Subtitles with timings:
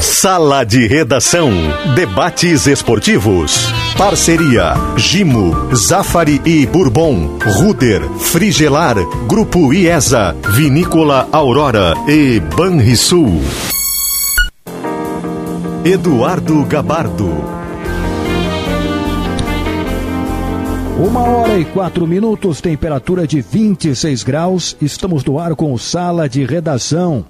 [0.00, 1.50] Sala de Redação.
[1.96, 3.66] Debates esportivos.
[3.96, 13.42] Parceria: Gimo, Zafari e Bourbon, Ruder, Frigelar, Grupo IESA, Vinícola Aurora e Banrisul.
[15.84, 17.58] Eduardo Gabardo.
[20.98, 24.76] Uma hora e quatro minutos, temperatura de 26 graus.
[24.80, 27.24] Estamos no ar com Sala de Redação.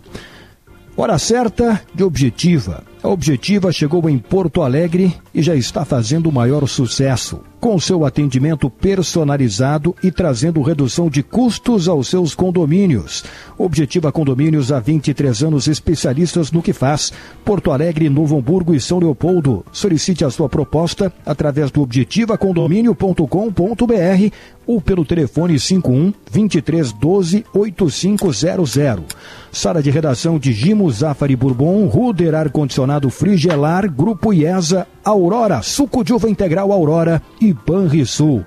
[1.00, 2.82] Hora certa de Objetiva.
[3.00, 8.04] A Objetiva chegou em Porto Alegre e já está fazendo o maior sucesso, com seu
[8.04, 13.24] atendimento personalizado e trazendo redução de custos aos seus condomínios.
[13.56, 17.12] Objetiva Condomínios há 23 anos especialistas no que faz.
[17.44, 19.64] Porto Alegre, Novo Hamburgo e São Leopoldo.
[19.72, 24.34] Solicite a sua proposta através do objetivacondomínio.com.br
[24.66, 29.16] ou pelo telefone 51 23 12 8500.
[29.50, 36.04] Sala de redação de Gimo Zafari Bourbon, Ruder Ar Condicionado Frigelar, Grupo IESA, Aurora, Suco
[36.04, 38.44] de Uva Integral Aurora e Banrisul.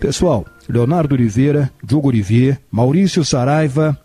[0.00, 3.96] Pessoal, Leonardo Oliveira, Diogo Olivier, Maurício Saraiva,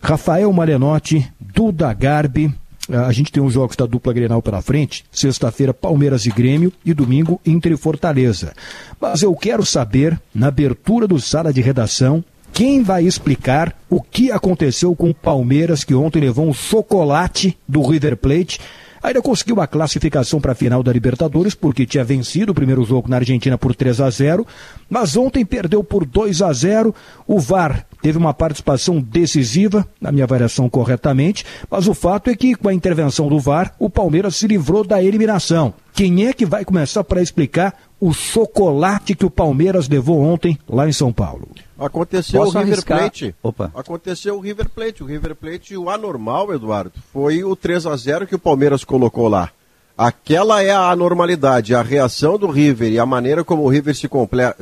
[0.00, 2.54] Rafael Malenotti, Duda Garbi,
[2.90, 5.04] a gente tem os jogos da dupla Grenal pela frente.
[5.10, 6.72] Sexta-feira, Palmeiras e Grêmio.
[6.84, 8.54] E domingo, Inter e Fortaleza.
[8.98, 14.32] Mas eu quero saber, na abertura do sala de redação, quem vai explicar o que
[14.32, 18.58] aconteceu com o Palmeiras, que ontem levou um chocolate do River Plate
[19.02, 23.08] Ainda conseguiu a classificação para a final da Libertadores, porque tinha vencido o primeiro jogo
[23.08, 24.46] na Argentina por 3 a 0,
[24.88, 26.94] mas ontem perdeu por 2 a 0.
[27.26, 32.54] O VAR teve uma participação decisiva, na minha avaliação corretamente, mas o fato é que
[32.54, 35.74] com a intervenção do VAR, o Palmeiras se livrou da eliminação.
[35.92, 40.88] Quem é que vai começar para explicar o chocolate que o Palmeiras levou ontem lá
[40.88, 41.48] em São Paulo?
[41.78, 42.98] Aconteceu Posso o River arriscar?
[42.98, 43.34] Plate.
[43.42, 43.72] Opa.
[43.74, 45.02] Aconteceu o River Plate.
[45.02, 49.28] O River Plate, o anormal, Eduardo, foi o 3 a 0 que o Palmeiras colocou
[49.28, 49.50] lá.
[49.96, 54.08] Aquela é a anormalidade, a reação do River e a maneira como o River se,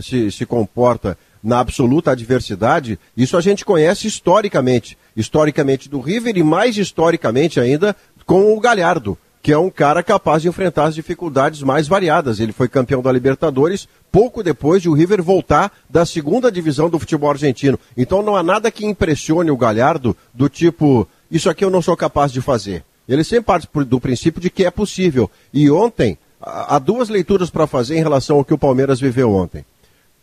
[0.00, 4.97] se, se comporta na absoluta adversidade, isso a gente conhece historicamente.
[5.15, 7.94] Historicamente do River e mais historicamente ainda
[8.25, 9.16] com o Galhardo
[9.47, 12.41] que é um cara capaz de enfrentar as dificuldades mais variadas.
[12.41, 16.99] Ele foi campeão da Libertadores pouco depois de o River voltar da segunda divisão do
[16.99, 17.79] futebol argentino.
[17.97, 21.97] Então não há nada que impressione o Galhardo do tipo, isso aqui eu não sou
[21.97, 22.83] capaz de fazer.
[23.09, 25.31] Ele sempre parte do princípio de que é possível.
[25.55, 29.65] E ontem, há duas leituras para fazer em relação ao que o Palmeiras viveu ontem.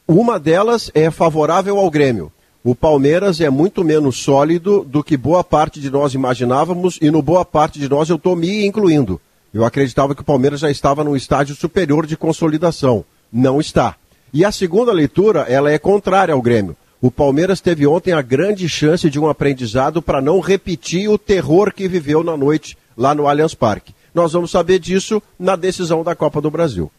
[0.05, 2.29] Uma delas é favorável ao Grêmio
[2.63, 7.21] o Palmeiras é muito menos sólido do que boa parte de nós imaginávamos, e no
[7.21, 9.19] boa parte de nós eu estou me incluindo.
[9.53, 13.03] Eu acreditava que o Palmeiras já estava num estágio superior de consolidação.
[13.31, 13.95] Não está.
[14.31, 16.77] E a segunda leitura, ela é contrária ao Grêmio.
[17.01, 21.73] O Palmeiras teve ontem a grande chance de um aprendizado para não repetir o terror
[21.73, 23.93] que viveu na noite lá no Allianz Parque.
[24.15, 26.89] Nós vamos saber disso na decisão da Copa do Brasil.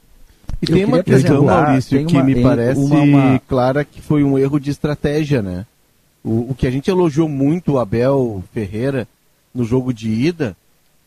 [0.65, 3.39] E tem uma questão, Maurício, que uma, me parece uma, uma...
[3.49, 5.67] clara que foi um erro de estratégia, né?
[6.23, 9.07] O, o, que a gente elogiou muito o Abel Ferreira
[9.55, 10.57] no jogo de ida,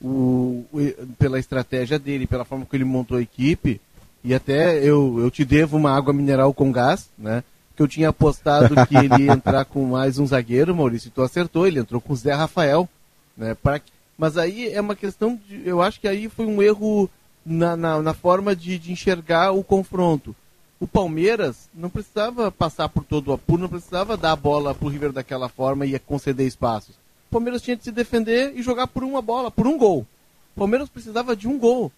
[0.01, 0.63] o,
[1.17, 3.81] pela estratégia dele, pela forma que ele montou a equipe,
[4.23, 7.43] e até eu, eu te devo uma água mineral com gás, né?
[7.75, 11.65] Que eu tinha apostado que ele ia entrar com mais um zagueiro, Maurício, tu acertou,
[11.65, 12.87] ele entrou com o Zé Rafael,
[13.35, 13.55] né?
[13.55, 13.81] Pra,
[14.17, 17.09] mas aí é uma questão de, eu acho que aí foi um erro
[17.47, 20.35] na, na, na forma de, de, enxergar o confronto.
[20.79, 24.85] O Palmeiras não precisava passar por todo o apuro, não precisava dar a bola para
[24.85, 26.95] o River daquela forma e conceder espaços.
[27.29, 30.05] O Palmeiras tinha de se defender e jogar por uma bola, por um gol.
[30.55, 31.91] O Palmeiras precisava de um gol.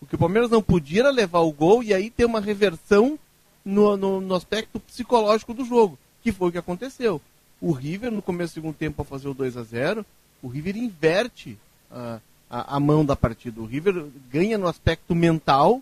[0.00, 3.18] O que o Palmeiras não podia era levar o gol e aí ter uma reversão
[3.64, 7.20] no, no, no aspecto psicológico do jogo, que foi o que aconteceu.
[7.60, 10.06] O River, no começo do segundo tempo, ao fazer o 2 a 0
[10.42, 11.58] o River inverte
[11.90, 13.60] uh, a, a mão da partida.
[13.60, 15.80] O River ganha no aspecto mental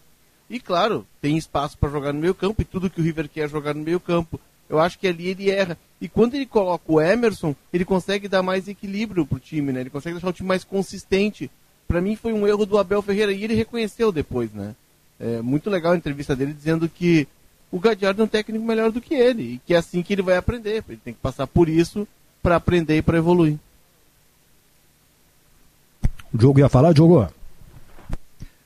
[0.50, 3.46] e, claro, tem espaço para jogar no meio campo e tudo que o River quer
[3.46, 4.38] é jogar no meio campo.
[4.68, 5.78] Eu acho que ali ele erra.
[6.00, 9.80] E quando ele coloca o Emerson, ele consegue dar mais equilíbrio para o time, né?
[9.80, 11.50] Ele consegue deixar o time mais consistente.
[11.86, 14.74] Para mim foi um erro do Abel Ferreira e ele reconheceu depois, né?
[15.18, 17.26] É muito legal a entrevista dele dizendo que
[17.72, 20.22] o Gadiardo é um técnico melhor do que ele e que é assim que ele
[20.22, 20.84] vai aprender.
[20.88, 22.06] Ele tem que passar por isso
[22.42, 23.58] para aprender e para evoluir.
[26.32, 27.26] O Diogo ia falar, Diogo?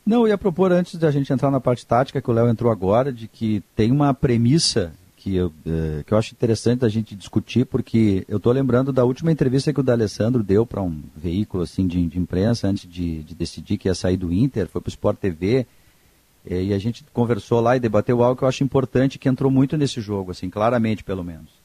[0.05, 2.73] Não, eu ia propor antes da gente entrar na parte tática, que o Léo entrou
[2.73, 7.15] agora, de que tem uma premissa que eu, eh, que eu acho interessante da gente
[7.15, 11.63] discutir, porque eu estou lembrando da última entrevista que o D'Alessandro deu para um veículo
[11.63, 14.89] assim de, de imprensa antes de, de, decidir que ia sair do Inter, foi para
[14.89, 15.65] o Sport TV,
[16.45, 19.53] eh, e a gente conversou lá e debateu algo que eu acho importante, que entrou
[19.53, 21.62] muito nesse jogo, assim, claramente pelo menos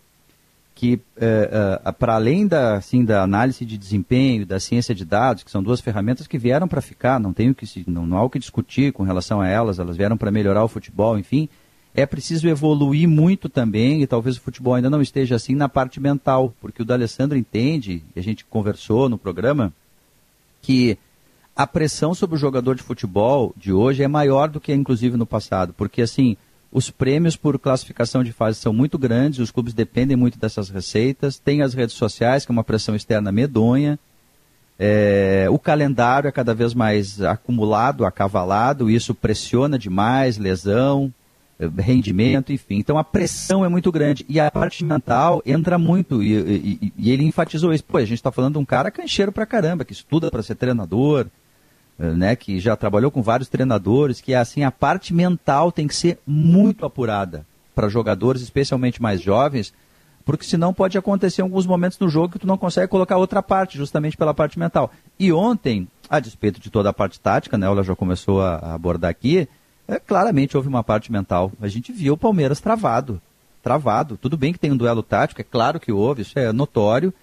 [0.78, 5.42] que é, é, para além da, assim, da análise de desempenho, da ciência de dados,
[5.42, 8.30] que são duas ferramentas que vieram para ficar, não tenho que não, não há o
[8.30, 11.50] que discutir com relação a elas, elas vieram para melhorar o futebol, enfim,
[11.96, 16.00] é preciso evoluir muito também, e talvez o futebol ainda não esteja assim na parte
[16.00, 19.74] mental, porque o D'Alessandro entende, e a gente conversou no programa,
[20.62, 20.96] que
[21.56, 25.26] a pressão sobre o jogador de futebol de hoje é maior do que inclusive no
[25.26, 26.38] passado, porque assim,
[26.72, 31.40] os prêmios por classificação de fase são muito grandes, os clubes dependem muito dessas receitas,
[31.40, 33.98] tem as redes sociais, que é uma pressão externa medonha,
[34.80, 41.12] é, o calendário é cada vez mais acumulado, acavalado, isso pressiona demais, lesão,
[41.78, 42.76] rendimento, enfim.
[42.76, 44.24] Então a pressão é muito grande.
[44.30, 46.22] E a parte mental entra muito.
[46.22, 47.84] E, e, e ele enfatizou isso.
[47.84, 50.56] Pô, a gente está falando de um cara cancheiro pra caramba, que estuda para ser
[50.56, 51.26] treinador,
[51.98, 56.20] né, que já trabalhou com vários treinadores, que assim a parte mental tem que ser
[56.26, 59.74] muito apurada para jogadores, especialmente mais jovens,
[60.26, 63.78] porque senão pode acontecer alguns momentos no jogo que tu não consegue colocar outra parte,
[63.78, 64.92] justamente pela parte mental.
[65.18, 69.10] E ontem, a despeito de toda a parte tática, né, ela já começou a abordar
[69.10, 69.48] aqui,
[69.88, 71.52] é, claramente houve uma parte mental.
[71.62, 73.22] A gente viu o Palmeiras travado.
[73.64, 74.18] Travado.
[74.18, 77.14] Tudo bem que tem um duelo tático, é claro que houve, isso é notório,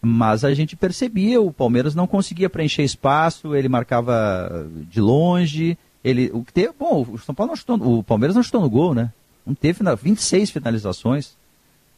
[0.00, 6.30] mas a gente percebia, o Palmeiras não conseguia preencher espaço, ele marcava de longe, ele,
[6.32, 8.94] o que teve, bom, o São Paulo não chutou, o Palmeiras não chutou no gol,
[8.94, 9.12] né?
[9.44, 11.36] Não teve 26 finalizações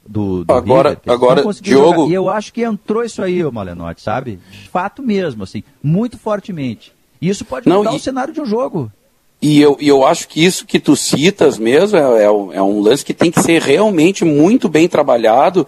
[0.07, 2.11] do, do agora, River, agora Diogo, jogar.
[2.11, 4.39] e eu acho que entrou isso aí, o Malenotti, sabe?
[4.51, 6.93] De fato mesmo, assim, muito fortemente.
[7.21, 7.97] E isso pode não, mudar e...
[7.97, 8.91] o cenário de um jogo.
[9.43, 12.81] E eu, e eu acho que isso que tu citas mesmo é, é, é um
[12.81, 15.67] lance que tem que ser realmente muito bem trabalhado,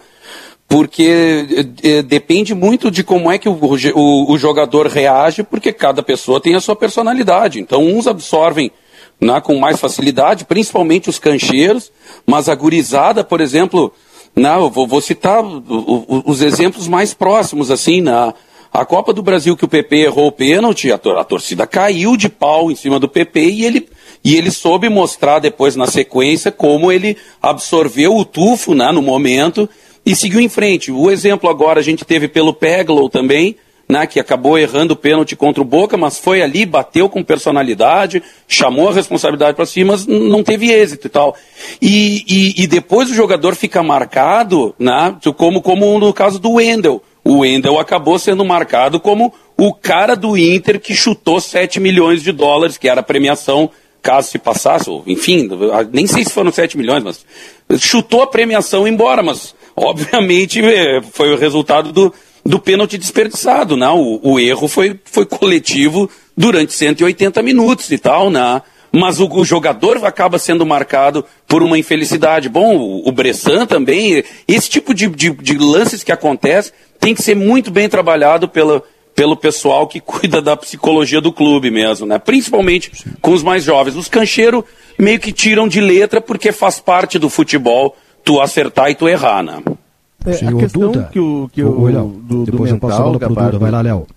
[0.73, 6.01] porque é, depende muito de como é que o, o, o, jogador reage, porque cada
[6.01, 7.59] pessoa tem a sua personalidade.
[7.59, 8.71] Então, uns absorvem
[9.21, 11.91] né, com mais facilidade, principalmente os cancheiros,
[12.25, 13.93] mas a gurizada, por exemplo,
[14.35, 18.27] né, eu vou, vou citar os exemplos mais próximos, assim, na.
[18.27, 18.33] Né,
[18.73, 22.27] a Copa do Brasil que o PP errou o pênalti, a, a torcida caiu de
[22.27, 23.87] pau em cima do PP e ele,
[24.23, 29.69] e ele soube mostrar depois na sequência como ele absorveu o tufo né, no momento
[30.05, 30.91] e seguiu em frente.
[30.91, 33.55] O exemplo agora a gente teve pelo Peglow também,
[33.87, 38.23] né, que acabou errando o pênalti contra o Boca, mas foi ali, bateu com personalidade,
[38.47, 41.35] chamou a responsabilidade para si, mas não teve êxito e tal.
[41.81, 47.01] E, e, e, depois o jogador fica marcado, né, como, como no caso do Wendel
[47.23, 52.31] o Wendel acabou sendo marcado como o cara do Inter que chutou 7 milhões de
[52.31, 53.69] dólares, que era a premiação
[54.01, 55.49] caso se passasse, ou, enfim,
[55.93, 57.25] nem sei se foram 7 milhões, mas
[57.81, 62.13] chutou a premiação embora, mas obviamente é, foi o resultado do,
[62.45, 63.89] do pênalti desperdiçado, né?
[63.89, 68.61] O, o, erro foi, foi coletivo durante 180 minutos e tal, né?
[68.91, 72.49] Mas o, o, jogador acaba sendo marcado por uma infelicidade.
[72.49, 77.23] Bom, o, o Bressan também, esse tipo de, de, de lances que acontece tem que
[77.23, 78.83] ser muito bem trabalhado pela,
[79.15, 82.19] pelo pessoal que cuida da psicologia do clube mesmo, né?
[82.19, 82.91] Principalmente
[83.21, 83.95] com os mais jovens.
[83.95, 84.63] Os cancheiros
[84.97, 89.43] meio que tiram de letra porque faz parte do futebol tu acertar e tu errar,
[89.43, 89.61] né?
[90.25, 91.09] É, Sim, a questão Duda.
[91.11, 93.59] que o, que o, Léo, do, depois do mental, eu passo a bola pro Duda.
[93.59, 94.07] Vai lá, Léo.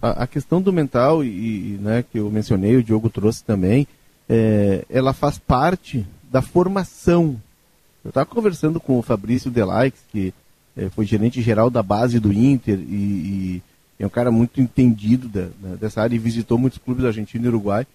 [0.00, 3.86] A, a, questão do mental, e, né, que eu mencionei, o Diogo trouxe também,
[4.28, 7.36] é, ela faz parte da formação.
[8.04, 10.32] Eu estava conversando com o Fabrício Delaix, que
[10.76, 13.62] é, foi gerente geral da base do Inter e,
[13.98, 17.46] e é um cara muito entendido da, da, dessa área e visitou muitos clubes argentinos
[17.46, 17.86] e Uruguai.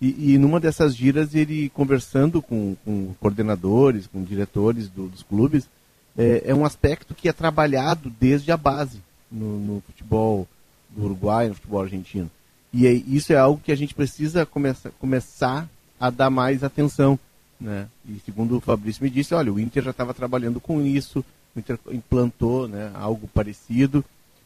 [0.00, 5.68] E, e numa dessas giras, ele conversando com, com coordenadores, com diretores do, dos clubes,
[6.16, 9.00] é, é, um aspecto que é trabalhado desde a base
[9.30, 10.46] no, no futebol
[10.90, 12.30] do Uruguai, no futebol argentino.
[12.72, 17.18] E é, isso é algo que a gente precisa começa, começar a dar mais atenção.
[17.60, 17.88] Né?
[18.08, 21.24] E segundo o Fabrício me disse, olha, o Inter já estava trabalhando com isso,
[21.54, 24.04] o Inter implantou né, algo parecido,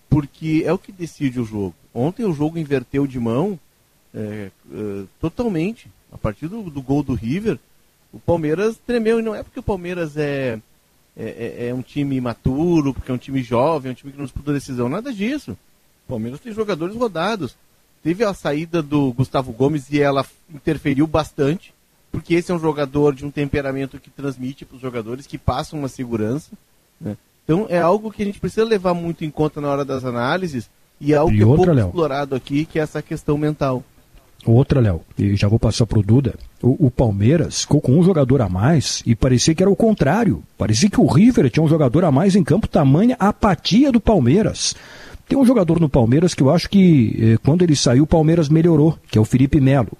[0.09, 1.75] porque é o que decide o jogo.
[1.92, 3.59] Ontem o jogo inverteu de mão
[4.14, 5.88] é, é, totalmente.
[6.12, 7.59] A partir do, do, gol do River,
[8.12, 9.19] o Palmeiras tremeu.
[9.19, 10.59] E não é porque o Palmeiras é,
[11.16, 14.19] é, é, é um time imaturo, porque é um time jovem, é um time que
[14.19, 14.88] não disputa decisão.
[14.88, 15.52] Nada disso.
[16.07, 17.57] O Palmeiras tem jogadores rodados.
[18.02, 21.73] Teve a saída do Gustavo Gomes e ela interferiu bastante,
[22.11, 25.76] porque esse é um jogador de um temperamento que transmite para os jogadores, que passa
[25.76, 26.50] uma segurança.
[27.00, 27.16] Né?
[27.45, 30.69] Então é algo que a gente precisa levar muito em conta na hora das análises
[31.00, 33.85] e é algo e que é pouco explorado aqui, que é essa questão mental.
[34.44, 36.34] Outra, Léo, e já vou passar para o Duda.
[36.61, 40.42] O Palmeiras ficou com um jogador a mais e parecia que era o contrário.
[40.58, 44.75] Parecia que o River tinha um jogador a mais em campo, tamanha apatia do Palmeiras.
[45.28, 48.49] Tem um jogador no Palmeiras que eu acho que eh, quando ele saiu, o Palmeiras
[48.49, 49.96] melhorou, que é o Felipe Melo.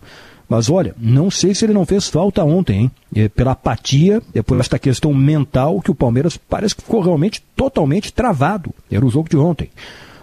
[0.49, 2.91] Mas olha, não sei se ele não fez falta ontem, hein?
[3.15, 7.43] É, pela apatia, é por esta questão mental que o Palmeiras parece que ficou realmente
[7.57, 8.75] totalmente travado.
[8.91, 9.71] Era o jogo de ontem.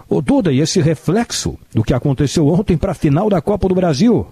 [0.09, 3.75] Ô Duda, e esse reflexo do que aconteceu ontem para a final da Copa do
[3.75, 4.27] Brasil?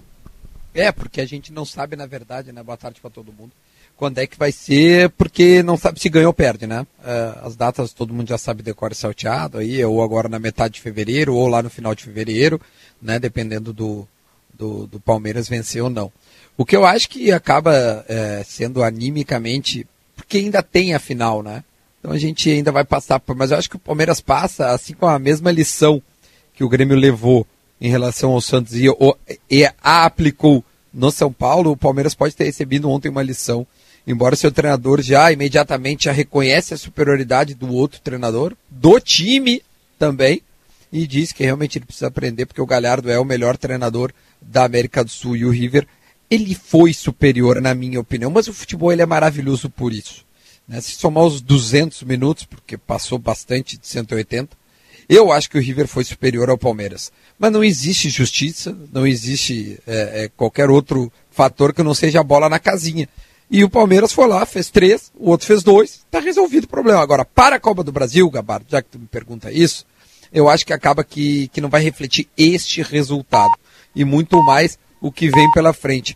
[0.74, 2.62] É, porque a gente não sabe, na verdade, né?
[2.64, 3.52] Boa tarde para todo mundo.
[3.96, 6.82] Quando é que vai ser, porque não sabe se ganha ou perde, né?
[6.98, 10.80] Uh, as datas todo mundo já sabe decora salteado aí, ou agora na metade de
[10.80, 12.60] fevereiro, ou lá no final de fevereiro,
[13.00, 13.20] né?
[13.20, 14.06] Dependendo do,
[14.52, 16.12] do, do Palmeiras vencer ou não.
[16.56, 21.62] O que eu acho que acaba é, sendo animicamente, porque ainda tem a final, né?
[21.98, 23.34] Então a gente ainda vai passar por.
[23.36, 26.02] Mas eu acho que o Palmeiras passa assim com a mesma lição
[26.54, 27.46] que o Grêmio levou
[27.80, 28.86] em relação ao Santos e,
[29.50, 31.70] e a aplicou no São Paulo.
[31.70, 33.66] O Palmeiras pode ter recebido ontem uma lição,
[34.06, 39.62] embora seu treinador já imediatamente já reconhece a superioridade do outro treinador, do time
[39.98, 40.42] também,
[40.92, 44.64] e diz que realmente ele precisa aprender porque o Galhardo é o melhor treinador da
[44.64, 45.86] América do Sul e o River
[46.30, 50.26] ele foi superior na minha opinião, mas o futebol ele é maravilhoso por isso.
[50.68, 50.80] Né?
[50.80, 54.56] Se somar os 200 minutos, porque passou bastante de 180,
[55.08, 57.10] eu acho que o River foi superior ao Palmeiras.
[57.38, 62.24] Mas não existe justiça, não existe é, é, qualquer outro fator que não seja a
[62.24, 63.08] bola na casinha.
[63.50, 67.00] E o Palmeiras foi lá, fez três, o outro fez dois, está resolvido o problema.
[67.00, 69.86] Agora, para a Copa do Brasil, Gabardo, já que tu me pergunta isso,
[70.30, 73.52] eu acho que acaba que, que não vai refletir este resultado.
[73.96, 76.14] E muito mais o que vem pela frente.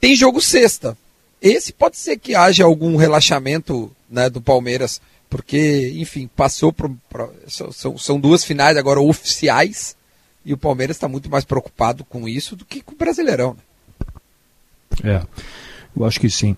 [0.00, 0.98] Tem jogo sexta.
[1.40, 6.90] Esse pode ser que haja algum relaxamento né, do Palmeiras, porque, enfim, passou por.
[7.46, 9.96] são, são duas finais agora oficiais
[10.44, 13.56] e o Palmeiras está muito mais preocupado com isso do que com o Brasileirão.
[15.02, 15.16] Né?
[15.16, 15.26] É,
[15.96, 16.56] eu acho que sim.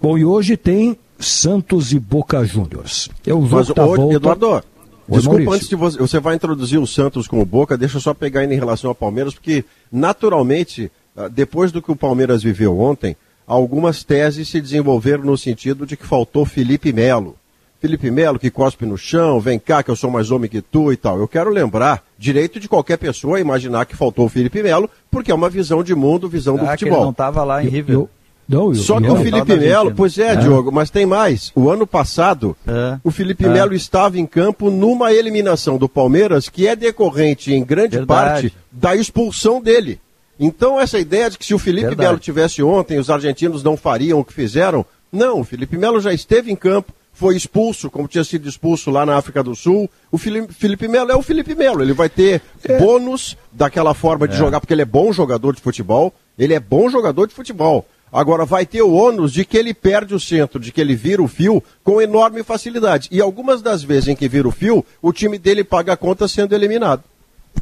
[0.00, 3.08] Bom, e hoje tem Santos e Boca Juniors.
[3.26, 4.14] É o jogo da volta...
[4.14, 4.64] Eduardo,
[5.08, 8.12] Desculpa, antes de você, você vai introduzir o Santos com o Boca, deixa eu só
[8.12, 12.78] pegar ainda em relação ao Palmeiras, porque naturalmente, ah, depois do que o Palmeiras viveu
[12.78, 13.16] ontem,
[13.48, 17.34] algumas teses se desenvolveram no sentido de que faltou Felipe Melo.
[17.80, 20.92] Felipe Melo que cospe no chão, vem cá que eu sou mais homem que tu
[20.92, 21.18] e tal.
[21.18, 25.34] Eu quero lembrar, direito de qualquer pessoa imaginar que faltou o Felipe Melo, porque é
[25.34, 26.76] uma visão de mundo, visão do futebol.
[26.76, 28.06] Que ele não estava lá em River.
[28.48, 31.52] Não, Só que o Felipe Melo, pois é, é, Diogo, mas tem mais.
[31.54, 33.48] O ano passado, é, o Felipe é.
[33.48, 38.48] Melo estava em campo numa eliminação do Palmeiras que é decorrente, em grande Verdade.
[38.48, 40.00] parte, da expulsão dele.
[40.38, 42.08] Então, essa ideia de que se o Felipe Verdade.
[42.08, 44.86] Melo tivesse ontem, os argentinos não fariam o que fizeram.
[45.10, 49.04] Não, o Felipe Melo já esteve em campo, foi expulso, como tinha sido expulso lá
[49.04, 49.90] na África do Sul.
[50.12, 51.82] O Felipe, Melo é o Felipe Melo.
[51.82, 52.78] Ele vai ter é.
[52.78, 54.38] bônus daquela forma de é.
[54.38, 56.14] jogar, porque ele é bom jogador de futebol.
[56.38, 57.84] Ele é bom jogador de futebol.
[58.12, 61.20] Agora, vai ter o ônus de que ele perde o centro, de que ele vira
[61.20, 63.08] o fio com enorme facilidade.
[63.10, 66.28] E algumas das vezes em que vira o fio, o time dele paga a conta
[66.28, 67.02] sendo eliminado.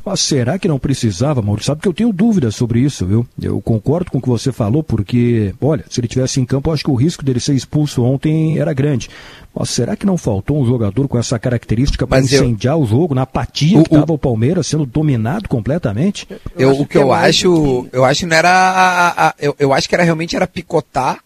[0.07, 1.67] Mas será que não precisava, Maurício?
[1.67, 3.27] Sabe que eu tenho dúvidas sobre isso, viu?
[3.43, 6.75] Eu concordo com o que você falou, porque, olha, se ele tivesse em campo, eu
[6.75, 9.11] acho que o risco dele ser expulso ontem era grande.
[9.53, 12.83] Mas será que não faltou um jogador com essa característica para incendiar eu...
[12.83, 14.15] o jogo, na apatia o, que estava o...
[14.15, 16.29] o Palmeiras sendo dominado completamente?
[16.57, 18.49] Eu, o que, eu acho, eu acho não era.
[18.49, 21.19] A, a, eu, eu acho que era realmente era picotar,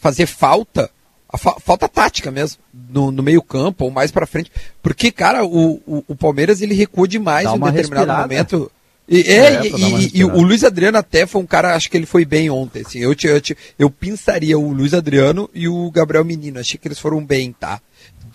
[0.00, 0.90] fazer falta
[1.36, 4.50] fa falta tática mesmo, no, no meio campo ou mais para frente.
[4.82, 8.22] Porque, cara, o, o, o, Palmeiras ele recua demais em determinado respirada.
[8.22, 8.70] momento.
[9.08, 12.06] E, é, é e, e, o Luiz Adriano até foi um cara, acho que ele
[12.06, 12.82] foi bem ontem.
[12.84, 13.42] Assim, eu, eu,
[13.78, 16.58] eu pensaria o Luiz Adriano e o Gabriel Menino.
[16.58, 17.80] Achei que eles foram bem, tá?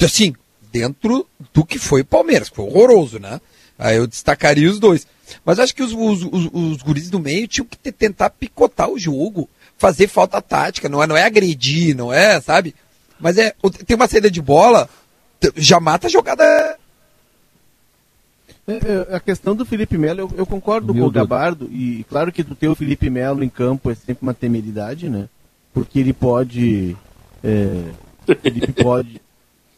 [0.02, 0.34] Assim,
[0.72, 3.40] dentro do que foi o Palmeiras, que foi horroroso, né?
[3.78, 5.06] Aí eu destacaria os dois.
[5.44, 9.00] Mas acho que os, os, os, os guris do meio tinham que tentar picotar o
[9.00, 9.50] jogo,
[9.82, 12.76] fazer falta tática, não é, não é agredir, não é, sabe?
[13.20, 13.52] Mas é,
[13.84, 14.88] tem uma saída de bola,
[15.56, 16.44] já mata a jogada.
[18.68, 22.06] É, é, a questão do Felipe Melo, eu, eu concordo Meu com o Gabardo, e
[22.08, 25.28] claro que tu ter o Felipe Melo em campo é sempre uma temeridade, né?
[25.74, 26.96] Porque ele pode.
[27.44, 27.84] É,
[28.40, 29.20] Felipe pode.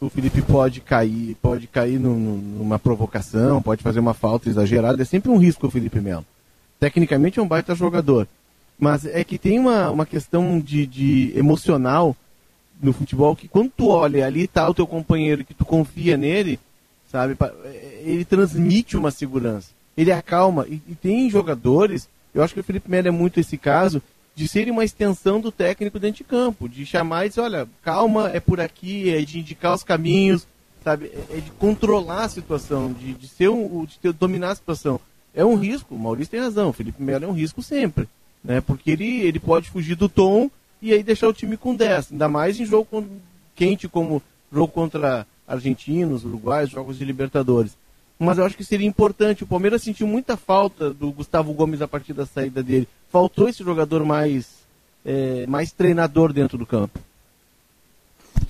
[0.02, 5.30] O Felipe pode cair, pode cair numa provocação, pode fazer uma falta exagerada, é sempre
[5.30, 6.26] um risco o Felipe Melo.
[6.78, 8.28] Tecnicamente é um baita jogador.
[8.78, 12.16] Mas é que tem uma, uma questão de, de emocional
[12.82, 16.58] no futebol que quando tu olha ali tá o teu companheiro que tu confia nele,
[17.10, 22.60] sabe, é, ele transmite uma segurança, ele acalma e, e tem jogadores, eu acho que
[22.60, 24.02] o Felipe Melo é muito esse caso
[24.34, 28.30] de serem uma extensão do técnico dentro de campo, de chamar e dizer, olha, calma,
[28.30, 30.46] é por aqui, é de indicar os caminhos,
[30.82, 34.56] sabe, é, é de controlar a situação, de, de ser um, de ter, dominar a
[34.56, 35.00] situação.
[35.32, 38.08] É um risco, o Maurício tem razão, o Felipe Melo é um risco sempre,
[38.44, 38.60] né?
[38.60, 40.50] Porque ele, ele pode fugir do tom
[40.82, 42.12] e aí deixar o time com 10.
[42.12, 43.06] Ainda mais em jogo
[43.56, 44.22] quente como
[44.52, 47.76] jogo contra argentinos, uruguaios, jogos de Libertadores.
[48.18, 49.44] mas eu acho que seria importante.
[49.44, 52.86] O Palmeiras sentiu muita falta do Gustavo Gomes a partir da saída dele.
[53.10, 54.46] Faltou esse jogador mais,
[55.04, 56.98] é, mais treinador dentro do campo.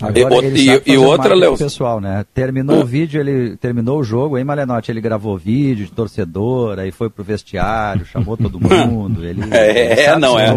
[0.00, 1.56] Agora, e, e, e outra, Léo.
[1.56, 2.24] pessoal, né?
[2.34, 6.90] Terminou o vídeo, ele terminou o jogo, aí Malenotti, ele gravou vídeo de torcedor, aí
[6.90, 9.24] foi pro vestiário, chamou todo mundo.
[9.24, 10.54] Ele, é, ele não é.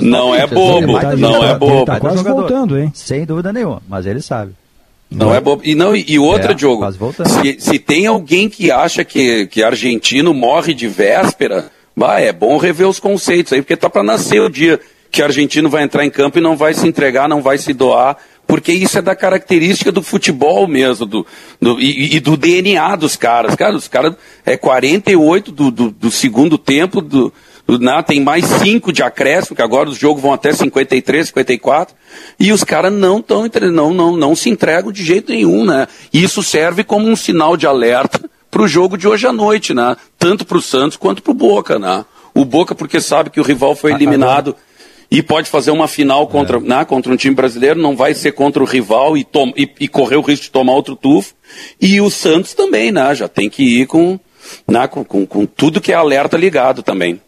[0.00, 1.84] Não é bobo, não é bobo.
[1.84, 2.90] Tá quase voltando, hein?
[2.94, 4.52] Sem dúvida nenhuma, mas ele sabe.
[5.10, 5.62] Não é bobo.
[5.64, 6.84] E, não, e outra, é, Diogo,
[7.24, 12.56] se, se tem alguém que acha que, que argentino morre de véspera, vai, é bom
[12.56, 16.10] rever os conceitos aí, porque tá para nascer o dia que argentino vai entrar em
[16.10, 18.16] campo e não vai se entregar, não vai se doar,
[18.54, 21.26] porque isso é da característica do futebol mesmo, do,
[21.60, 23.56] do e, e, do DNA dos caras.
[23.56, 24.14] Cara, os caras
[24.46, 27.32] é 48 do, do, do segundo tempo, do,
[27.66, 31.96] do, né, tem mais 5 de acréscimo, que agora os jogos vão até 53, 54,
[32.38, 35.64] e os caras não, tão, não, não, não se entregam de jeito nenhum.
[35.64, 35.88] Né?
[36.12, 38.20] Isso serve como um sinal de alerta
[38.52, 39.96] para o jogo de hoje à noite, né?
[40.16, 41.76] tanto para o Santos quanto para o Boca.
[41.76, 42.04] Né?
[42.32, 44.54] O Boca porque sabe que o rival foi eliminado
[45.10, 46.60] e pode fazer uma final contra, é.
[46.60, 49.88] né, contra um time brasileiro, não vai ser contra o rival e, tom, e, e,
[49.88, 51.34] correr o risco de tomar outro tufo.
[51.80, 54.18] E o Santos também, né, já tem que ir com,
[54.66, 57.20] né, com, com, com tudo que é alerta ligado também.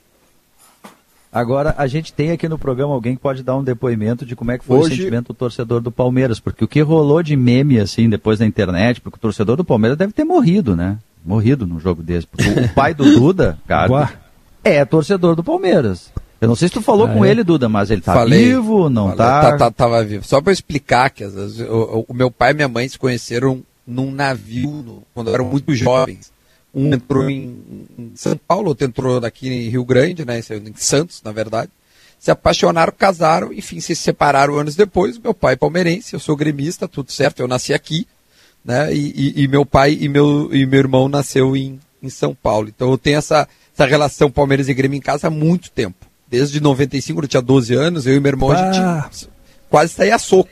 [1.37, 4.53] Agora, a gente tem aqui no programa alguém que pode dar um depoimento de como
[4.53, 4.95] é que foi Hoje...
[4.95, 8.47] o sentimento do torcedor do Palmeiras, porque o que rolou de meme, assim, depois na
[8.47, 10.97] internet, porque o torcedor do Palmeiras deve ter morrido, né?
[11.23, 12.27] Morrido num jogo desse.
[12.27, 14.13] Porque o pai do Duda, cara,
[14.65, 16.11] é torcedor do Palmeiras.
[16.41, 17.31] Eu não sei se tu falou ah, com é?
[17.31, 19.41] ele, Duda, mas ele tá Falei, vivo, não falei, tá?
[19.41, 20.27] tá, tá tava vivo.
[20.27, 24.11] Só para explicar que vezes, o, o, meu pai e minha mãe se conheceram num
[24.11, 26.31] navio no, quando eram muito jovens.
[26.75, 27.57] Um entrou em,
[27.99, 31.71] em, São Paulo, outro entrou aqui em Rio Grande, né, em Santos, na verdade.
[32.19, 35.19] Se apaixonaram, casaram, enfim, se separaram anos depois.
[35.19, 38.07] Meu pai é palmeirense, eu sou gremista, tudo certo, eu nasci aqui,
[38.63, 38.93] né?
[38.93, 42.69] E, e, e meu pai e meu, e meu irmão nasceu em, em São Paulo.
[42.69, 46.61] Então eu tenho essa, essa relação Palmeiras e Grêmio em casa há muito tempo desde
[46.61, 49.29] 95, eu tinha 12 anos, eu e meu irmão, a gente
[49.71, 50.51] quase saía a soco,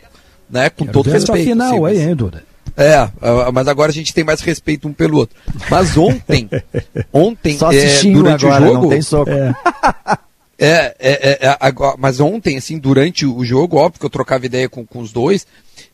[0.49, 0.71] né?
[0.71, 1.49] Com Quero todo respeito.
[1.49, 2.43] final assim, aí, hein, Duda?
[2.77, 3.09] É,
[3.53, 5.37] mas agora a gente tem mais respeito um pelo outro.
[5.71, 6.49] Mas ontem,
[7.13, 8.83] ontem, Só é, durante agora, o jogo.
[8.83, 9.31] Não tem soco.
[10.57, 10.95] É.
[11.01, 14.69] É, é, é, agora, mas ontem, assim, durante o jogo, óbvio que eu trocava ideia
[14.69, 15.45] com, com os dois,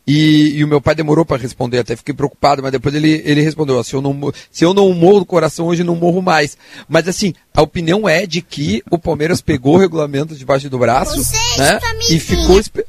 [0.05, 3.41] e, e, o meu pai demorou para responder, até fiquei preocupado, mas depois ele, ele
[3.41, 6.57] respondeu: se eu, não, se eu não morro do coração hoje, não morro mais.
[6.89, 11.19] Mas assim, a opinião é de que o Palmeiras pegou o regulamento debaixo do braço
[11.57, 12.59] né, e ficou.
[12.59, 12.83] Espe...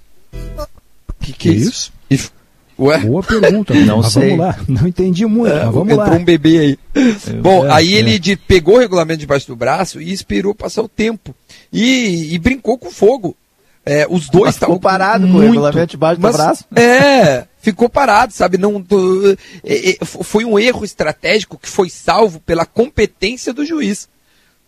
[1.20, 1.92] Que que é isso?
[2.10, 2.18] E,
[2.78, 2.98] ué?
[2.98, 3.74] Boa pergunta.
[3.84, 4.30] Não mas sei.
[4.30, 4.58] Vamos lá.
[4.66, 5.54] Não entendi muito.
[5.54, 6.16] É, vamos entrou lá.
[6.16, 6.78] um bebê aí.
[7.42, 7.98] Bom, é, aí é.
[7.98, 11.34] ele de, pegou o regulamento debaixo do braço e esperou passar o tempo.
[11.70, 13.36] E, e brincou com fogo.
[13.84, 16.64] É, os dois estavam parado muito, com o regulamento debaixo do braço.
[16.76, 18.56] É, ficou parado, sabe?
[18.56, 18.84] Não,
[19.64, 24.08] é, é, foi um erro estratégico que foi salvo pela competência do juiz.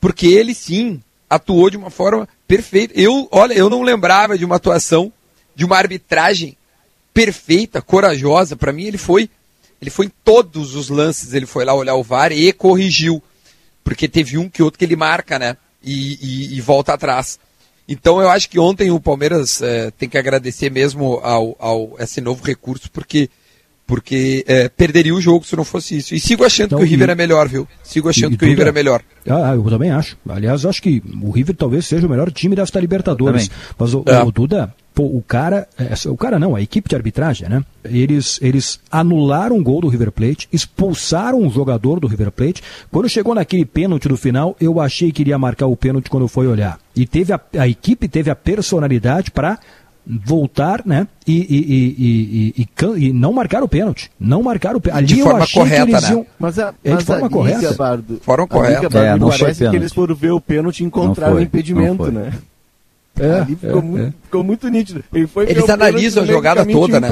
[0.00, 1.00] Porque ele sim
[1.30, 2.92] atuou de uma forma perfeita.
[2.98, 5.12] Eu, olha, eu não lembrava de uma atuação,
[5.54, 6.56] de uma arbitragem
[7.12, 8.56] perfeita, corajosa.
[8.56, 9.30] Para mim ele foi,
[9.80, 13.22] ele foi em todos os lances, ele foi lá olhar o VAR e corrigiu.
[13.84, 15.56] Porque teve um que outro que ele marca, né?
[15.82, 17.38] E, e, e volta atrás.
[17.88, 22.20] Então eu acho que ontem o Palmeiras é, tem que agradecer mesmo ao, ao esse
[22.20, 23.28] novo recurso, porque
[23.86, 26.14] porque é, perderia o jogo se não fosse isso.
[26.14, 27.68] E sigo achando então, que o River e, é melhor, viu?
[27.82, 29.02] Sigo achando e, que o River é, é melhor.
[29.28, 30.16] Ah, eu também acho.
[30.26, 33.50] Aliás, acho que o River talvez seja o melhor time desta Libertadores.
[33.78, 34.22] Mas o, é.
[34.22, 37.64] o Duda, Pô, o cara, é, o cara não, a equipe de arbitragem, né?
[37.84, 42.62] Eles, eles anularam o gol do River Plate, expulsaram o jogador do River Plate.
[42.92, 46.46] Quando chegou naquele pênalti do final, eu achei que iria marcar o pênalti quando foi
[46.46, 46.78] olhar.
[46.94, 49.58] E teve a, a equipe teve a personalidade para
[50.06, 51.08] voltar, né?
[51.26, 54.12] E, e, e, e, não marcar o pênalti.
[54.20, 55.06] Não marcar o pênalti.
[55.06, 56.10] De forma correta, né?
[56.10, 56.26] Iam...
[56.38, 57.74] Mas, a, é, de forma correta.
[57.74, 58.98] Bardo, forma correta.
[58.98, 62.32] É, não parece que eles foram ver o pênalti e encontraram o impedimento, né?
[63.18, 64.12] É, Ali ficou, é, muito, é.
[64.24, 65.04] ficou muito nítido.
[65.12, 67.08] eles analisam a jogada toda, né?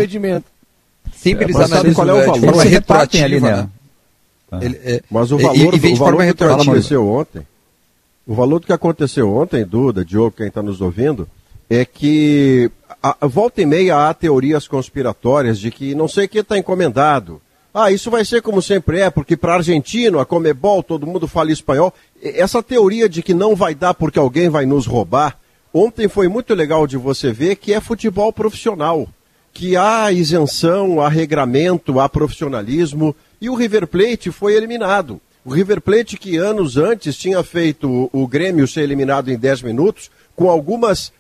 [1.14, 2.40] Sempre eles analisam qual é o valor.
[2.40, 3.68] Forma retroativa, ali, né?
[4.60, 7.46] Ele, é, Mas o valor, e, o valor do que aconteceu ontem,
[8.26, 11.26] o valor do que aconteceu ontem, Duda, Diogo, quem está nos ouvindo,
[11.70, 12.70] é que
[13.02, 17.40] a, volta e meia há teorias conspiratórias de que não sei o que está encomendado.
[17.74, 21.50] Ah, isso vai ser como sempre é, porque para argentino, a Comebol, todo mundo fala
[21.50, 21.92] espanhol.
[22.22, 25.38] Essa teoria de que não vai dar porque alguém vai nos roubar,
[25.72, 29.08] Ontem foi muito legal de você ver que é futebol profissional,
[29.52, 35.20] que há isenção, há regramento, há profissionalismo, e o River Plate foi eliminado.
[35.44, 40.10] O River Plate que anos antes tinha feito o Grêmio ser eliminado em 10 minutos,
[40.36, 41.12] com algumas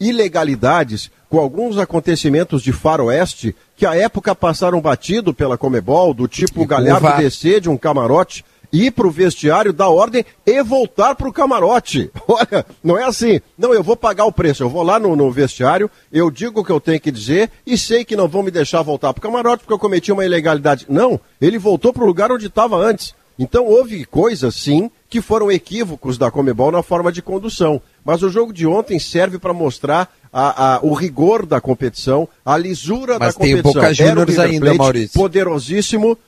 [0.00, 6.66] ilegalidades com alguns acontecimentos de faroeste que à época passaram batido pela Comebol, do tipo
[6.66, 11.32] Galhardo descer de um camarote ir para o vestiário, dar ordem e voltar para o
[11.32, 12.10] camarote.
[12.28, 13.40] Olha, não é assim.
[13.56, 14.62] Não, eu vou pagar o preço.
[14.62, 17.76] Eu vou lá no, no, vestiário, eu digo o que eu tenho que dizer e
[17.76, 20.86] sei que não vão me deixar voltar para o camarote porque eu cometi uma ilegalidade.
[20.88, 23.14] Não, ele voltou para o lugar onde estava antes.
[23.38, 27.80] Então houve coisas, sim, que foram equívocos da Comebol na forma de condução.
[28.04, 32.56] Mas o jogo de ontem serve para mostrar a, a, o rigor da competição, a
[32.56, 33.72] lisura mas da competição.
[33.80, 35.18] Mas tem Boca Juniors ainda, Maurício.
[35.18, 36.18] Poderosíssimo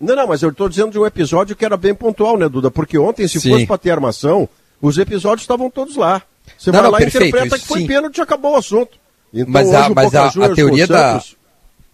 [0.00, 2.70] não, não, mas eu estou dizendo de um episódio que era bem pontual, né, Duda?
[2.70, 3.50] Porque ontem, se Sim.
[3.50, 4.48] fosse para ter armação,
[4.80, 6.22] os episódios estavam todos lá.
[6.56, 7.86] Você não, vai não, lá e interpreta isso, que foi sim.
[7.86, 8.98] pênalti e acabou o assunto.
[9.32, 11.22] Então, mas a, mas a, a teoria da.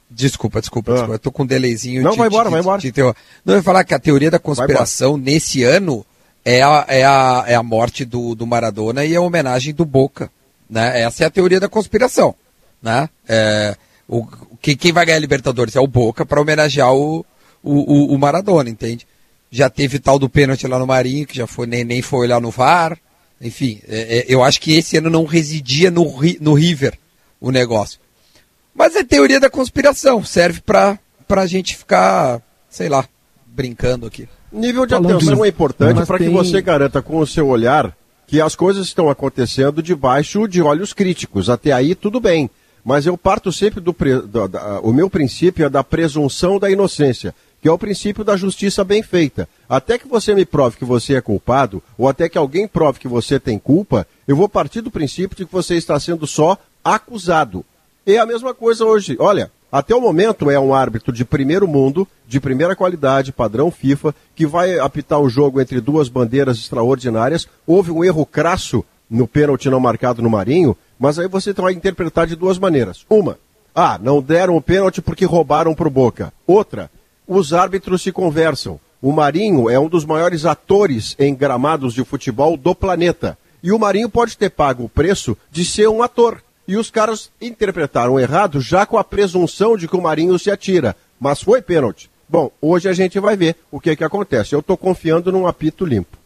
[0.09, 0.95] Desculpa, desculpa, ah.
[0.95, 1.15] desculpa.
[1.15, 2.03] Eu tô com um delayzinho.
[2.03, 2.81] Não, de, vai embora, de, vai embora.
[2.81, 2.93] De,
[3.45, 6.07] não, eu ia falar que a teoria da conspiração nesse ano
[6.45, 10.31] é a, é a, é a morte do, do Maradona e a homenagem do Boca.
[10.69, 11.03] Né?
[11.03, 12.35] Essa é a teoria da conspiração.
[12.83, 13.09] Né?
[13.29, 14.27] É, o,
[14.61, 17.25] que, quem vai ganhar a Libertadores é o Boca para homenagear o,
[17.65, 19.07] o, o, o Maradona, entende?
[19.51, 22.39] Já teve tal do pênalti lá no Marinho, que já foi, nem, nem foi lá
[22.39, 22.99] no VAR.
[23.41, 26.05] Enfim, é, é, eu acho que esse ano não residia no,
[26.41, 26.99] no River
[27.41, 27.99] o negócio.
[28.75, 30.99] Mas é teoria da conspiração, serve para
[31.29, 33.09] a gente ficar, sei lá,
[33.47, 34.29] brincando aqui.
[34.53, 36.29] Nível de Falando atenção é importante para tem...
[36.29, 37.97] que você garanta com o seu olhar
[38.27, 41.49] que as coisas estão acontecendo debaixo de olhos críticos.
[41.49, 42.51] Até aí tudo bem.
[42.85, 47.35] Mas eu parto sempre do, do da, o meu princípio é da presunção da inocência
[47.65, 49.49] que é o princípio da justiça bem feita.
[49.67, 53.09] Até que você me prove que você é culpado, ou até que alguém prove que
[53.09, 57.65] você tem culpa, eu vou partir do princípio de que você está sendo só acusado.
[58.07, 59.17] E é a mesma coisa hoje.
[59.19, 64.15] Olha, até o momento é um árbitro de primeiro mundo, de primeira qualidade, padrão FIFA,
[64.37, 67.49] que vai apitar o jogo entre duas bandeiras extraordinárias.
[67.67, 72.27] Houve um erro crasso no pênalti não marcado no Marinho, mas aí você vai interpretar
[72.27, 73.07] de duas maneiras.
[73.09, 73.39] Uma,
[73.75, 76.31] ah, não deram o pênalti porque roubaram pro Boca.
[76.47, 76.91] Outra,
[77.27, 78.79] os árbitros se conversam.
[79.01, 83.37] O Marinho é um dos maiores atores em gramados de futebol do planeta.
[83.63, 86.43] E o Marinho pode ter pago o preço de ser um ator.
[86.67, 90.97] E os caras interpretaram errado já com a presunção de que o Marinho se atira.
[91.21, 92.11] Mas foi pênalti.
[92.29, 94.55] Bom, hoje a gente vai ver o que, que acontece.
[94.55, 96.17] Eu estou confiando num apito limpo.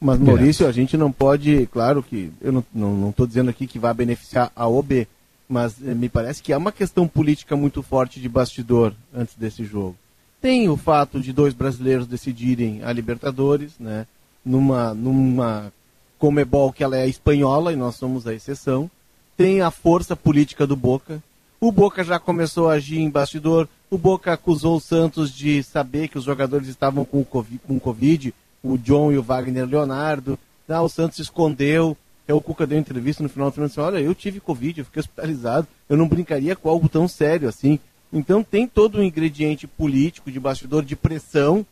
[0.00, 3.94] Mas, Maurício, a gente não pode, claro que eu não estou dizendo aqui que vai
[3.94, 5.06] beneficiar a OB,
[5.48, 9.64] mas eh, me parece que há uma questão política muito forte de bastidor antes desse
[9.64, 9.94] jogo.
[10.42, 14.08] Tem o fato de dois brasileiros decidirem a Libertadores, né?
[14.44, 15.72] Numa, numa
[16.18, 18.90] Comebol que ela é espanhola e nós somos a exceção.
[19.36, 21.22] Tem a força política do Boca.
[21.60, 23.68] O Boca já começou a agir em bastidor.
[23.88, 27.78] O Boca acusou o Santos de saber que os jogadores estavam com o Covid, com
[27.78, 30.36] COVID o John e o Wagner Leonardo.
[30.68, 31.96] Ah, o Santos escondeu.
[32.26, 34.84] É, o Cuca deu entrevista no final do ano disse, olha, eu tive Covid, eu
[34.84, 37.78] fiquei hospitalizado, eu não brincaria com algo tão sério assim.
[38.12, 41.64] Então tem todo um ingrediente político de bastidor de pressão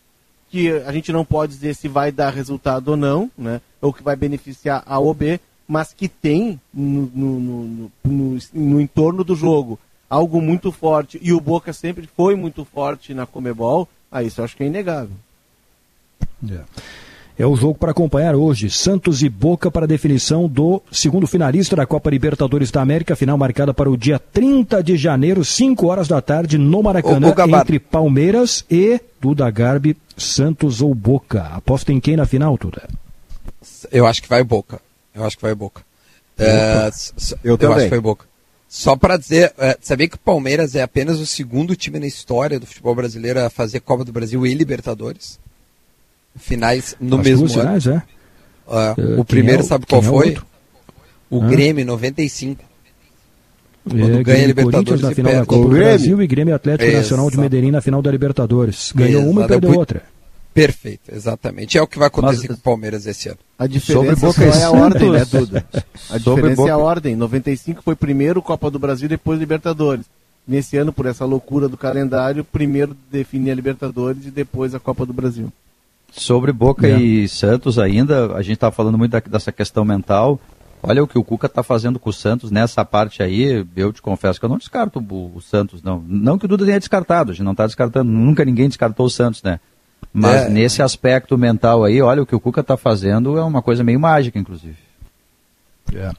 [0.48, 3.60] que a gente não pode dizer se vai dar resultado ou não, né?
[3.80, 9.36] Ou que vai beneficiar a OB, mas que tem no, no, no, no, entorno do
[9.36, 14.40] jogo algo muito forte e o Boca sempre foi muito forte na Comebol, aí isso
[14.40, 15.14] eu acho que é inegável.
[16.42, 16.66] Yeah.
[17.40, 17.46] É.
[17.46, 18.68] O jogo para acompanhar hoje.
[18.68, 23.72] Santos e Boca para definição do segundo finalista da Copa Libertadores da América, final marcada
[23.72, 29.00] para o dia 30 de janeiro, 5 horas da tarde, no Maracanã, entre Palmeiras e
[29.18, 31.44] Duda Garbi, Santos ou Boca.
[31.44, 32.86] Aposta em quem na final, Duda?
[33.90, 34.78] Eu acho que vai Boca.
[35.14, 35.82] Eu acho que vai Boca.
[36.38, 36.90] É,
[37.42, 37.76] eu, eu também.
[37.76, 38.26] acho que vai Boca.
[38.68, 42.60] Só para dizer, é, sabia que o Palmeiras é apenas o segundo time na história
[42.60, 45.38] do futebol brasileiro a fazer Copa do Brasil e Libertadores?
[46.36, 47.54] Finais no As mesmo ano.
[47.54, 48.02] Finais, é?
[48.66, 50.38] Uh, o primeiro, é o, sabe qual é foi?
[51.28, 52.64] O, Grêmio, 95.
[53.88, 57.30] Quando é, ganha a Libertadores na final da Copa do Brasil e Grêmio Atlético Nacional
[57.30, 58.92] de Medellín na final da Libertadores.
[58.94, 59.30] Ganhou Exato.
[59.30, 60.02] uma e perdeu outra.
[60.52, 61.78] Perfeito, exatamente.
[61.78, 63.38] É o que vai acontecer Mas, com o Palmeiras esse ano.
[63.58, 65.64] A diferença Boca é a ordem, né, Duda?
[66.10, 67.16] A diferença é a ordem.
[67.16, 70.06] 95 foi primeiro Copa do Brasil, depois Libertadores.
[70.46, 75.06] Nesse ano, por essa loucura do calendário, primeiro definir a Libertadores e depois a Copa
[75.06, 75.52] do Brasil.
[76.12, 76.98] Sobre Boca é.
[76.98, 80.40] e Santos ainda, a gente está falando muito da, dessa questão mental.
[80.82, 83.66] Olha o que o Cuca está fazendo com o Santos nessa parte aí.
[83.76, 86.02] Eu te confesso que eu não descarto o, o Santos, não.
[86.06, 88.10] Não que o Duda tenha descartado, a gente não está descartando.
[88.10, 89.60] Nunca ninguém descartou o Santos, né?
[90.12, 90.48] Mas é.
[90.48, 94.00] nesse aspecto mental aí, olha o que o Cuca está fazendo é uma coisa meio
[94.00, 94.76] mágica, inclusive.
[95.94, 96.10] É.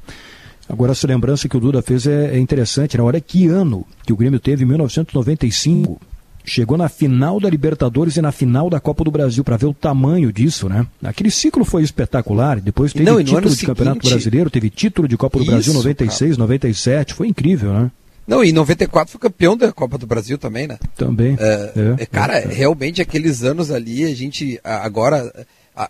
[0.69, 3.03] Agora, essa lembrança que o Duda fez é, é interessante, né?
[3.03, 5.99] Olha que ano que o Grêmio teve, em 1995
[6.43, 9.73] chegou na final da Libertadores e na final da Copa do Brasil, para ver o
[9.73, 10.85] tamanho disso, né?
[11.03, 13.65] Aquele ciclo foi espetacular, depois teve Não, título de seguinte...
[13.65, 16.43] Campeonato Brasileiro, teve título de Copa do Isso, Brasil 96, cara.
[16.43, 17.91] 97, foi incrível, né?
[18.27, 20.77] Não, e 94 foi campeão da Copa do Brasil também, né?
[20.95, 21.35] Também.
[21.39, 22.45] É, é, cara, é.
[22.45, 25.33] realmente aqueles anos ali, a gente agora,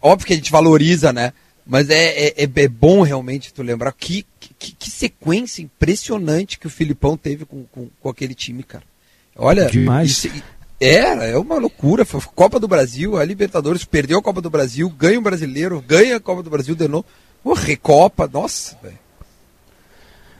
[0.01, 1.33] óbvio que a gente valoriza, né?
[1.65, 6.69] Mas é, é, é, bom realmente tu lembrar que, que, que, sequência impressionante que o
[6.69, 8.83] Filipão teve com, com, com aquele time, cara.
[9.35, 10.11] Olha, demais.
[10.25, 10.43] Isso,
[10.79, 12.03] era, é uma loucura.
[12.03, 16.15] Foi Copa do Brasil, a Libertadores perdeu a Copa do Brasil, ganha o brasileiro, ganha
[16.15, 17.05] a Copa do Brasil de novo.
[17.43, 18.99] Oh, recopa, nossa, velho.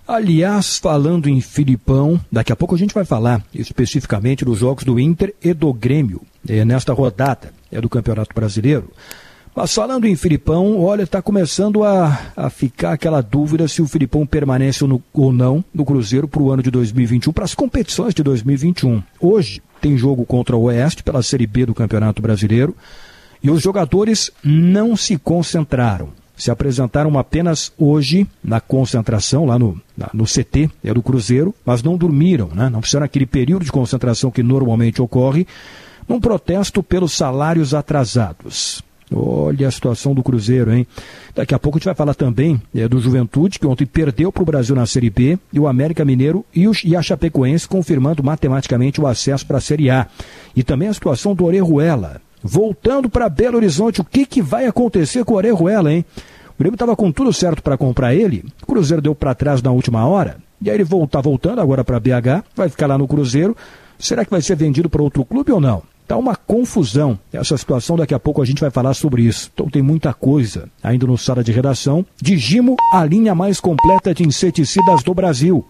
[0.08, 5.00] Aliás, falando em Filipão, daqui a pouco a gente vai falar especificamente dos jogos do
[5.00, 8.92] Inter e do Grêmio, é, nesta rodada é do Campeonato Brasileiro.
[9.54, 14.26] Mas falando em Filipão, olha, está começando a, a ficar aquela dúvida se o Filipão
[14.26, 18.24] permanece no, ou não no Cruzeiro para o ano de 2021, para as competições de
[18.24, 19.04] 2021.
[19.20, 22.76] Hoje tem jogo contra o Oeste pela Série B do Campeonato Brasileiro
[23.44, 26.10] e os jogadores não se concentraram.
[26.38, 29.80] Se apresentaram apenas hoje na concentração, lá no,
[30.14, 32.70] no CT é do Cruzeiro, mas não dormiram, né?
[32.70, 35.46] não fizeram aquele período de concentração que normalmente ocorre,
[36.08, 38.82] num protesto pelos salários atrasados.
[39.14, 40.88] Olha a situação do Cruzeiro, hein?
[41.36, 44.44] Daqui a pouco a gente vai falar também é, do Juventude, que ontem perdeu para
[44.44, 48.24] o Brasil na Série B, e o América Mineiro e, o, e a Chapecoense confirmando
[48.24, 50.08] matematicamente o acesso para a Série A.
[50.56, 52.22] E também a situação do Orejuela.
[52.42, 56.06] Voltando para Belo Horizonte, o que, que vai acontecer com o Orejuela, hein?
[56.50, 59.72] O Grêmio estava com tudo certo para comprar ele, o Cruzeiro deu para trás na
[59.72, 63.58] última hora, e aí ele volta voltando agora para BH, vai ficar lá no Cruzeiro.
[63.98, 65.84] Será que vai ser vendido para outro clube ou não?
[66.12, 69.50] Está uma confusão essa situação, daqui a pouco a gente vai falar sobre isso.
[69.54, 72.06] Então tem muita coisa ainda no sala de redação.
[72.22, 75.66] Digimo, a linha mais completa de inseticidas do Brasil.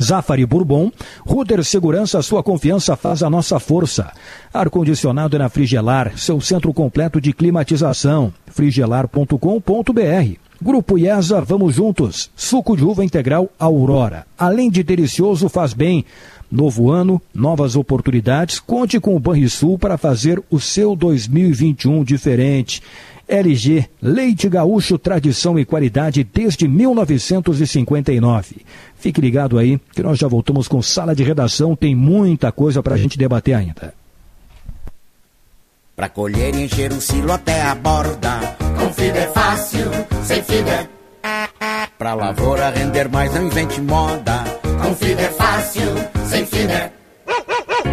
[0.00, 0.92] Zafari Bourbon,
[1.26, 4.12] Ruder Segurança, sua confiança faz a nossa força.
[4.54, 8.32] Ar-condicionado é na Frigelar, seu centro completo de climatização.
[8.46, 10.46] frigelar.com.br.
[10.62, 12.30] Grupo IESA, vamos juntos.
[12.34, 14.26] Suco de uva integral Aurora.
[14.38, 16.04] Além de delicioso, faz bem.
[16.50, 18.60] Novo ano, novas oportunidades.
[18.60, 22.82] Conte com o Banrisul para fazer o seu 2021 diferente.
[23.28, 28.58] LG, leite gaúcho, tradição e qualidade desde 1959.
[28.96, 32.94] Fique ligado aí, que nós já voltamos com sala de redação, tem muita coisa para
[32.94, 33.92] a gente debater ainda.
[35.96, 39.90] Para colher e encher um silo até a borda, com fibra é fácil,
[40.22, 40.88] sem fibra.
[41.98, 44.44] Pra lavoura render mais, não invente moda,
[44.76, 45.94] com é fácil,
[46.28, 46.92] sem fibra.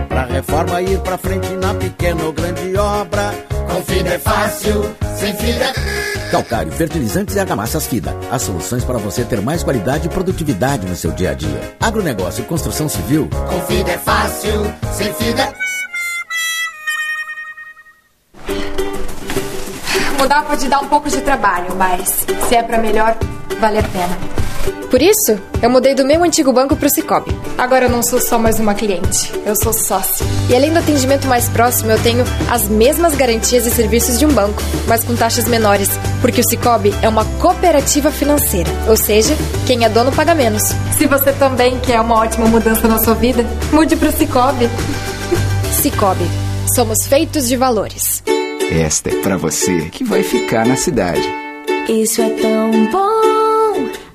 [0.08, 5.74] Pra reforma ir pra frente na pequena ou grande obra, com é fácil, sem fibra.
[6.34, 8.12] Calcário, fertilizantes e argamassas FIDA.
[8.32, 11.76] As soluções para você ter mais qualidade e produtividade no seu dia a dia.
[11.80, 13.30] Agronegócio e construção civil.
[13.30, 14.52] Com é fácil,
[14.94, 15.54] sem fibra.
[20.18, 23.16] Mudar pode dar um pouco de trabalho, mas se é para melhor,
[23.60, 24.43] vale a pena.
[24.90, 27.36] Por isso, eu mudei do meu antigo banco para o Cicobi.
[27.58, 30.26] Agora eu não sou só mais uma cliente, eu sou sócio.
[30.50, 34.32] E além do atendimento mais próximo, eu tenho as mesmas garantias e serviços de um
[34.32, 35.90] banco, mas com taxas menores,
[36.22, 40.64] porque o Cicobi é uma cooperativa financeira, ou seja, quem é dono paga menos.
[40.98, 44.70] Se você também quer uma ótima mudança na sua vida, mude para o Cicobi.
[45.82, 46.26] Cicobi,
[46.76, 48.22] somos feitos de valores.
[48.72, 51.28] Esta é para você que vai ficar na cidade.
[51.90, 53.33] Isso é tão bom.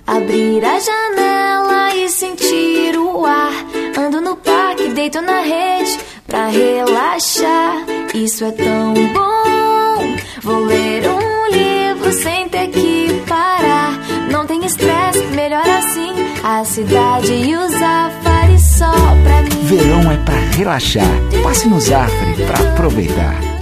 [0.09, 3.53] Abrir a janela e sentir o ar.
[3.95, 7.85] Ando no parque, deito na rede pra relaxar.
[8.15, 10.17] Isso é tão bom.
[10.43, 13.99] Vou ler um livro sem ter que parar.
[14.31, 16.11] Não tem estresse, melhor assim.
[16.43, 19.65] A cidade e o Zafari só pra mim.
[19.65, 21.05] Verão é pra relaxar.
[21.43, 23.58] Passe no Zafari pra aproveitar.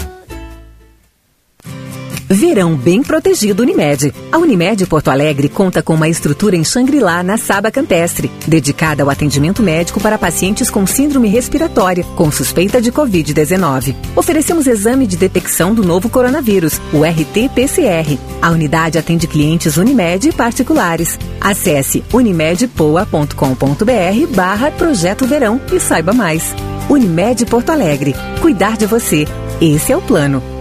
[2.29, 4.13] Verão bem protegido Unimed.
[4.33, 9.11] A Unimed Porto Alegre conta com uma estrutura em Xangri-Lá, na Saba Campestre, dedicada ao
[9.11, 13.95] atendimento médico para pacientes com síndrome respiratória, com suspeita de Covid-19.
[14.17, 18.19] Oferecemos exame de detecção do novo coronavírus, o RT-PCR.
[18.43, 21.19] A unidade atende clientes Unimed e particulares.
[21.41, 26.55] Acesse unimedpoa.com.br barra Projeto Verão e saiba mais.
[26.89, 28.15] Unimed Porto Alegre.
[28.41, 29.27] Cuidar de você.
[29.61, 30.56] Esse é o plano.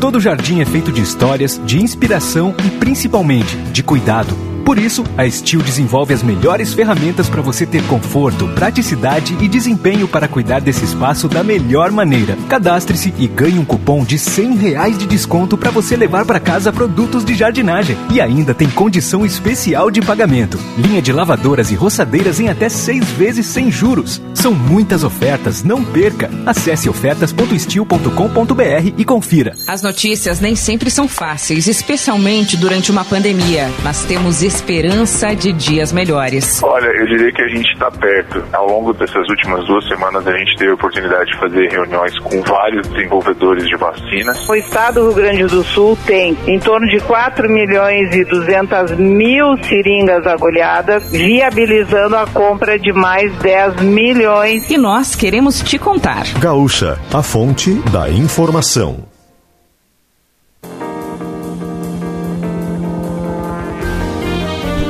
[0.00, 5.26] Todo jardim é feito de histórias, de inspiração e principalmente de cuidado Por isso, a
[5.30, 10.84] Steel desenvolve as melhores ferramentas para você ter conforto, praticidade e desempenho para cuidar desse
[10.84, 12.36] espaço da melhor maneira.
[12.50, 16.70] Cadastre-se e ganhe um cupom de 100 reais de desconto para você levar para casa
[16.70, 17.96] produtos de jardinagem.
[18.12, 20.60] E ainda tem condição especial de pagamento.
[20.76, 24.20] Linha de lavadoras e roçadeiras em até seis vezes sem juros.
[24.34, 26.30] São muitas ofertas, não perca.
[26.44, 29.54] Acesse ofertas.steel.com.br e confira.
[29.66, 35.92] As notícias nem sempre são fáceis, especialmente durante uma pandemia, mas temos esperança de dias
[35.92, 36.62] melhores.
[36.62, 38.44] Olha, eu diria que a gente está perto.
[38.52, 42.42] Ao longo dessas últimas duas semanas, a gente teve a oportunidade de fazer reuniões com
[42.42, 44.48] vários desenvolvedores de vacinas.
[44.48, 48.98] O estado do Rio Grande do Sul tem em torno de 4 milhões e 200
[48.98, 54.68] mil seringas agulhadas, viabilizando a compra de mais 10 milhões.
[54.70, 56.24] E nós queremos te contar.
[56.40, 59.17] Gaúcha, a fonte da informação.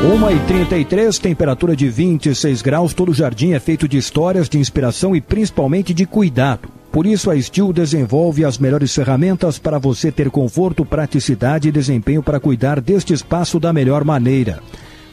[0.09, 2.95] Uma e 33 temperatura de 26 graus.
[2.95, 6.71] Todo jardim é feito de histórias, de inspiração e principalmente de cuidado.
[6.91, 12.23] Por isso, a Steel desenvolve as melhores ferramentas para você ter conforto, praticidade e desempenho
[12.23, 14.63] para cuidar deste espaço da melhor maneira.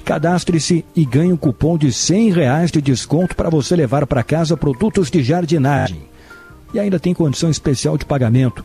[0.06, 4.56] Cadastre-se e ganhe um cupom de 100 reais de desconto para você levar para casa
[4.56, 6.04] produtos de jardinagem.
[6.74, 8.64] E ainda tem condição especial de pagamento.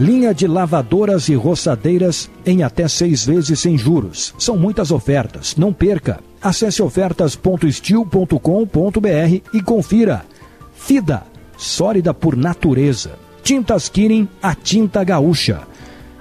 [0.00, 4.34] Linha de lavadoras e roçadeiras em até seis vezes sem juros.
[4.38, 5.56] São muitas ofertas.
[5.56, 6.20] Não perca.
[6.40, 10.24] Acesse ofertas.steel.com.br e confira.
[10.72, 13.10] FIDA, sólida por natureza.
[13.42, 15.60] Tintas Kirin, a tinta gaúcha.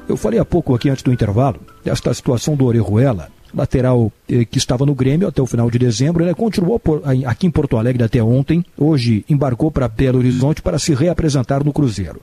[0.10, 4.58] Eu falei há pouco aqui antes do intervalo desta situação do Orejuela, lateral eh, que
[4.58, 6.22] estava no Grêmio até o final de dezembro.
[6.22, 8.62] Ele continuou por, aqui em Porto Alegre até ontem.
[8.78, 12.22] Hoje embarcou para Belo Horizonte para se reapresentar no Cruzeiro.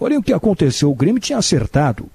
[0.00, 0.90] Olha o que aconteceu.
[0.90, 2.06] O Grêmio tinha acertado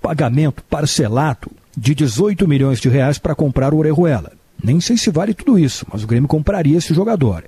[0.00, 4.32] pagamento parcelado de 18 milhões de reais para comprar o Orejuela.
[4.62, 7.44] Nem sei se vale tudo isso, mas o Grêmio compraria esse jogador.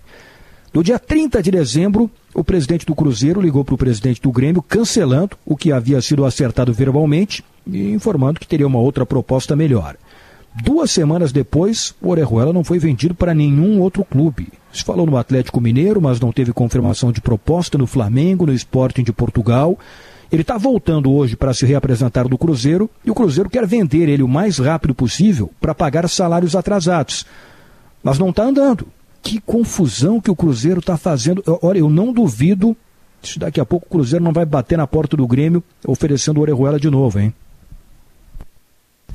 [0.72, 4.62] No dia 30 de dezembro, o presidente do Cruzeiro ligou para o presidente do Grêmio
[4.62, 9.96] cancelando o que havia sido acertado verbalmente e informando que teria uma outra proposta melhor.
[10.54, 14.48] Duas semanas depois, o Orejuela não foi vendido para nenhum outro clube.
[14.72, 19.02] Se falou no Atlético Mineiro, mas não teve confirmação de proposta no Flamengo, no Sporting
[19.02, 19.78] de Portugal.
[20.30, 24.22] Ele está voltando hoje para se reapresentar do Cruzeiro e o Cruzeiro quer vender ele
[24.22, 27.26] o mais rápido possível para pagar salários atrasados.
[28.02, 28.86] Mas não está andando.
[29.22, 31.42] Que confusão que o Cruzeiro está fazendo.
[31.62, 32.76] Olha, eu não duvido
[33.22, 36.40] se daqui a pouco o Cruzeiro não vai bater na porta do Grêmio oferecendo o
[36.40, 37.34] Orejuela de novo, hein?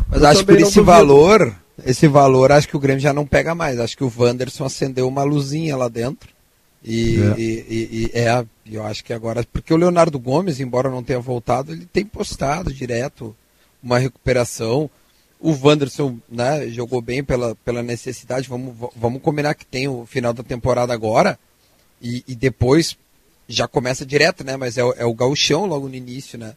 [0.09, 1.55] Mas eu acho que por esse valor,
[1.85, 3.79] esse valor, acho que o Grêmio já não pega mais.
[3.79, 6.29] Acho que o Wanderson acendeu uma luzinha lá dentro.
[6.83, 7.39] E é.
[7.39, 9.43] E, e, e é, eu acho que agora.
[9.51, 13.35] Porque o Leonardo Gomes, embora não tenha voltado, ele tem postado direto
[13.81, 14.89] uma recuperação.
[15.39, 18.47] O Wanderson né, jogou bem pela, pela necessidade.
[18.47, 21.37] Vamos, vamos combinar que tem o final da temporada agora.
[22.01, 22.97] E, e depois
[23.47, 24.57] já começa direto, né?
[24.57, 26.55] Mas é, é o gauchão logo no início, né?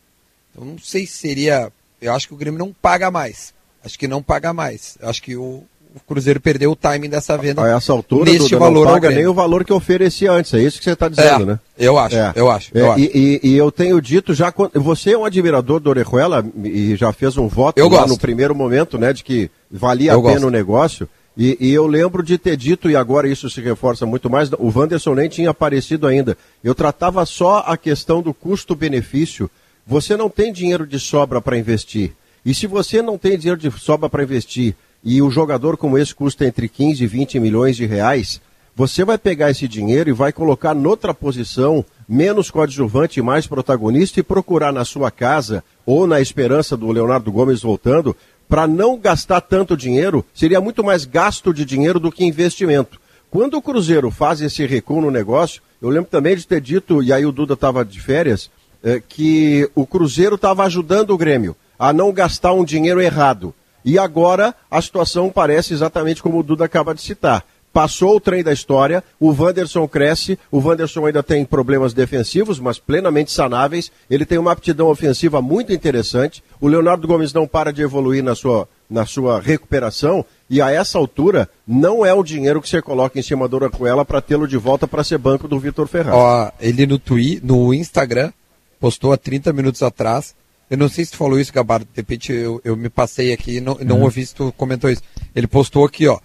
[0.50, 1.72] Então não sei se seria.
[2.00, 3.52] Eu acho que o Grêmio não paga mais.
[3.84, 4.98] Acho que não paga mais.
[5.02, 7.62] Acho que o, o Cruzeiro perdeu o timing dessa venda.
[7.62, 10.52] A essa altura, neste Duda, valor não paga nem o valor que oferecia antes.
[10.54, 11.60] É isso que você está dizendo, é, né?
[11.78, 12.32] Eu acho, é.
[12.34, 12.70] eu acho.
[12.74, 13.00] Eu é, acho.
[13.00, 17.12] E, e, e, eu tenho dito já, você é um admirador do Orejuela e já
[17.12, 20.46] fez um voto eu no primeiro momento, né, de que valia eu a pena gosto.
[20.46, 21.08] o negócio.
[21.36, 24.72] E, e, eu lembro de ter dito, e agora isso se reforça muito mais, o
[24.76, 26.36] Wanderson nem tinha aparecido ainda.
[26.64, 29.48] Eu tratava só a questão do custo-benefício.
[29.88, 32.12] Você não tem dinheiro de sobra para investir.
[32.44, 36.14] E se você não tem dinheiro de sobra para investir e o jogador como esse
[36.14, 38.38] custa entre 15 e 20 milhões de reais,
[38.76, 44.20] você vai pegar esse dinheiro e vai colocar noutra posição, menos coadjuvante e mais protagonista,
[44.20, 48.14] e procurar na sua casa, ou na esperança do Leonardo Gomes voltando,
[48.46, 53.00] para não gastar tanto dinheiro, seria muito mais gasto de dinheiro do que investimento.
[53.30, 57.10] Quando o Cruzeiro faz esse recuo no negócio, eu lembro também de ter dito, e
[57.10, 58.50] aí o Duda estava de férias,
[58.82, 63.54] é, que o Cruzeiro estava ajudando o Grêmio a não gastar um dinheiro errado.
[63.84, 67.44] E agora a situação parece exatamente como o Duda acaba de citar.
[67.72, 72.78] Passou o trem da história, o Wanderson cresce, o Wanderson ainda tem problemas defensivos, mas
[72.78, 73.92] plenamente sanáveis.
[74.10, 76.42] Ele tem uma aptidão ofensiva muito interessante.
[76.60, 80.24] O Leonardo Gomes não para de evoluir na sua, na sua recuperação.
[80.50, 84.04] E a essa altura, não é o dinheiro que você coloca em cima do Orejuela
[84.04, 86.16] para tê-lo de volta para ser banco do Vitor Ferraz.
[86.16, 88.32] Ó, ele no, twi no Instagram
[88.80, 90.34] postou há 30 minutos atrás
[90.70, 91.86] eu não sei se tu falou isso, Gabardo.
[91.86, 94.02] De repente eu, eu me passei aqui e não, não uhum.
[94.02, 95.02] ouvi se tu comentou isso.
[95.34, 96.18] Ele postou aqui, ó.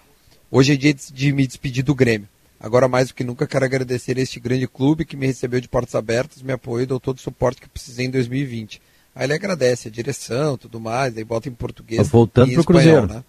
[0.51, 2.27] Hoje é dia de me despedir do Grêmio.
[2.59, 5.67] Agora mais do que nunca quero agradecer a este grande clube que me recebeu de
[5.67, 8.81] portas abertas, me apoiou e deu todo o suporte que precisei em 2020.
[9.15, 12.07] Aí ele agradece a direção, tudo mais, aí bota em português.
[12.07, 13.23] Tá voltando em pro espanhol, Cruzeiro.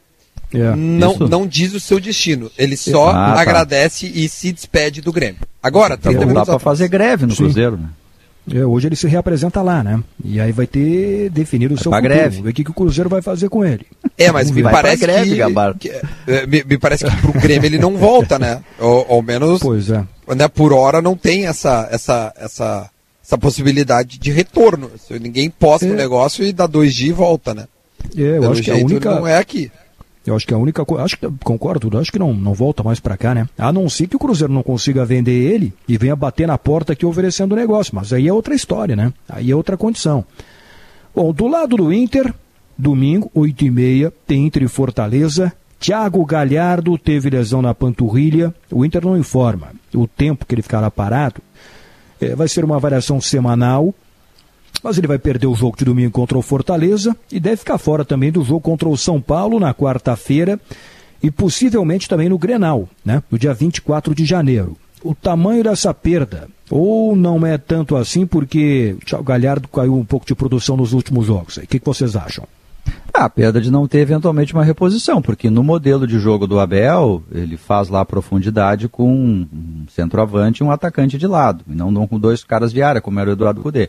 [0.53, 0.71] Né?
[0.73, 2.51] é, não, não diz o seu destino.
[2.57, 3.41] Ele só ah, tá.
[3.41, 5.41] agradece e se despede do Grêmio.
[5.63, 7.45] Agora, 30 então, dá para fazer greve no Sim.
[7.45, 7.89] Cruzeiro, né?
[8.53, 10.03] É, hoje ele se reapresenta lá, né?
[10.23, 12.03] E aí vai ter definido o seu futuro.
[12.03, 12.43] Greve.
[12.43, 13.87] Ver o que, que o Cruzeiro vai fazer com ele.
[14.19, 15.91] É, mas me parece greve, que, que
[16.31, 18.63] é, me, me, parece que pro Grêmio ele não volta, né?
[18.79, 19.61] Ou, ou menos.
[19.61, 20.05] Pois é.
[20.37, 22.91] Né, por hora não tem essa essa essa
[23.25, 24.91] essa possibilidade de retorno.
[25.11, 25.93] Ninguém posta o é.
[25.93, 27.67] um negócio e dá dois dias e volta, né?
[28.17, 29.71] É, eu Pelo acho que a única não é aqui.
[30.27, 31.05] Eu acho que a única coisa.
[31.05, 33.49] Acho que concordo, acho que não, não volta mais para cá, né?
[33.59, 36.95] A não ser que o Cruzeiro não consiga vender ele e venha bater na porta
[36.95, 37.95] aqui oferecendo o negócio.
[37.95, 39.13] Mas aí é outra história, né?
[39.29, 40.25] Aí é outra condição.
[41.15, 42.33] Bom, do lado do Inter,
[42.77, 45.53] domingo, 8 e meia, tem Inter e Fortaleza.
[45.79, 48.55] Thiago Galhardo teve lesão na panturrilha.
[48.71, 51.43] O Inter não informa o tempo que ele ficará parado.
[52.21, 53.95] É, vai ser uma avaliação semanal
[54.85, 58.05] mas ele vai perder o jogo de domingo contra o Fortaleza e deve ficar fora
[58.05, 60.61] também do jogo contra o São Paulo na quarta-feira
[61.23, 64.77] e possivelmente também no Grenal, né, no dia 24 de janeiro.
[65.03, 70.27] O tamanho dessa perda, ou não é tanto assim porque o Galhardo caiu um pouco
[70.27, 71.57] de produção nos últimos jogos?
[71.57, 72.47] O que, que vocês acham?
[73.13, 76.59] Ah, a perda de não ter eventualmente uma reposição, porque no modelo de jogo do
[76.59, 81.75] Abel, ele faz lá a profundidade com um centroavante e um atacante de lado, e
[81.75, 83.89] não, não com dois caras de área, como era o Eduardo Cudê.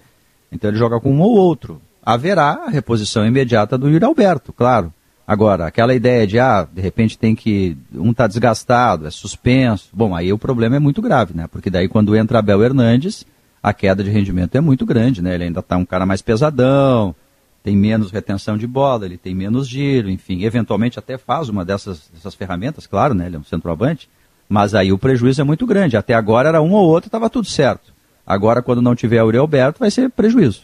[0.52, 1.82] Então ele joga com um ou outro.
[2.04, 4.94] Haverá a reposição imediata do Yuri Alberto, claro.
[5.28, 7.76] Agora, aquela ideia de, ah, de repente tem que.
[7.94, 9.90] Um está desgastado, é suspenso.
[9.92, 11.48] Bom, aí o problema é muito grave, né?
[11.48, 13.26] Porque daí quando entra Abel Hernandes,
[13.62, 15.34] a queda de rendimento é muito grande, né?
[15.34, 17.16] Ele ainda está um cara mais pesadão,
[17.64, 22.08] tem menos retenção de bola, ele tem menos giro, enfim, eventualmente até faz uma dessas,
[22.14, 23.26] dessas ferramentas, claro, né?
[23.26, 24.08] Ele é um centroavante,
[24.48, 25.98] mas aí o prejuízo é muito grande.
[25.98, 27.95] Até agora era um ou outro, estava tudo certo.
[28.26, 30.64] Agora, quando não tiver Aurel Alberto, vai ser prejuízo.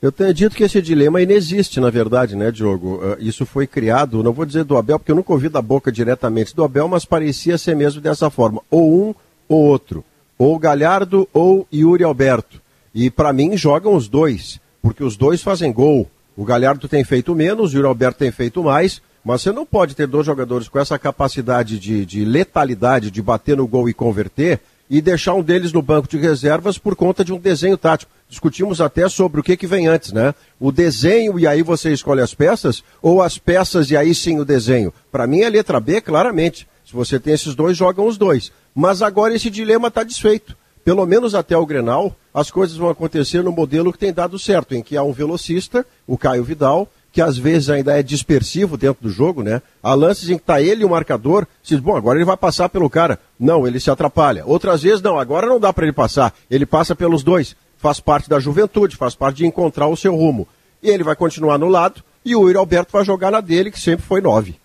[0.00, 2.96] Eu tenho dito que esse dilema inexiste, na verdade, né, Diogo?
[2.96, 5.90] Uh, isso foi criado, não vou dizer do Abel, porque eu nunca ouvi da boca
[5.90, 8.60] diretamente do Abel, mas parecia ser mesmo dessa forma.
[8.70, 9.14] Ou um
[9.48, 10.04] ou outro.
[10.38, 12.60] Ou Galhardo ou Yuri Alberto.
[12.94, 16.08] E para mim jogam os dois, porque os dois fazem gol.
[16.36, 19.96] O Galhardo tem feito menos, o Yuri Alberto tem feito mais, mas você não pode
[19.96, 24.60] ter dois jogadores com essa capacidade de, de letalidade, de bater no gol e converter,
[24.94, 28.12] e deixar um deles no banco de reservas por conta de um desenho tático.
[28.28, 30.32] Discutimos até sobre o que, que vem antes, né?
[30.60, 34.44] O desenho e aí você escolhe as peças, ou as peças e aí sim o
[34.44, 34.94] desenho.
[35.10, 36.68] Para mim, a letra B, claramente.
[36.86, 38.52] Se você tem esses dois, jogam os dois.
[38.72, 40.56] Mas agora esse dilema está desfeito.
[40.84, 44.76] Pelo menos até o Grenal, as coisas vão acontecer no modelo que tem dado certo,
[44.76, 49.04] em que há um velocista, o Caio Vidal, que às vezes ainda é dispersivo dentro
[49.04, 49.62] do jogo, né?
[49.80, 52.36] Há lances em que está ele e o marcador, se diz, bom, agora ele vai
[52.36, 53.20] passar pelo cara.
[53.38, 54.44] Não, ele se atrapalha.
[54.44, 56.34] Outras vezes, não, agora não dá para ele passar.
[56.50, 57.54] Ele passa pelos dois.
[57.78, 60.48] Faz parte da juventude, faz parte de encontrar o seu rumo.
[60.82, 63.78] E ele vai continuar no lado, e o Yuri Alberto vai jogar na dele, que
[63.78, 64.56] sempre foi nove.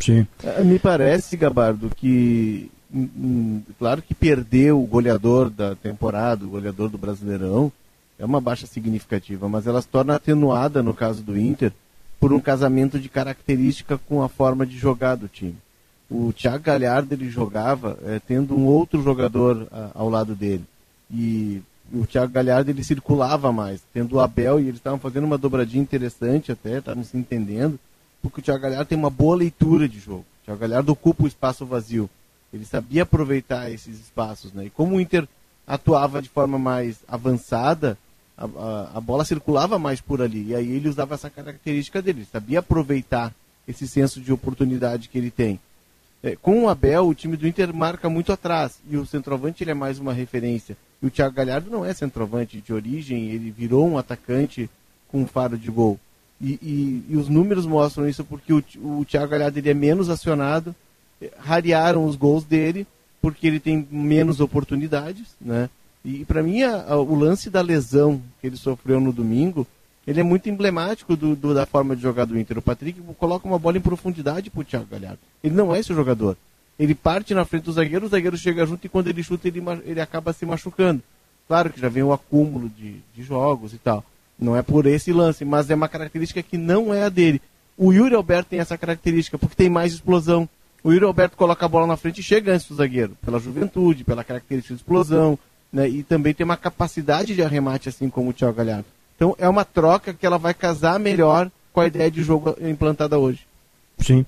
[0.00, 0.26] Sim.
[0.42, 6.48] É, me parece, Gabardo, que hum, hum, claro que perder o goleador da temporada, o
[6.48, 7.70] goleador do Brasileirão,
[8.18, 11.72] é uma baixa significativa, mas ela se torna atenuada no caso do Inter,
[12.24, 15.58] por um casamento de característica com a forma de jogar do time.
[16.10, 20.64] O Thiago Galhardo ele jogava é, tendo um outro jogador a, ao lado dele.
[21.10, 21.60] E
[21.92, 25.82] o Thiago Galhardo ele circulava mais, tendo o Abel e eles estavam fazendo uma dobradinha
[25.82, 27.78] interessante até, estavam se entendendo,
[28.22, 30.24] porque o Thiago Galhardo tem uma boa leitura de jogo.
[30.40, 32.08] O Thiago Galhardo ocupa o espaço vazio.
[32.54, 34.64] Ele sabia aproveitar esses espaços, né?
[34.64, 35.28] E como o Inter
[35.66, 37.98] atuava de forma mais avançada,
[38.36, 40.48] a, a, bola circulava mais por ali.
[40.48, 43.32] E aí ele usava essa característica dele, ele sabia aproveitar
[43.66, 45.58] esse senso de oportunidade que ele tem.
[46.22, 48.78] É, com o Abel, o time do Inter marca muito atrás.
[48.88, 50.76] E o centroavante ele é mais uma referência.
[51.02, 54.70] E o Thiago Galhardo não é centroavante de origem, ele virou um atacante
[55.08, 55.98] com um faro de gol.
[56.40, 60.08] E, e, e os números mostram isso porque o, o Thiago Galhardo ele é menos
[60.08, 60.74] acionado,
[61.38, 62.86] rarearam os gols dele,
[63.20, 65.68] porque ele tem menos oportunidades, né?
[66.04, 69.66] E para mim, a, a, o lance da lesão que ele sofreu no domingo,
[70.06, 72.58] ele é muito emblemático do, do, da forma de jogar do Inter.
[72.58, 75.18] O Patrick coloca uma bola em profundidade pro Thiago Galhardo.
[75.42, 76.36] Ele não é esse jogador.
[76.78, 79.62] Ele parte na frente do zagueiro, o zagueiro chega junto e quando ele chuta, ele,
[79.84, 81.02] ele acaba se machucando.
[81.46, 84.04] Claro que já vem o acúmulo de, de jogos e tal.
[84.38, 87.40] Não é por esse lance, mas é uma característica que não é a dele.
[87.76, 90.48] O Yuri Alberto tem essa característica porque tem mais explosão.
[90.82, 94.04] O Yuri Alberto coloca a bola na frente e chega antes do zagueiro, pela juventude,
[94.04, 95.38] pela característica de explosão,
[95.74, 95.88] né?
[95.88, 98.86] E também tem uma capacidade de arremate, assim como o Thiago Galhardo.
[99.16, 103.18] Então é uma troca que ela vai casar melhor com a ideia de jogo implantada
[103.18, 103.40] hoje.
[103.98, 104.24] Sim.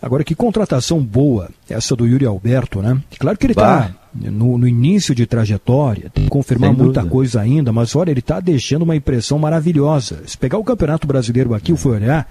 [0.00, 3.00] Agora, que contratação boa essa do Yuri Alberto, né?
[3.20, 7.12] Claro que ele está no, no, início de trajetória, tem que confirmar Sem muita dúvida.
[7.12, 10.22] coisa ainda, mas olha, ele está deixando uma impressão maravilhosa.
[10.26, 12.28] Se pegar o Campeonato Brasileiro aqui, eu fui olhar,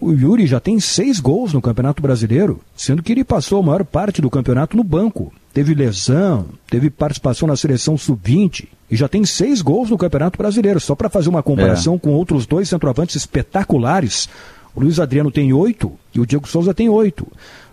[0.00, 3.84] O Yuri já tem seis gols no Campeonato Brasileiro, sendo que ele passou a maior
[3.84, 5.32] parte do campeonato no banco.
[5.52, 10.78] Teve lesão, teve participação na seleção sub-20 e já tem seis gols no Campeonato Brasileiro.
[10.78, 11.98] Só para fazer uma comparação é.
[11.98, 14.28] com outros dois centroavantes espetaculares,
[14.72, 17.26] o Luiz Adriano tem oito e o Diego Souza tem oito.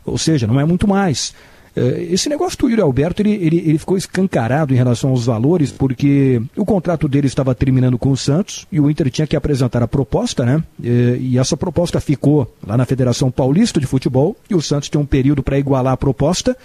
[0.04, 1.32] Ou seja, não é muito mais.
[1.76, 5.72] Eh, esse negócio do Yuri Alberto, ele, ele, ele, ficou escancarado em relação aos valores,
[5.72, 9.84] porque o contrato dele estava terminando com o Santos e o Inter tinha que apresentar
[9.84, 10.64] a proposta, né?
[10.84, 15.02] Eh, e essa proposta ficou lá na Federação Paulista de Futebol e o Santos tinha
[15.02, 16.56] um período para igualar a proposta.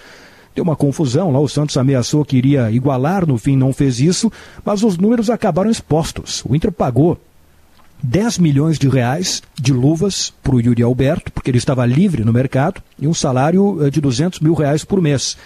[0.53, 4.29] Deu uma confusão lá, o Santos ameaçou que iria igualar, no fim não fez isso,
[4.65, 6.43] mas os números acabaram expostos.
[6.45, 7.17] O Inter pagou
[8.03, 12.33] 10 milhões de reais de luvas para o Yuri Alberto, porque ele estava livre no
[12.33, 15.37] mercado, e um salário eh, de 200 mil reais por mês.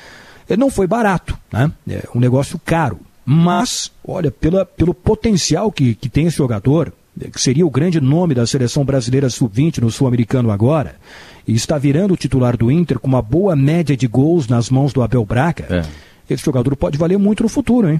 [0.57, 1.71] Não foi barato, né?
[1.89, 2.99] é um negócio caro.
[3.25, 7.99] Mas, olha, pela, pelo potencial que, que tem esse jogador, eh, que seria o grande
[7.99, 10.95] nome da seleção brasileira sub-20 no Sul-Americano agora,
[11.47, 14.93] e está virando o titular do Inter com uma boa média de gols nas mãos
[14.93, 16.33] do Abel Braga, é.
[16.33, 17.99] esse jogador pode valer muito no futuro, hein?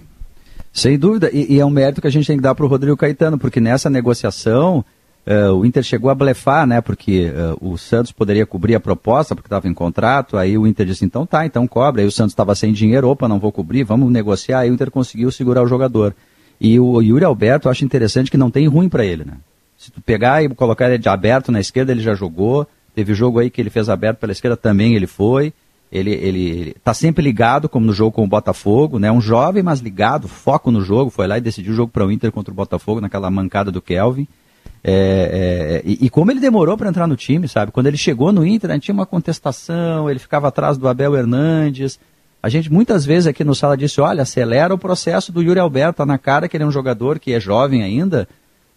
[0.76, 2.68] Sem dúvida, e, e, é um mérito que a gente tem que dar para o
[2.68, 4.84] Rodrigo Caetano, porque nessa negociação
[5.26, 6.82] uh, o Inter chegou a blefar, né?
[6.82, 10.86] Porque uh, o Santos poderia cobrir a proposta, porque estava em contrato, aí o Inter
[10.86, 12.02] disse, então tá, então cobre.
[12.02, 14.60] Aí o Santos estava sem dinheiro, opa, não vou cobrir, vamos negociar.
[14.60, 16.14] Aí o Inter conseguiu segurar o jogador.
[16.60, 19.36] E o Yuri Alberto, eu acho interessante que não tem ruim para ele, né?
[19.78, 22.68] Se tu pegar e colocar ele de aberto na esquerda, ele já jogou.
[22.94, 25.54] Teve jogo aí que ele fez aberto pela esquerda, também ele foi.
[25.96, 29.12] Ele, ele, tá sempre ligado, como no jogo com o Botafogo, né?
[29.12, 32.12] Um jovem, mas ligado, foco no jogo, foi lá e decidiu o jogo para o
[32.12, 34.28] Inter contra o Botafogo, naquela mancada do Kelvin.
[34.84, 37.72] É, é, e, e, como ele demorou para entrar no time, sabe?
[37.72, 42.00] Quando ele chegou no Inter, gente tinha uma contestação, ele ficava atrás do Abel Hernandes.
[42.44, 45.98] A gente muitas vezes aqui no sala disse, olha, acelera o processo do Yuri Alberto,
[45.98, 48.28] tá na cara que ele é um jogador que é jovem ainda,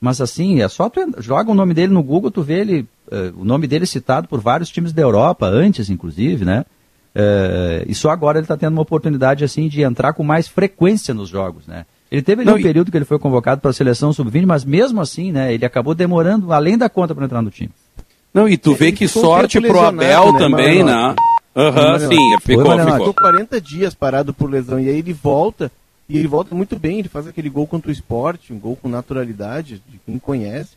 [0.01, 3.39] mas assim, é só tu joga o nome dele no Google, tu vê ele, uh,
[3.41, 6.65] o nome dele citado por vários times da Europa, antes inclusive, né?
[7.15, 11.13] Uh, e só agora ele está tendo uma oportunidade assim de entrar com mais frequência
[11.13, 11.85] nos jogos, né?
[12.11, 14.65] Ele teve ali Não, um período que ele foi convocado para a seleção sub-20, mas
[14.65, 17.71] mesmo assim, né, ele acabou demorando além da conta para entrar no time.
[18.33, 21.15] Não, e tu vê que sorte pro Abel né, também, né?
[21.55, 22.97] Aham, uhum, sim, ficou, Foi, ficou.
[22.99, 25.71] Ficou 40 dias parado por lesão e aí ele volta
[26.09, 28.89] e ele volta muito bem, ele faz aquele gol contra o esporte, um gol com
[28.89, 30.71] naturalidade, de quem conhece,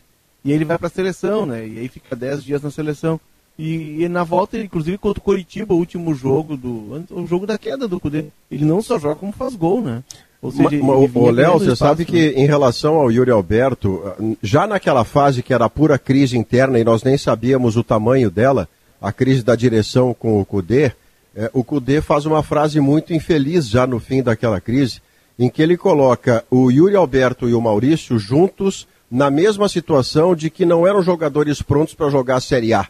[0.44, 1.66] e aí ele vai para a seleção, né?
[1.66, 3.18] E aí fica 10 dias na seleção.
[3.58, 7.04] E, e, na volta, inclusive contra o Coritiba, o último jogo do.
[7.10, 8.24] O jogo da queda do Cudê.
[8.50, 10.02] Ele não só joga como faz gol, né?
[10.40, 14.02] Ou seja, o Léo, você sabe que em relação ao Yuri Alberto,
[14.42, 18.68] já naquela fase que era pura crise interna e nós nem sabíamos o tamanho dela,
[19.00, 20.90] a crise da direção com o Cudê,
[21.34, 25.00] é, o Cudê faz uma frase muito infeliz já no fim daquela crise,
[25.38, 30.50] em que ele coloca o Yuri Alberto e o Maurício juntos na mesma situação de
[30.50, 32.88] que não eram jogadores prontos para jogar a Série A.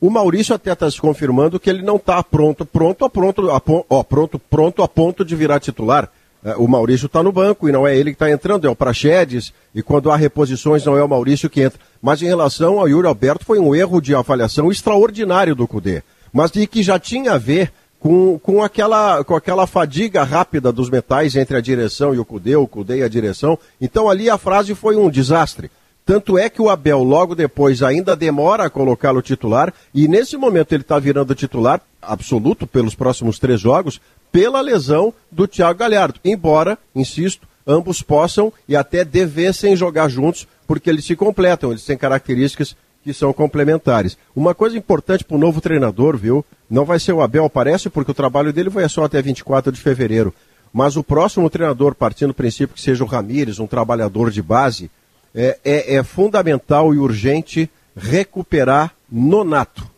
[0.00, 3.60] O Maurício até está se confirmando que ele não está pronto, pronto a pronto, a,
[3.90, 6.08] ó, pronto, pronto a ponto de virar titular.
[6.44, 8.76] É, o Maurício está no banco e não é ele que está entrando, é o
[8.76, 11.80] Praxedes, e quando há reposições não é o Maurício que entra.
[12.00, 16.52] Mas em relação ao Yuri Alberto, foi um erro de avaliação extraordinário do Cudê, mas
[16.52, 21.34] de que já tinha a ver com, com, aquela, com aquela fadiga rápida dos metais
[21.34, 23.58] entre a direção e o Cudê, o Cudê e a direção.
[23.80, 25.70] Então ali a frase foi um desastre.
[26.08, 30.72] Tanto é que o Abel, logo depois, ainda demora a colocá-lo titular, e nesse momento
[30.72, 34.00] ele está virando titular absoluto pelos próximos três jogos,
[34.32, 36.18] pela lesão do Thiago Galhardo.
[36.24, 41.98] Embora, insisto, ambos possam e até devessem jogar juntos, porque eles se completam, eles têm
[41.98, 44.16] características que são complementares.
[44.34, 46.42] Uma coisa importante para o novo treinador, viu?
[46.70, 49.78] Não vai ser o Abel, parece, porque o trabalho dele vai só até 24 de
[49.78, 50.32] fevereiro.
[50.72, 54.90] Mas o próximo treinador, partindo do princípio que seja o Ramires, um trabalhador de base,
[55.38, 59.88] é, é, é fundamental e urgente recuperar Nonato.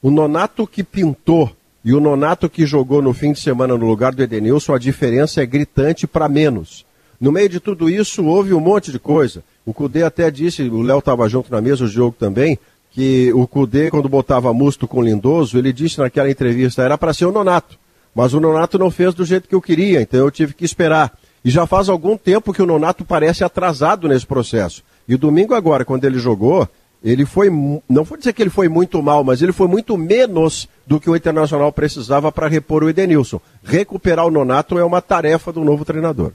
[0.00, 4.14] O Nonato que pintou e o Nonato que jogou no fim de semana no lugar
[4.14, 6.86] do Edenilson, a diferença é gritante para menos.
[7.20, 9.44] No meio de tudo isso, houve um monte de coisa.
[9.66, 12.58] O Cudê até disse, o Léo estava junto na mesa do jogo também,
[12.90, 17.26] que o Cudê, quando botava Musto com Lindoso, ele disse naquela entrevista, era para ser
[17.26, 17.78] o Nonato.
[18.14, 21.12] Mas o Nonato não fez do jeito que eu queria, então eu tive que esperar.
[21.44, 24.82] E já faz algum tempo que o Nonato parece atrasado nesse processo.
[25.08, 26.68] E domingo agora, quando ele jogou,
[27.02, 27.48] ele foi,
[27.88, 31.08] não vou dizer que ele foi muito mal, mas ele foi muito menos do que
[31.08, 33.40] o Internacional precisava para repor o Edenilson.
[33.62, 36.32] Recuperar o Nonato é uma tarefa do novo treinador.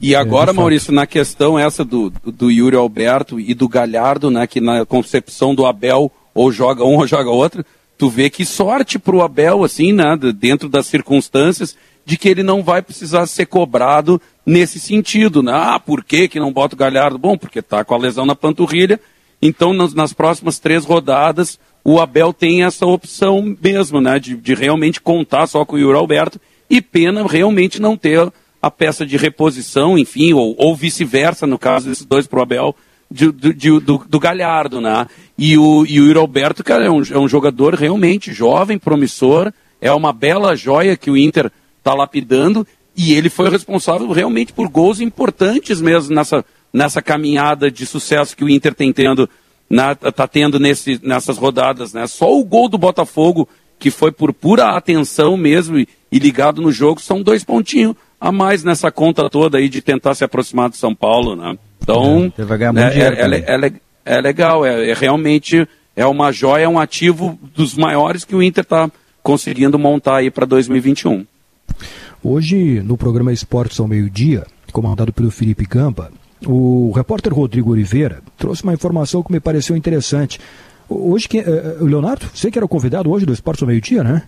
[0.00, 4.60] E agora, Maurício, na questão essa do, do Yuri Alberto e do Galhardo, né, que
[4.60, 7.64] na concepção do Abel ou joga um ou joga outro,
[7.96, 12.42] tu vê que sorte para o Abel, assim, né, dentro das circunstâncias, de que ele
[12.42, 15.52] não vai precisar ser cobrado nesse sentido, né?
[15.54, 17.18] Ah, por que, que não bota o Galhardo?
[17.18, 19.00] Bom, porque está com a lesão na panturrilha
[19.40, 24.18] Então, nas, nas próximas três rodadas, o Abel tem essa opção mesmo, né?
[24.18, 28.70] De, de realmente contar só com o Yuri Alberto e pena realmente não ter a
[28.70, 32.76] peça de reposição, enfim, ou, ou vice-versa, no caso desses dois pro Abel,
[33.10, 35.06] de, de, de, do, do, Galhardo, né?
[35.36, 39.52] E o, e o Yuri Alberto, cara, é um, é um jogador realmente jovem, promissor,
[39.80, 41.50] é uma bela joia que o Inter
[41.82, 42.66] está lapidando,
[42.96, 48.44] e ele foi responsável realmente por gols importantes mesmo nessa, nessa caminhada de sucesso que
[48.44, 49.28] o Inter tem tendo,
[49.68, 52.06] na, tá tendo nesse, nessas rodadas, né?
[52.06, 56.70] Só o gol do Botafogo, que foi por pura atenção mesmo e, e ligado no
[56.70, 60.76] jogo, são dois pontinhos a mais nessa conta toda aí de tentar se aproximar do
[60.76, 61.58] São Paulo, né?
[61.82, 63.72] Então, é, é, é, é,
[64.04, 65.66] é, legal, é, realmente
[65.96, 68.88] é uma joia, é um ativo dos maiores que o Inter está
[69.22, 71.26] conseguindo montar aí para 2021.
[72.22, 76.10] Hoje, no programa Esportes ao Meio-Dia, comandado pelo Felipe Gamba,
[76.46, 80.40] o repórter Rodrigo Oliveira trouxe uma informação que me pareceu interessante.
[80.88, 84.22] Hoje, que, uh, Leonardo, você que era o convidado hoje do Esportes ao Meio-Dia, né?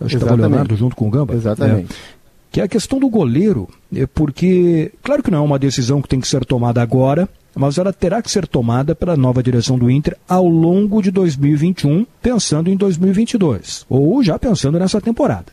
[0.00, 1.34] Acho que estava o Leonardo junto com o Gamba.
[1.34, 1.92] Exatamente.
[1.92, 2.20] É
[2.50, 6.08] que é a questão do goleiro, é porque, claro que não é uma decisão que
[6.08, 9.90] tem que ser tomada agora, mas ela terá que ser tomada pela nova direção do
[9.90, 15.46] Inter ao longo de 2021, pensando em 2022, ou já pensando nessa temporada.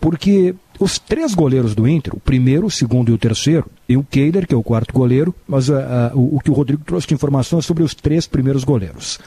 [0.00, 4.02] Porque os três goleiros do Inter, o primeiro, o segundo e o terceiro, e o
[4.02, 7.06] Keiler, que é o quarto goleiro, mas uh, uh, o, o, que o Rodrigo trouxe
[7.06, 9.18] de informação é sobre os três primeiros goleiros.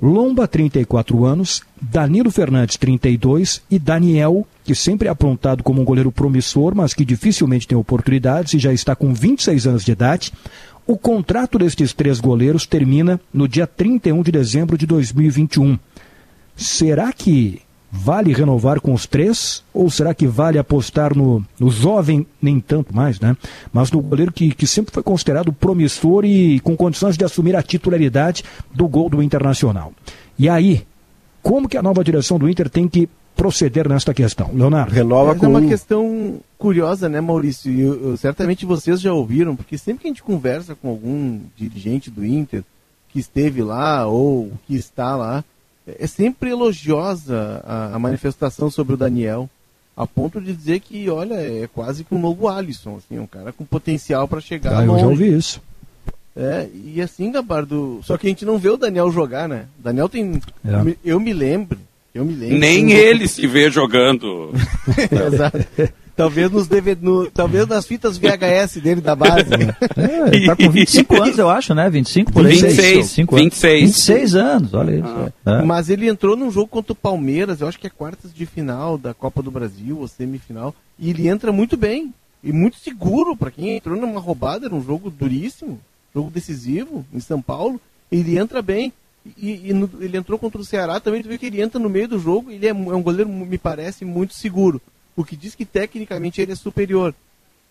[0.00, 6.10] Lomba, 34 anos, Danilo Fernandes, 32 e Daniel, que sempre é apontado como um goleiro
[6.10, 10.32] promissor, mas que dificilmente tem oportunidades e já está com 26 anos de idade.
[10.86, 15.78] O contrato destes três goleiros termina no dia 31 de dezembro de 2021.
[16.56, 17.60] Será que
[17.92, 19.64] Vale renovar com os três?
[19.74, 23.36] Ou será que vale apostar no, no jovem, nem tanto mais, né?
[23.72, 27.62] Mas no goleiro que, que sempre foi considerado promissor e com condições de assumir a
[27.62, 29.92] titularidade do gol do Internacional.
[30.38, 30.86] E aí,
[31.42, 34.50] como que a nova direção do Inter tem que proceder nesta questão?
[34.54, 34.92] Leonardo.
[34.92, 35.46] Renova com...
[35.46, 37.72] É uma questão curiosa, né, Maurício?
[37.72, 41.40] E eu, eu, certamente vocês já ouviram, porque sempre que a gente conversa com algum
[41.56, 42.62] dirigente do Inter
[43.08, 45.44] que esteve lá ou que está lá,
[45.98, 49.48] é sempre elogiosa a, a, manifestação sobre o Daniel,
[49.96, 53.52] a ponto de dizer que, olha, é quase que um novo Alisson, assim, um cara
[53.52, 54.92] com potencial para chegar ah, longe.
[54.92, 55.60] eu já ouvi isso.
[56.36, 59.66] É, e assim, Gabardo, só que a gente não vê o Daniel jogar, né?
[59.78, 60.96] O Daniel tem, é.
[61.04, 61.78] eu me lembro,
[62.14, 62.58] eu me lembro.
[62.58, 64.52] Nem ele se vê jogando.
[65.10, 65.58] Exato.
[66.16, 69.50] Talvez nos DVD, no, talvez nas fitas VHS dele da base.
[69.50, 69.74] Né?
[69.96, 71.88] É, ele tá com 25 anos, eu acho, né?
[71.88, 72.52] 25 por aí.
[72.52, 73.80] 26, 25 26.
[73.82, 75.32] 26 anos, olha isso.
[75.46, 75.52] Ah.
[75.52, 75.62] É.
[75.62, 78.98] Mas ele entrou num jogo contra o Palmeiras, eu acho que é quartas de final
[78.98, 82.12] da Copa do Brasil, ou semifinal, e ele entra muito bem.
[82.42, 85.78] E muito seguro para quem entrou numa roubada, era um jogo duríssimo,
[86.14, 87.78] jogo decisivo em São Paulo.
[88.10, 88.92] Ele entra bem.
[89.36, 91.90] E, e no, ele entrou contra o Ceará também, tu vê que ele entra no
[91.90, 94.80] meio do jogo, ele é, é um goleiro, me parece, muito seguro
[95.16, 97.14] o que diz que tecnicamente ele é superior.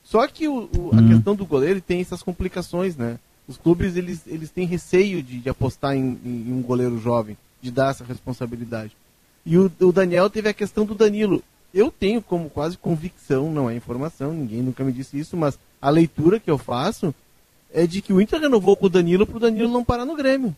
[0.04, 1.10] Só que o, o, a uhum.
[1.10, 3.20] questão do goleiro tem essas complicações, né?
[3.48, 7.72] Os clubes eles, eles têm receio de, de apostar em, em, um goleiro jovem, de
[7.72, 8.92] dar essa responsabilidade.
[9.46, 11.44] E o, o, Daniel teve a questão do Danilo.
[11.74, 15.90] Eu tenho como quase convicção, não é informação, ninguém nunca me disse isso, mas a
[15.90, 17.14] leitura que eu faço
[17.74, 20.16] é de que o Inter renovou com o Danilo para o Danilo não parar no
[20.16, 20.56] Grêmio.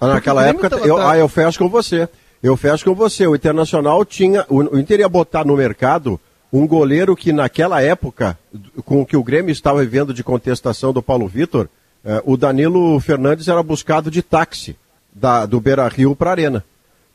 [0.00, 2.08] Ah, naquela época, eu, ah, eu fecho com você.
[2.42, 3.26] Eu fecho com você.
[3.26, 4.44] O Internacional tinha.
[4.48, 6.20] O, Inter ia botar no mercado
[6.52, 8.36] um goleiro que naquela época,
[8.84, 11.68] com o que o Grêmio estava vivendo de contestação do Paulo Vitor,
[12.04, 14.76] eh, o Danilo Fernandes era buscado de táxi
[15.14, 16.64] da, do Beira Rio para a Arena.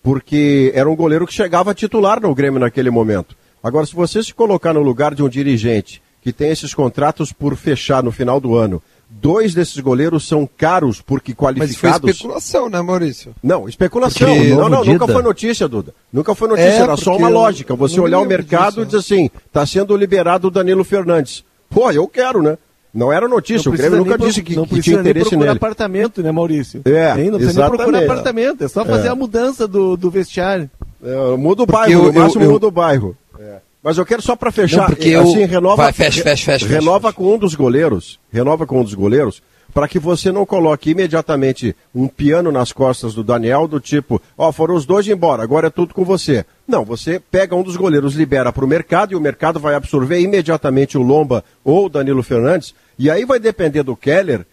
[0.02, 3.36] Porque era um goleiro que chegava a titular no Grêmio naquele momento.
[3.62, 7.56] Agora, se você se colocar no lugar de um dirigente que tem esses contratos por
[7.56, 11.82] fechar no final do ano Dois desses goleiros são caros porque qualificados.
[11.82, 13.34] Mas foi especulação, né, Maurício?
[13.42, 14.28] Não, especulação.
[14.28, 15.94] Porque não, não, nunca foi notícia, Duda.
[16.12, 17.76] Nunca foi notícia, é, era só uma lógica.
[17.76, 21.44] Você olhar o mercado disso, e dizer assim, está sendo liberado o Danilo Fernandes.
[21.70, 22.58] Pô, eu quero, né?
[22.94, 25.52] Não era notícia, não o Grêmio nunca disse que, não que tinha interesse nem nele.
[25.52, 26.82] apartamento, né, Maurício?
[26.86, 29.12] É, nem, não precisa nem procurar apartamento, é só fazer é.
[29.12, 30.70] a mudança do, do vestiário.
[31.04, 33.16] É, muda o bairro, eu, no máximo eu, eu, muda o bairro.
[33.40, 33.58] É.
[33.82, 35.48] Mas eu quero só para fechar, não, porque assim, eu...
[35.48, 39.42] renova, Vai, fecha, fecha, fecha, renova com um dos goleiros, renova com um dos goleiros,
[39.74, 44.50] para que você não coloque imediatamente um piano nas costas do Daniel do tipo, ó,
[44.50, 46.46] oh, foram os dois embora, agora é tudo com você.
[46.68, 50.20] Não, você pega um dos goleiros, libera para o mercado e o mercado vai absorver
[50.20, 54.46] imediatamente o Lomba ou o Danilo Fernandes, e aí vai depender do Keller,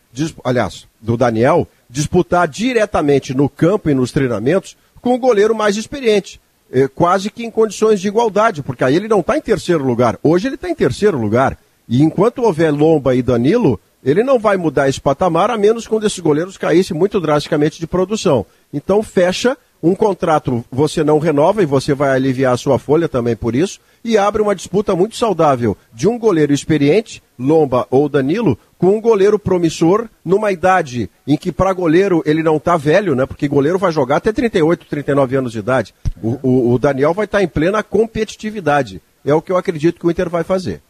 [0.45, 6.41] aliás, do Daniel, disputar diretamente no campo e nos treinamentos com o goleiro mais experiente.
[6.73, 10.19] É, quase que em condições de igualdade, porque aí ele não está em terceiro lugar.
[10.23, 11.57] Hoje ele está em terceiro lugar.
[11.89, 16.07] E enquanto houver Lomba e Danilo, Ele não vai mudar esse patamar a menos quando
[16.07, 18.45] esses goleiros caíssem muito drasticamente de produção.
[18.73, 23.37] Então fecha um contrato, você não renova e você vai aliviar a sua folha também
[23.37, 28.59] por isso, e abre uma disputa muito saudável de um goleiro experiente, Lomba ou Danilo,
[28.85, 33.25] com um goleiro promissor numa idade em que para goleiro ele não está velho, né?
[33.25, 35.95] Porque goleiro vai jogar até 38, 39 anos de idade.
[36.23, 39.01] O, o, o Daniel vai estar tá em plena competitividade.
[39.25, 40.83] É o que eu acredito que o Inter vai fazer.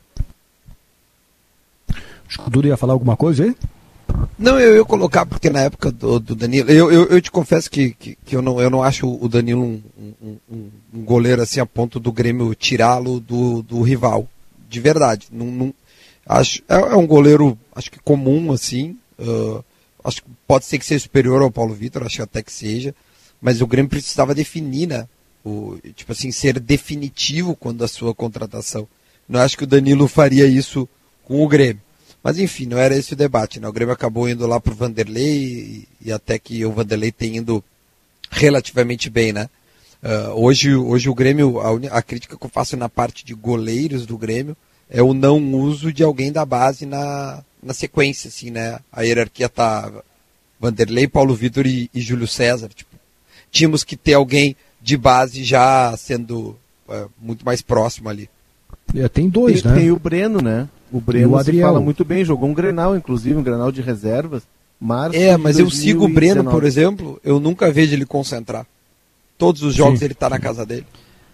[2.27, 3.57] Acho que o Dudu ia falar alguma coisa aí?
[4.37, 7.71] Não, eu ia colocar, porque na época do, do Danilo, eu, eu, eu, te confesso
[7.71, 9.83] que, que, que, eu, não, eu não acho o Danilo um,
[10.21, 14.29] um, um, um goleiro assim a ponto do Grêmio tirá-lo do, do rival.
[14.69, 15.29] De verdade.
[15.31, 15.75] Não, não
[16.27, 18.97] acho, é, é, um goleiro, acho que comum, assim.
[19.19, 19.65] Uh,
[20.03, 22.95] acho que pode ser que seja superior ao Paulo Vitor, acho que até que seja.
[23.41, 25.09] Mas o Grêmio precisava definir, né?
[25.45, 28.89] O, tipo assim, ser definitivo quando a sua contratação.
[29.29, 30.89] Não acho que o Danilo faria isso
[31.25, 31.83] com o Grêmio.
[32.23, 33.61] Mas enfim, não era esse o debate.
[33.61, 33.69] Né?
[33.69, 37.37] O Grêmio acabou indo lá para o Vanderlei e, e, até que o Vanderlei tem
[37.37, 37.63] indo
[38.31, 39.49] relativamente bem, né?
[40.03, 44.07] Uh, hoje, hoje o Grêmio, a, a, crítica que eu faço na parte de goleiros
[44.07, 44.57] do Grêmio
[44.89, 48.79] é o não uso de alguém da base na, na sequência, assim, né?
[48.93, 49.91] A hierarquia tá
[50.61, 52.69] Vanderlei, Paulo Vitor e, e Júlio César.
[52.75, 52.91] Tipo,
[53.51, 56.57] tínhamos que ter alguém de base já sendo
[56.89, 58.29] uh, muito mais próximo ali.
[58.95, 59.79] É, tem dois, tem, né?
[59.79, 60.69] Tem o Breno, né?
[60.93, 61.67] O Breno o Adriel.
[61.67, 64.43] fala muito bem, jogou um Grenal, inclusive, um Grenal de reservas.
[64.81, 68.67] Março é, mas eu sigo o Breno, por exemplo, eu nunca vejo ele concentrar.
[69.39, 70.05] Todos os jogos Sim.
[70.05, 70.87] ele está na casa dele.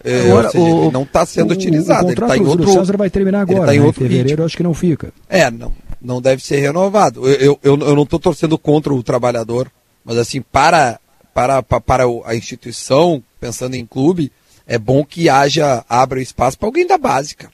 [0.03, 2.05] É, agora, seja, o, ele não está sendo o, utilizado.
[2.05, 2.71] O, o ele tá em outro.
[2.71, 3.65] César vai terminar agora.
[3.65, 3.85] Tá em, né?
[3.85, 5.13] outro em fevereiro, acho que não fica.
[5.29, 7.27] É, não, não deve ser renovado.
[7.27, 9.71] Eu, eu, eu não estou torcendo contra o trabalhador,
[10.03, 10.99] mas assim para
[11.33, 14.31] para para a instituição, pensando em clube,
[14.67, 17.53] é bom que haja abra espaço para alguém da base, cara.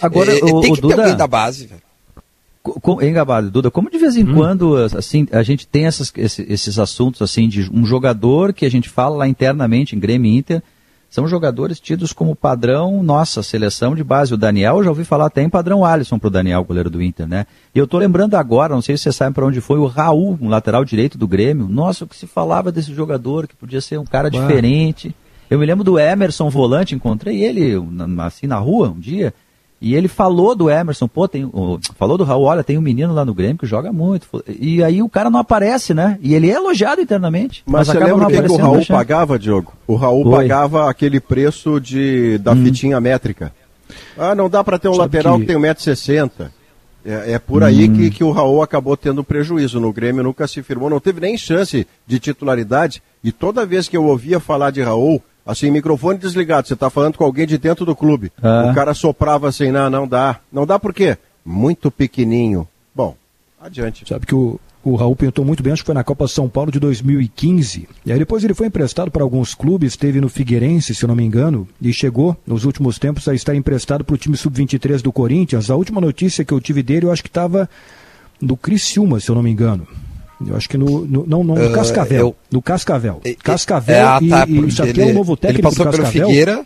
[0.00, 1.82] Agora, é, o, tem que o Duda, ter alguém da base, velho.
[2.62, 4.34] Com, hein, Gabalho, Duda, como de vez em hum.
[4.34, 8.70] quando assim, a gente tem essas, esses, esses, assuntos assim de um jogador que a
[8.70, 10.62] gente fala lá internamente em Grêmio Inter,
[11.10, 14.34] são jogadores tidos como padrão nossa seleção de base.
[14.34, 17.02] O Daniel, eu já ouvi falar até em padrão Alisson para o Daniel, goleiro do
[17.02, 17.46] Inter, né?
[17.74, 20.38] E eu tô lembrando agora, não sei se vocês sabem para onde foi, o Raul,
[20.40, 21.66] um lateral direito do Grêmio.
[21.68, 25.14] Nossa, o que se falava desse jogador, que podia ser um cara diferente.
[25.48, 27.72] Eu me lembro do Emerson Volante, encontrei ele
[28.18, 29.32] assim na rua um dia.
[29.80, 31.48] E ele falou do Emerson, pô, tem,
[31.96, 34.26] falou do Raul, olha, tem um menino lá no Grêmio que joga muito.
[34.48, 36.18] E aí o cara não aparece, né?
[36.20, 37.62] E ele é elogiado internamente.
[37.64, 39.72] Mas, mas você lembra o que, que o Raul pagava, Diogo?
[39.86, 40.48] O Raul Foi.
[40.48, 42.64] pagava aquele preço de, da hum.
[42.64, 43.52] fitinha métrica.
[44.16, 46.50] Ah, não dá para ter um Sabe lateral que, que tem 1,60m.
[47.04, 47.94] É, é, por aí hum.
[47.94, 49.78] que, que o Raul acabou tendo prejuízo.
[49.78, 53.00] No Grêmio nunca se firmou, não teve nem chance de titularidade.
[53.22, 57.16] E toda vez que eu ouvia falar de Raul, Assim, microfone desligado, você está falando
[57.16, 58.30] com alguém de dentro do clube.
[58.42, 58.68] Ah.
[58.70, 60.40] O cara soprava assim, não, não dá.
[60.52, 61.16] Não dá por quê?
[61.42, 62.68] Muito pequenininho.
[62.94, 63.16] Bom,
[63.58, 64.06] adiante.
[64.06, 66.70] Sabe que o, o Raul pintou muito bem, acho que foi na Copa São Paulo
[66.70, 67.88] de 2015.
[68.04, 71.16] E aí depois ele foi emprestado para alguns clubes, esteve no Figueirense, se eu não
[71.16, 75.10] me engano, e chegou nos últimos tempos a estar emprestado para o time sub-23 do
[75.10, 75.70] Corinthians.
[75.70, 77.70] A última notícia que eu tive dele, eu acho que estava
[78.38, 79.88] do Criciúma, se eu não me engano.
[80.46, 82.18] Eu acho que no, no não, não, no uh, Cascavel.
[82.18, 83.20] Eu, no Cascavel.
[83.42, 86.06] Cascavel é, ah, tá, e, e isso aqui é o novo técnico Ele passou pelo
[86.06, 86.64] Figueira.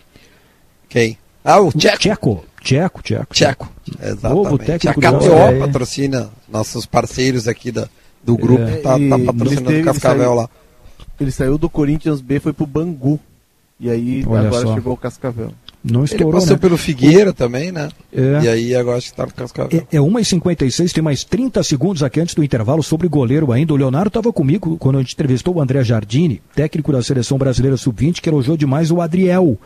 [0.89, 1.17] Quem?
[1.45, 1.99] Ah, o Tcheco.
[1.99, 2.45] Tcheco.
[2.63, 3.35] Tcheco, Tcheco.
[3.35, 3.73] Tcheco.
[4.01, 4.45] Exatamente.
[4.45, 5.59] Novo técnico a KTO é.
[5.59, 7.89] patrocina nossos parceiros aqui da,
[8.23, 8.63] do grupo.
[8.63, 10.51] É, tá, tá patrocinando o Cascavel saiu, lá.
[11.19, 13.19] Ele saiu do Corinthians B, foi pro Bangu.
[13.81, 14.75] E aí Olha agora só.
[14.75, 15.53] chegou o Cascavel.
[15.85, 16.61] Não estourou, Ele passou né?
[16.61, 17.35] pelo Figueira o...
[17.35, 17.89] também, né?
[18.13, 18.45] É.
[18.45, 19.87] E aí agora acho que tá no Cascavel.
[19.91, 23.73] É, é 1h56, tem mais 30 segundos aqui antes do intervalo sobre goleiro ainda.
[23.73, 27.77] O Leonardo estava comigo quando a gente entrevistou o André Jardini, técnico da Seleção Brasileira
[27.77, 29.59] Sub-20, que elogiou demais o Adriel,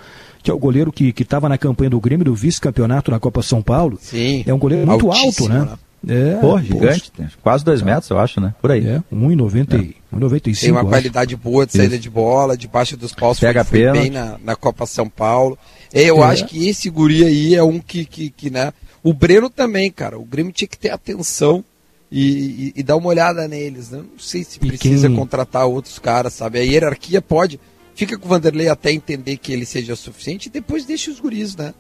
[0.43, 3.61] que é o goleiro que estava na campanha do Grêmio do vice-campeonato na Copa São
[3.61, 3.99] Paulo.
[4.01, 4.43] Sim.
[4.47, 5.61] É um goleiro muito alto, né?
[5.61, 5.79] né?
[6.09, 7.13] É, Pô, gigante,
[7.43, 8.55] quase dois metros, eu acho, né?
[8.63, 8.87] Por aí.
[8.87, 10.17] É, 1,90 é.
[10.17, 10.61] 1,95.
[10.61, 12.03] Tem uma qualidade boa de saída Isso.
[12.03, 15.59] de bola, debaixo dos paus, Pega foi, foi bem na, na Copa São Paulo.
[15.93, 16.27] Eu é.
[16.27, 18.73] acho que esse guri aí é um que, que, que, né?
[19.03, 20.19] O Breno também, cara.
[20.19, 21.65] O Grêmio tinha que ter atenção
[22.11, 23.91] e, e, e dar uma olhada neles.
[23.91, 23.99] Né?
[23.99, 25.17] Não sei se precisa quem...
[25.17, 26.59] contratar outros caras, sabe?
[26.59, 27.61] A hierarquia pode.
[27.95, 31.57] Fica com o Vanderlei até entender que ele seja suficiente e depois deixa os guris,
[31.57, 31.73] né?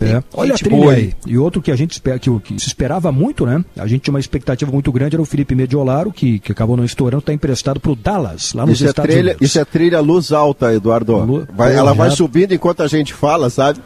[0.00, 0.22] É.
[0.32, 1.12] Olha a trilha aí.
[1.26, 3.62] E outro que a gente espera, que, que, se esperava muito, né?
[3.76, 6.84] A gente tinha uma expectativa muito grande, era o Felipe Mediolaro, que, que acabou não
[6.84, 9.48] estourando, está emprestado para o Dallas, lá nos isso é Estados é trilha, Unidos.
[9.48, 11.16] Isso é trilha luz alta, Eduardo.
[11.18, 11.48] Lu...
[11.54, 13.80] Vai, ela vai subindo enquanto a gente fala, sabe?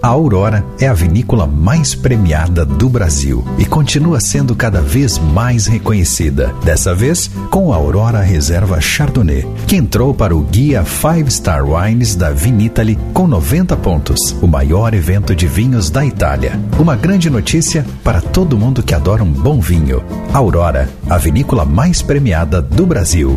[0.00, 5.66] A Aurora é a vinícola mais premiada do Brasil e continua sendo cada vez mais
[5.66, 6.54] reconhecida.
[6.62, 12.14] Dessa vez, com a Aurora Reserva Chardonnay, que entrou para o Guia 5 Star Wines
[12.14, 16.60] da Vinitaly com 90 pontos, o maior evento de vinhos da Itália.
[16.78, 20.04] Uma grande notícia para todo mundo que adora um bom vinho.
[20.32, 23.36] Aurora, a vinícola mais premiada do Brasil.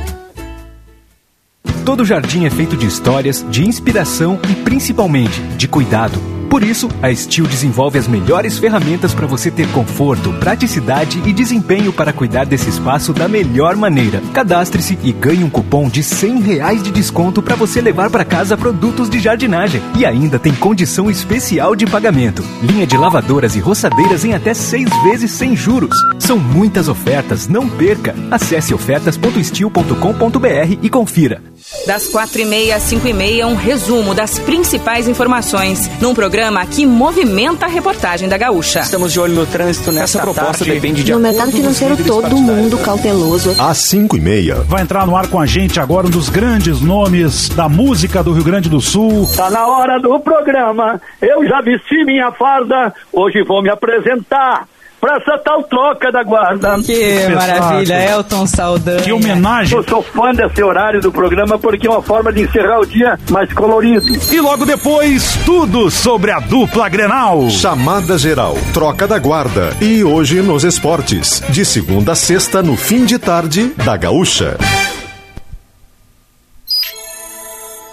[1.85, 6.40] Todo jardim é feito de histórias, de inspiração e principalmente de cuidado.
[6.51, 11.93] Por isso, a Steel desenvolve as melhores ferramentas para você ter conforto, praticidade e desempenho
[11.93, 14.21] para cuidar desse espaço da melhor maneira.
[14.33, 18.57] Cadastre-se e ganhe um cupom de 100 reais de desconto para você levar para casa
[18.57, 19.81] produtos de jardinagem.
[19.97, 22.43] E ainda tem condição especial de pagamento.
[22.61, 25.95] Linha de lavadoras e roçadeiras em até seis vezes sem juros.
[26.19, 28.13] São muitas ofertas, não perca.
[28.29, 31.41] Acesse ofertas.steel.com.br e confira.
[31.87, 36.40] Das quatro e meia às cinco e meia, um resumo das principais informações num programa
[36.71, 38.79] que movimenta a reportagem da Gaúcha.
[38.79, 40.73] Estamos de olho no trânsito nessa Essa proposta tarde.
[40.73, 43.55] depende de No mercado financeiro, todo mundo cauteloso.
[43.59, 44.55] Às cinco e meia.
[44.67, 48.33] Vai entrar no ar com a gente agora um dos grandes nomes da música do
[48.33, 49.29] Rio Grande do Sul.
[49.35, 50.99] Tá na hora do programa.
[51.21, 52.93] Eu já vesti minha farda.
[53.13, 54.67] Hoje vou me apresentar
[55.01, 56.77] pra essa tal troca da guarda.
[56.81, 59.01] Que maravilha, Elton Saldanha.
[59.01, 59.77] Que homenagem.
[59.77, 63.19] Eu sou fã desse horário do programa porque é uma forma de encerrar o dia
[63.29, 64.05] mais colorido.
[64.31, 67.49] E logo depois, tudo sobre a dupla Grenal.
[67.49, 69.75] Chamada geral, troca da guarda.
[69.81, 71.41] E hoje nos esportes.
[71.49, 74.57] De segunda a sexta, no fim de tarde, da Gaúcha.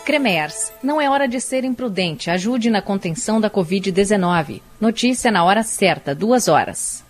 [0.09, 2.31] Cremers, não é hora de ser imprudente.
[2.31, 4.63] Ajude na contenção da Covid-19.
[4.81, 7.05] Notícia na hora certa, duas horas.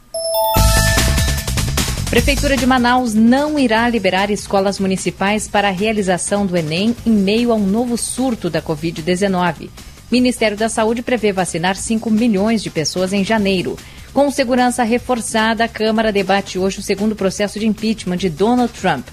[2.11, 7.53] Prefeitura de Manaus não irá liberar escolas municipais para a realização do Enem em meio
[7.53, 9.71] a um novo surto da Covid-19.
[10.11, 13.79] Ministério da Saúde prevê vacinar 5 milhões de pessoas em janeiro.
[14.13, 19.07] Com segurança reforçada, a Câmara debate hoje o segundo processo de impeachment de Donald Trump.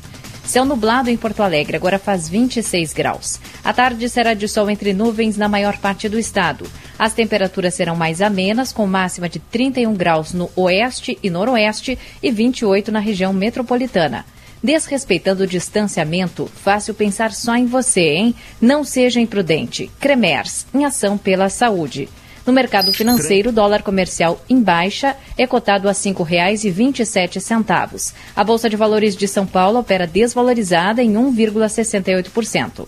[0.45, 3.39] Céu nublado em Porto Alegre, agora faz 26 graus.
[3.63, 6.65] A tarde será de sol entre nuvens na maior parte do estado.
[6.99, 12.31] As temperaturas serão mais amenas, com máxima de 31 graus no oeste e noroeste e
[12.31, 14.23] 28 na região metropolitana.
[14.63, 18.35] Desrespeitando o distanciamento, fácil pensar só em você, hein?
[18.61, 19.91] Não seja imprudente.
[19.99, 22.07] Cremers, em ação pela saúde.
[22.45, 28.13] No mercado financeiro, o dólar comercial em baixa é cotado a R$ 5,27.
[28.35, 32.85] A Bolsa de Valores de São Paulo opera desvalorizada em 1,68%.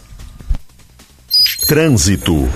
[1.68, 2.47] Trânsito.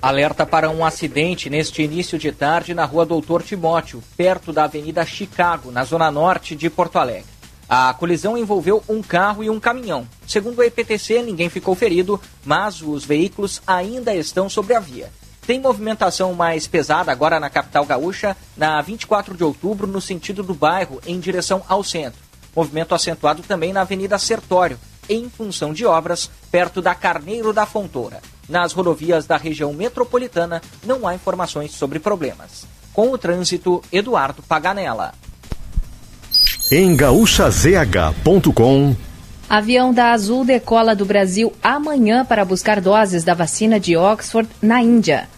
[0.00, 5.04] Alerta para um acidente neste início de tarde na rua Doutor Timóteo, perto da Avenida
[5.04, 7.28] Chicago, na zona norte de Porto Alegre.
[7.68, 10.08] A colisão envolveu um carro e um caminhão.
[10.26, 15.10] Segundo o EPTC, ninguém ficou ferido, mas os veículos ainda estão sobre a via.
[15.50, 20.54] Tem movimentação mais pesada agora na capital gaúcha, na 24 de outubro, no sentido do
[20.54, 22.20] bairro, em direção ao centro.
[22.54, 24.78] Movimento acentuado também na Avenida Sertório,
[25.08, 28.20] em função de obras, perto da Carneiro da Fontoura.
[28.48, 32.64] Nas rodovias da região metropolitana, não há informações sobre problemas.
[32.92, 35.14] Com o trânsito, Eduardo Paganella.
[36.70, 38.94] Em gaúchazh.com
[39.48, 44.80] Avião da Azul decola do Brasil amanhã para buscar doses da vacina de Oxford na
[44.80, 45.28] Índia.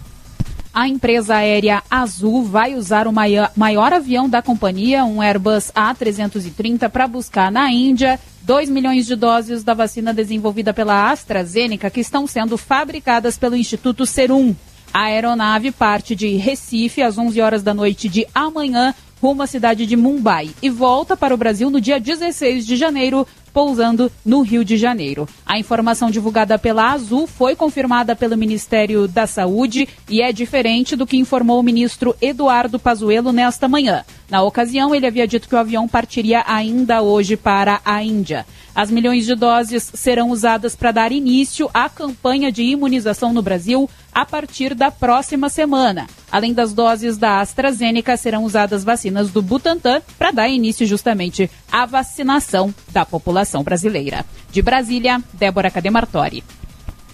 [0.74, 7.06] A empresa aérea Azul vai usar o maior, avião da companhia, um Airbus A330, para
[7.06, 12.56] buscar na Índia 2 milhões de doses da vacina desenvolvida pela AstraZeneca que estão sendo
[12.56, 14.54] fabricadas pelo Instituto Serum.
[14.94, 19.86] A aeronave parte de Recife às 11 horas da noite de amanhã rumo à cidade
[19.86, 24.64] de Mumbai e volta para o Brasil no dia 16 de janeiro pousando no Rio
[24.64, 25.28] de Janeiro.
[25.44, 31.06] A informação divulgada pela Azul foi confirmada pelo Ministério da Saúde e é diferente do
[31.06, 34.04] que informou o ministro Eduardo Pazuello nesta manhã.
[34.32, 38.46] Na ocasião, ele havia dito que o avião partiria ainda hoje para a Índia.
[38.74, 43.90] As milhões de doses serão usadas para dar início à campanha de imunização no Brasil
[44.10, 46.06] a partir da próxima semana.
[46.30, 51.84] Além das doses da AstraZeneca, serão usadas vacinas do Butantan para dar início justamente à
[51.84, 54.24] vacinação da população brasileira.
[54.50, 56.42] De Brasília, Débora Cademartori.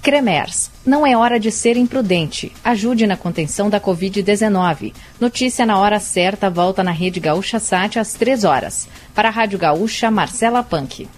[0.03, 0.71] Cremers.
[0.85, 2.53] Não é hora de ser imprudente.
[2.65, 4.93] Ajude na contenção da Covid-19.
[5.21, 8.89] Notícia na hora certa volta na Rede Gaúcha Sat às 3 horas.
[9.15, 11.09] Para a Rádio Gaúcha, Marcela Punk.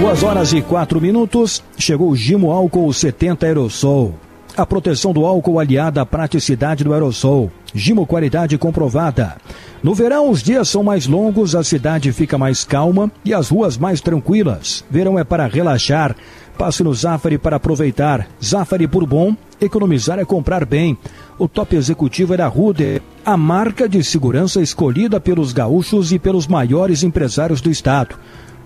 [0.00, 4.14] Duas horas e quatro minutos, chegou o Gimo Álcool 70 Aerosol.
[4.56, 7.50] A proteção do álcool aliada à praticidade do aerosol.
[7.74, 9.36] Gimo qualidade comprovada.
[9.82, 13.78] No verão, os dias são mais longos, a cidade fica mais calma e as ruas
[13.78, 14.84] mais tranquilas.
[14.90, 16.14] Verão é para relaxar.
[16.58, 18.28] Passe no Zafari para aproveitar.
[18.44, 20.98] Zafari por bom, economizar é comprar bem.
[21.38, 26.46] O top executivo é da Ruder, a marca de segurança escolhida pelos gaúchos e pelos
[26.46, 28.16] maiores empresários do estado.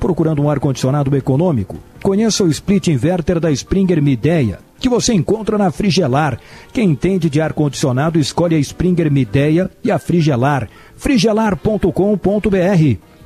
[0.05, 1.79] Procurando um ar-condicionado econômico?
[2.03, 6.39] Conheça o split inverter da Springer Mideia, que você encontra na Frigelar.
[6.75, 10.69] Quem entende de ar-condicionado escolhe a Springer Mideia e a Frigelar.
[10.95, 11.89] frigelar.com.br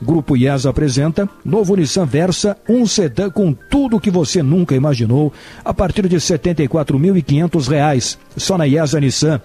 [0.01, 5.33] Grupo IES apresenta novo Nissan Versa, um sedã com tudo que você nunca imaginou,
[5.65, 8.19] a partir de R$ 74.500.
[8.37, 9.41] Só na IESA Nissan.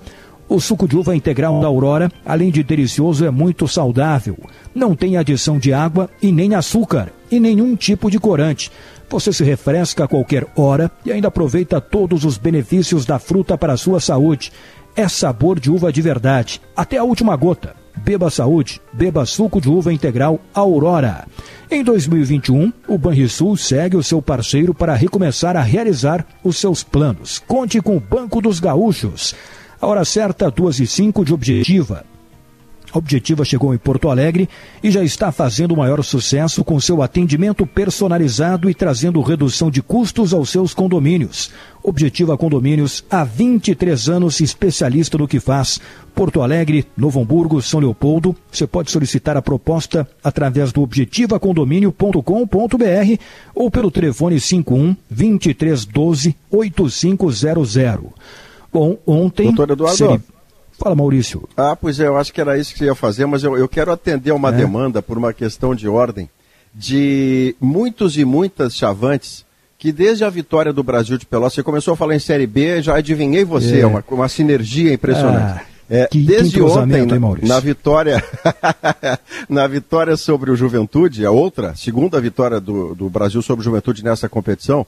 [0.47, 4.37] O suco de uva integral da Aurora, além de delicioso, é muito saudável.
[4.73, 8.71] Não tem adição de água e nem açúcar, e nenhum tipo de corante.
[9.09, 13.73] Você se refresca a qualquer hora e ainda aproveita todos os benefícios da fruta para
[13.73, 14.51] a sua saúde.
[14.95, 17.75] É sabor de uva de verdade, até a última gota.
[17.95, 21.27] Beba Saúde, beba suco de uva integral Aurora.
[21.69, 27.39] Em 2021, o Banrisul segue o seu parceiro para recomeçar a realizar os seus planos.
[27.47, 29.35] Conte com o Banco dos Gaúchos.
[29.83, 32.05] A hora certa, 2 e 5 de Objetiva.
[32.93, 34.47] A Objetiva chegou em Porto Alegre
[34.81, 40.33] e já está fazendo maior sucesso com seu atendimento personalizado e trazendo redução de custos
[40.33, 41.51] aos seus condomínios.
[41.83, 45.81] Objetiva Condomínios, há 23 anos, especialista no que faz.
[46.15, 48.33] Porto Alegre, Novo Hamburgo, São Leopoldo.
[48.49, 53.21] Você pode solicitar a proposta através do objetivacondomínio.com.br
[53.53, 58.13] ou pelo telefone 51 2312 8500.
[59.05, 59.47] Ontem.
[59.47, 59.97] Doutor Eduardo.
[59.97, 60.21] Seria...
[60.77, 61.47] Fala, Maurício.
[61.55, 63.67] Ah, pois é, eu acho que era isso que você ia fazer, mas eu, eu
[63.67, 64.53] quero atender uma é.
[64.53, 66.29] demanda por uma questão de ordem
[66.73, 69.45] de muitos e muitas chavantes
[69.77, 72.81] que desde a vitória do Brasil de Pelotas, você começou a falar em Série B,
[72.81, 73.85] já adivinhei você, é.
[73.85, 75.59] uma, uma sinergia impressionante.
[75.59, 75.73] Ah.
[75.89, 77.07] É, que, desde que ontem, hein,
[77.43, 78.23] na vitória,
[79.49, 84.03] na vitória sobre o Juventude, a outra, segunda vitória do, do Brasil sobre o Juventude
[84.03, 84.87] nessa competição,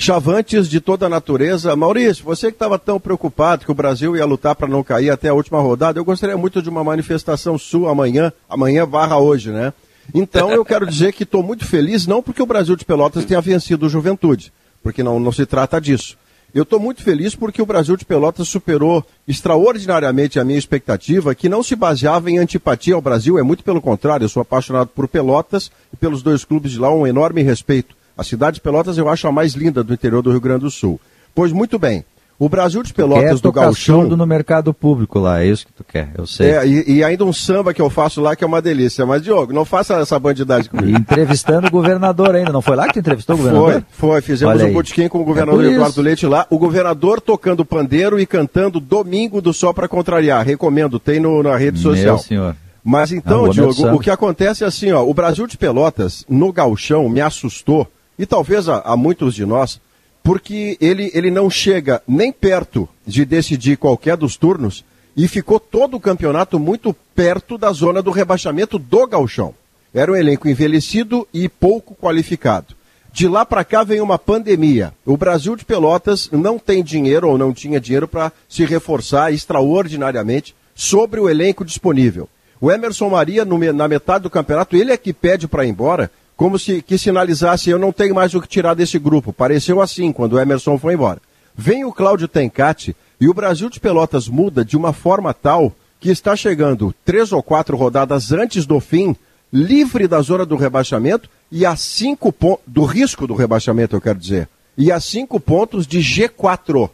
[0.00, 1.76] chavantes de toda a natureza.
[1.76, 5.28] Maurício, você que estava tão preocupado que o Brasil ia lutar para não cair até
[5.28, 9.72] a última rodada, eu gostaria muito de uma manifestação sua amanhã, amanhã barra hoje, né?
[10.14, 13.40] Então eu quero dizer que estou muito feliz, não porque o Brasil de Pelotas tenha
[13.40, 16.16] vencido o Juventude, porque não, não se trata disso.
[16.52, 21.48] Eu estou muito feliz porque o Brasil de Pelotas superou extraordinariamente a minha expectativa, que
[21.48, 25.06] não se baseava em antipatia ao Brasil, é muito pelo contrário, eu sou apaixonado por
[25.06, 27.99] Pelotas e pelos dois clubes de lá, um enorme respeito.
[28.20, 30.70] A cidade de Pelotas eu acho a mais linda do interior do Rio Grande do
[30.70, 31.00] Sul.
[31.34, 32.04] Pois muito bem.
[32.38, 34.04] O Brasil de Pelotas do Gauchão.
[34.04, 36.50] no mercado público lá, é isso que tu quer, eu sei.
[36.50, 39.06] É, e, e, ainda um samba que eu faço lá que é uma delícia.
[39.06, 40.98] Mas, Diogo, não faça essa bandidagem comigo.
[40.98, 43.84] entrevistando o governador ainda, não foi lá que tu entrevistou o governador?
[43.90, 44.20] Foi, foi.
[44.20, 46.46] Fizemos um botequim com o governador é Eduardo Leite lá.
[46.50, 50.44] O governador tocando pandeiro e cantando Domingo do Sol para Contrariar.
[50.44, 52.16] Recomendo, tem no, na rede social.
[52.16, 52.56] Meu senhor.
[52.84, 57.08] Mas então, Diogo, o que acontece é assim, ó, o Brasil de Pelotas, no gauchão,
[57.08, 57.86] me assustou
[58.20, 59.80] e talvez a, a muitos de nós,
[60.22, 64.84] porque ele, ele não chega nem perto de decidir qualquer dos turnos
[65.16, 69.54] e ficou todo o campeonato muito perto da zona do rebaixamento do galchão.
[69.94, 72.76] Era um elenco envelhecido e pouco qualificado.
[73.10, 74.92] De lá para cá vem uma pandemia.
[75.06, 80.54] O Brasil de Pelotas não tem dinheiro ou não tinha dinheiro para se reforçar extraordinariamente
[80.74, 82.28] sobre o elenco disponível.
[82.60, 86.10] O Emerson Maria, na metade do campeonato, ele é que pede para ir embora,
[86.40, 89.30] como se que sinalizasse: eu não tenho mais o que tirar desse grupo.
[89.30, 91.20] Pareceu assim quando o Emerson foi embora.
[91.54, 95.70] Vem o Cláudio Tencati e o Brasil de Pelotas muda de uma forma tal
[96.00, 99.14] que está chegando três ou quatro rodadas antes do fim,
[99.52, 104.18] livre da zona do rebaixamento e a cinco pontos do risco do rebaixamento, eu quero
[104.18, 106.88] dizer, e a cinco pontos de G4.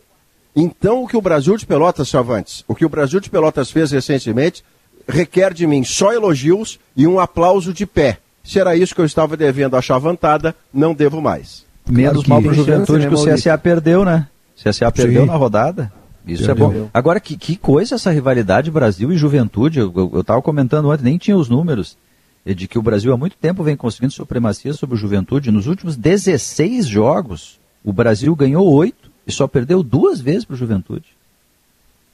[0.56, 3.92] Então, o que o Brasil de Pelotas, Chavantes, o que o Brasil de Pelotas fez
[3.92, 4.64] recentemente,
[5.06, 8.18] requer de mim só elogios e um aplauso de pé.
[8.46, 11.66] Se era isso que eu estava devendo à chavantada, não devo mais.
[11.88, 14.28] Menos claro mal para o Juventude né, que o CSA perdeu, né?
[14.56, 15.28] O CSA perdeu Sim.
[15.28, 15.92] na rodada.
[16.24, 16.70] Isso perdeu.
[16.70, 16.90] é bom.
[16.94, 19.80] Agora, que, que coisa essa rivalidade Brasil e Juventude.
[19.80, 21.96] Eu estava comentando ontem, nem tinha os números
[22.44, 25.50] de que o Brasil há muito tempo vem conseguindo supremacia sobre o Juventude.
[25.50, 30.56] Nos últimos 16 jogos, o Brasil ganhou 8 e só perdeu duas vezes para o
[30.56, 31.06] Juventude.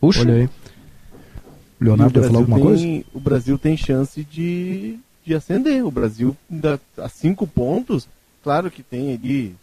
[0.01, 0.23] Puxa.
[0.23, 0.49] Olha aí.
[1.79, 3.05] Leonardo quer falar alguma tem, coisa?
[3.13, 5.85] O Brasil tem chance de, de ascender.
[5.85, 6.37] O Brasil,
[6.99, 8.09] a cinco pontos,
[8.43, 9.55] claro que tem ali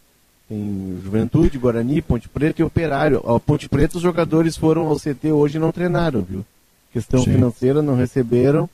[0.47, 3.19] tem Juventude, Guarani, Ponte Preta e Operário.
[3.19, 6.43] A Ponte Preta os jogadores foram ao CT hoje e não treinaram, viu?
[6.91, 7.33] Questão Sim.
[7.33, 8.67] financeira, não receberam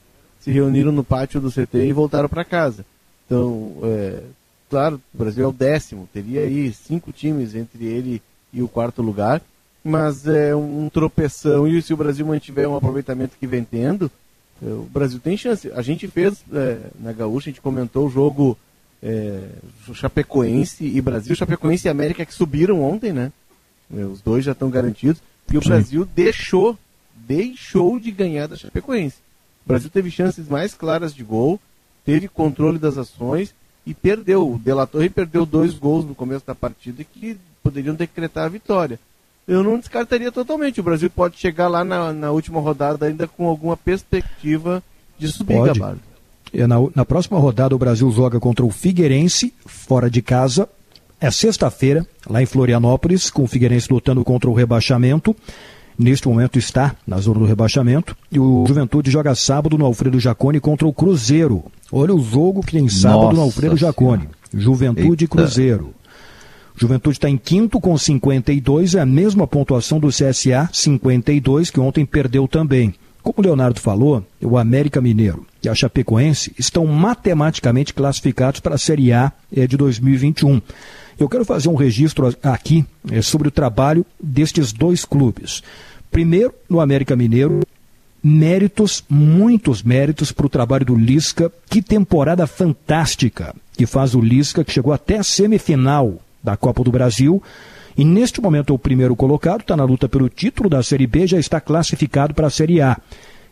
[0.45, 2.85] se reuniram no pátio do CT e voltaram para casa.
[3.25, 4.21] Então, é,
[4.69, 8.21] claro, o Brasil é o décimo, teria aí cinco times entre ele
[8.53, 9.41] e o quarto lugar,
[9.83, 14.11] mas é um, tropeção e se o Brasil mantiver um aproveitamento que vem tendo,
[14.61, 15.71] o Brasil tem chance.
[15.73, 18.57] A gente fez é, na Gaúcha, a gente comentou o jogo
[19.03, 19.49] é,
[19.93, 23.31] Chapecoense e Brasil, Chapecoense e América que subiram ontem, né?
[23.95, 25.21] É, os dois já estão garantidos.
[25.51, 25.69] E o Sim.
[25.69, 26.77] Brasil deixou,
[27.15, 29.17] deixou de ganhar da Chapecoense.
[29.65, 31.59] O Brasil teve chances mais claras de gol,
[32.05, 33.53] teve controle das ações
[33.85, 34.53] e perdeu.
[34.53, 38.99] O Delatorre perdeu dois gols no começo da partida que poderiam decretar a vitória.
[39.47, 40.79] Eu não descartaria totalmente.
[40.79, 44.83] O Brasil pode chegar lá na, na última rodada ainda com alguma perspectiva
[45.17, 45.79] de subir, pode.
[45.79, 46.01] Gabardo.
[46.53, 50.67] É, na, na próxima rodada, o Brasil joga contra o Figueirense, fora de casa.
[51.19, 55.35] É sexta-feira, lá em Florianópolis, com o Figueirense lutando contra o rebaixamento
[55.97, 58.15] neste momento está na zona do rebaixamento.
[58.31, 61.63] E o Juventude joga sábado no Alfredo Jacone contra o Cruzeiro.
[61.91, 64.29] Olha o jogo que tem sábado Nossa no Alfredo Jacone.
[64.53, 65.93] Juventude e Cruzeiro.
[66.77, 72.05] Juventude está em quinto com 52, é a mesma pontuação do CSA, 52, que ontem
[72.05, 72.93] perdeu também.
[73.23, 78.77] Como o Leonardo falou, o América Mineiro e a Chapecoense estão matematicamente classificados para a
[78.77, 80.61] Série A eh, de 2021.
[81.17, 85.63] Eu quero fazer um registro aqui é, sobre o trabalho destes dois clubes.
[86.11, 87.61] Primeiro, no América Mineiro,
[88.21, 91.51] méritos, muitos méritos para o trabalho do Lisca.
[91.69, 96.91] Que temporada fantástica que faz o Lisca, que chegou até a semifinal da Copa do
[96.91, 97.41] Brasil.
[97.97, 101.27] E neste momento é o primeiro colocado, está na luta pelo título da Série B,
[101.27, 102.97] já está classificado para a Série A.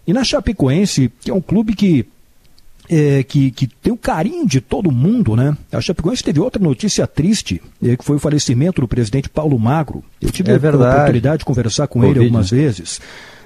[0.05, 2.05] E na Chapecoense, que é um clube que
[2.89, 5.57] é, que, que tem o carinho de todo mundo, né?
[5.71, 10.03] A Chapecoense teve outra notícia triste, é, que foi o falecimento do presidente Paulo Magro.
[10.21, 12.19] Eu tive é a oportunidade de conversar com Covid.
[12.19, 12.99] ele algumas vezes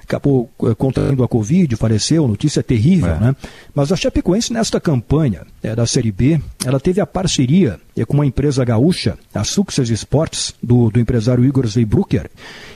[0.08, 3.20] acabou eh, contraindo a Covid, faleceu, notícia terrível, é.
[3.20, 3.36] né?
[3.74, 8.14] Mas a Chapecoense, nesta campanha é, da Série B, ela teve a parceria é, com
[8.14, 12.30] uma empresa gaúcha, a Success Sports, do, do empresário Igor Zeibrucker,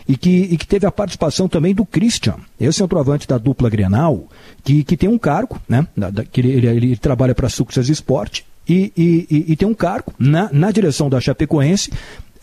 [0.06, 4.28] e que, e que teve a participação também do Christian, esse centroavante da dupla Grenal,
[4.62, 5.86] que, que tem um cargo, né?
[6.30, 10.12] Que ele, ele, ele trabalha para a Success Sport, e, e, e, tem um cargo
[10.16, 11.90] na, na direção da Chapecoense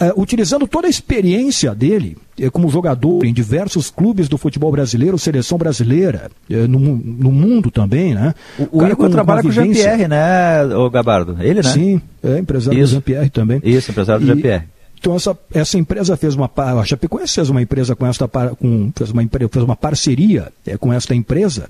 [0.01, 5.19] Uh, utilizando toda a experiência dele uh, como jogador em diversos clubes do futebol brasileiro,
[5.19, 8.33] seleção brasileira, uh, no, no, mundo também, né?
[8.57, 11.35] O, o Igor trabalha com o Jean-Pierre, né, o Gabardo?
[11.41, 11.63] Ele, né?
[11.63, 12.91] Sim, é empresário Isso.
[12.91, 13.61] do Jean-Pierre também.
[13.61, 14.63] Isso, empresário do Jean-Pierre.
[14.99, 19.11] Então essa, essa empresa fez uma a Chapecoense fez uma empresa com esta com, fez
[19.11, 21.69] uma fez uma parceria é, com esta empresa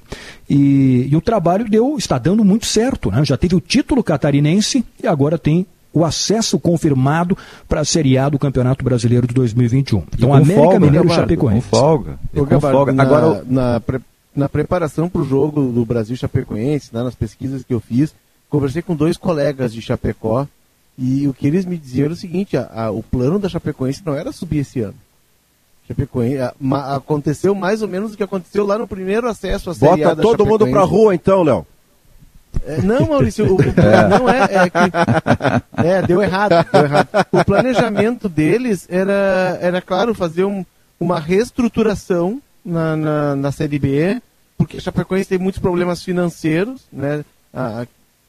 [0.49, 3.23] e, e, o trabalho deu está dando muito certo, né?
[3.23, 5.65] Já teve o título catarinense e agora tem
[5.99, 7.37] o acesso confirmado
[7.67, 10.03] para a Série A do Campeonato Brasileiro de 2021.
[10.13, 11.67] Então, América folga, Mineiro e Chapecoense.
[11.69, 12.19] Com folga.
[12.33, 12.93] com folga.
[12.93, 13.99] Na, Agora, na, pre,
[14.35, 18.13] na preparação para o jogo do Brasil Chapecoense, né, nas pesquisas que eu fiz,
[18.49, 20.47] conversei com dois colegas de Chapecó
[20.97, 24.01] e o que eles me diziam era o seguinte: a, a, o plano da Chapecoense
[24.05, 24.95] não era subir esse ano.
[25.87, 29.73] Chapecoense, a, ma, aconteceu mais ou menos o que aconteceu lá no primeiro acesso à
[29.73, 31.65] Série Bota A da todo mundo para rua então, Léo.
[32.65, 34.07] É, não, Maurício, o, é.
[34.07, 37.07] não é, é que, é, deu errado, deu errado.
[37.31, 40.65] O planejamento deles era, era claro, fazer um,
[40.99, 44.21] uma reestruturação na, na, na Série B,
[44.57, 47.23] porque a Chapecoense tem muitos problemas financeiros, né?
[47.53, 47.85] A,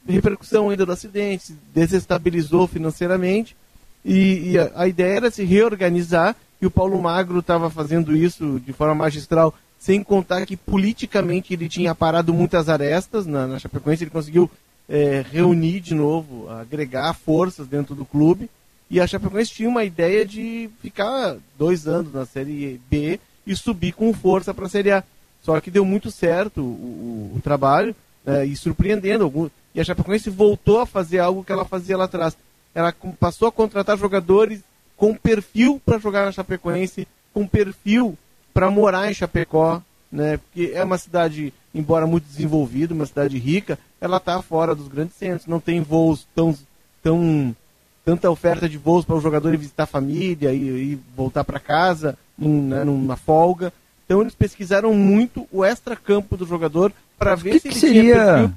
[0.07, 3.55] repercussão ainda do acidente, se desestabilizou financeiramente
[4.03, 8.59] e, e a, a, ideia era se reorganizar e o Paulo Magro estava fazendo isso
[8.65, 14.03] de forma magistral, sem contar que politicamente ele tinha parado muitas arestas na, na Chapecoense,
[14.03, 14.49] ele conseguiu
[14.87, 18.47] é, reunir de novo, agregar forças dentro do clube
[18.91, 23.93] e a Chapecoense tinha uma ideia de ficar dois anos na Série B e subir
[23.93, 25.01] com força para a Série A.
[25.41, 27.95] Só que deu muito certo o, o, o trabalho
[28.25, 29.23] né, e surpreendendo.
[29.23, 32.35] Algum, e a Chapecoense voltou a fazer algo que ela fazia lá atrás.
[32.75, 34.59] Ela passou a contratar jogadores
[34.97, 38.17] com perfil para jogar na Chapecoense, com perfil
[38.53, 40.37] para morar em Chapecó, né?
[40.37, 45.15] Porque é uma cidade, embora muito desenvolvida, uma cidade rica, ela está fora dos grandes
[45.15, 46.55] centros, não tem voos tão,
[47.01, 47.55] tão
[48.03, 51.59] tanta oferta de voos para o jogador ir visitar a família e, e voltar para
[51.59, 53.71] casa num, né, numa folga.
[54.05, 58.53] Então eles pesquisaram muito o extra-campo do jogador para ver que se que ele seria...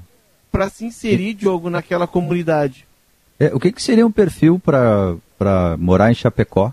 [0.50, 2.86] para se inserir, Diogo, naquela comunidade.
[3.38, 6.72] É, o que, que seria um perfil para morar em Chapecó?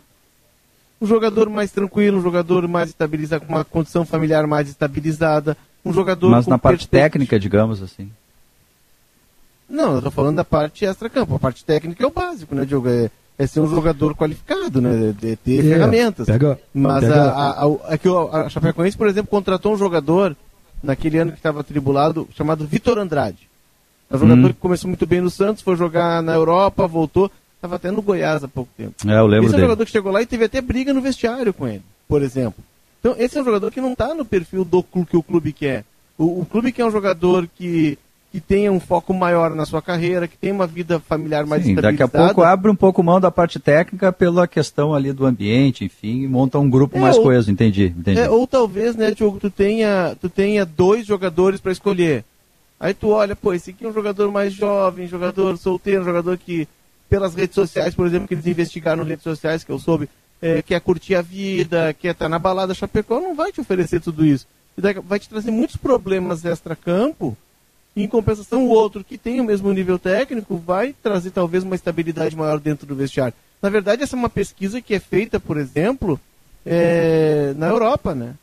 [1.01, 5.91] Um jogador mais tranquilo, um jogador mais estabilizado, com uma condição familiar mais estabilizada, um
[5.91, 8.11] jogador Mas na parte técnica, digamos assim.
[9.67, 11.35] Não, eu estou falando da parte extra-campo.
[11.35, 12.89] A parte técnica é o básico, né, Diogo?
[12.89, 15.15] É, é ser um jogador qualificado, né?
[15.17, 16.27] De, ter é, ferramentas.
[16.27, 17.23] Pega, Mas pega...
[17.31, 20.35] A, a, a, é a, Chapecoense, por exemplo, contratou um jogador
[20.83, 23.49] naquele ano que estava tribulado, chamado Vitor Andrade.
[24.09, 24.53] É um jogador hum.
[24.53, 27.31] que começou muito bem no Santos, foi jogar na Europa, voltou.
[27.61, 28.95] Estava até no Goiás há pouco tempo.
[29.07, 30.99] É, eu lembro esse é um jogador que chegou lá e teve até briga no
[30.99, 32.63] vestiário com ele, por exemplo.
[32.99, 35.53] Então, esse é um jogador que não está no perfil do clube que o clube
[35.53, 35.85] quer.
[36.17, 37.99] O, o clube quer um jogador que
[38.31, 41.75] que tenha um foco maior na sua carreira, que tenha uma vida familiar mais Sim,
[41.75, 45.83] Daqui a pouco abre um pouco mão da parte técnica pela questão ali do ambiente,
[45.83, 47.93] enfim, e monta um grupo é, mais ou, coeso, entendi.
[47.97, 48.21] entendi.
[48.21, 52.23] É, ou talvez, né, Diogo, tu tenha, tu tenha dois jogadores para escolher.
[52.79, 56.67] Aí tu olha, pô, esse aqui é um jogador mais jovem, jogador solteiro, jogador que,
[57.11, 60.07] pelas redes sociais, por exemplo, que eles investigaram nas redes sociais, que eu soube,
[60.41, 63.99] é, quer curtir a vida, quer estar tá na balada Chapecó, não vai te oferecer
[63.99, 64.47] tudo isso.
[65.03, 67.35] Vai te trazer muitos problemas extra-campo,
[67.97, 72.33] em compensação, o outro que tem o mesmo nível técnico vai trazer talvez uma estabilidade
[72.33, 73.33] maior dentro do vestiário.
[73.61, 76.17] Na verdade, essa é uma pesquisa que é feita, por exemplo,
[76.65, 78.35] é, na Europa, né?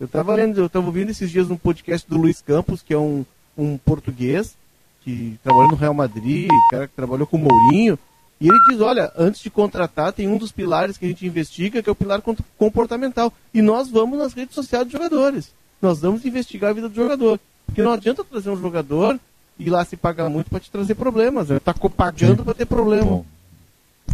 [0.00, 2.98] Eu estava lendo, eu estava ouvindo esses dias um podcast do Luiz Campos, que é
[2.98, 3.24] um,
[3.56, 4.56] um português
[5.04, 7.96] que trabalhou no Real Madrid, cara que trabalhou com o Mourinho,
[8.40, 11.82] e ele diz, olha, antes de contratar, tem um dos pilares que a gente investiga,
[11.82, 12.22] que é o pilar
[12.58, 13.32] comportamental.
[13.52, 15.50] E nós vamos nas redes sociais dos jogadores.
[15.80, 17.40] Nós vamos investigar a vida do jogador.
[17.64, 19.18] Porque não adianta trazer um jogador
[19.58, 21.48] e lá se paga muito para te trazer problemas.
[21.48, 21.58] Né?
[21.58, 23.04] Tá pagando para ter problema.
[23.04, 23.24] Bom.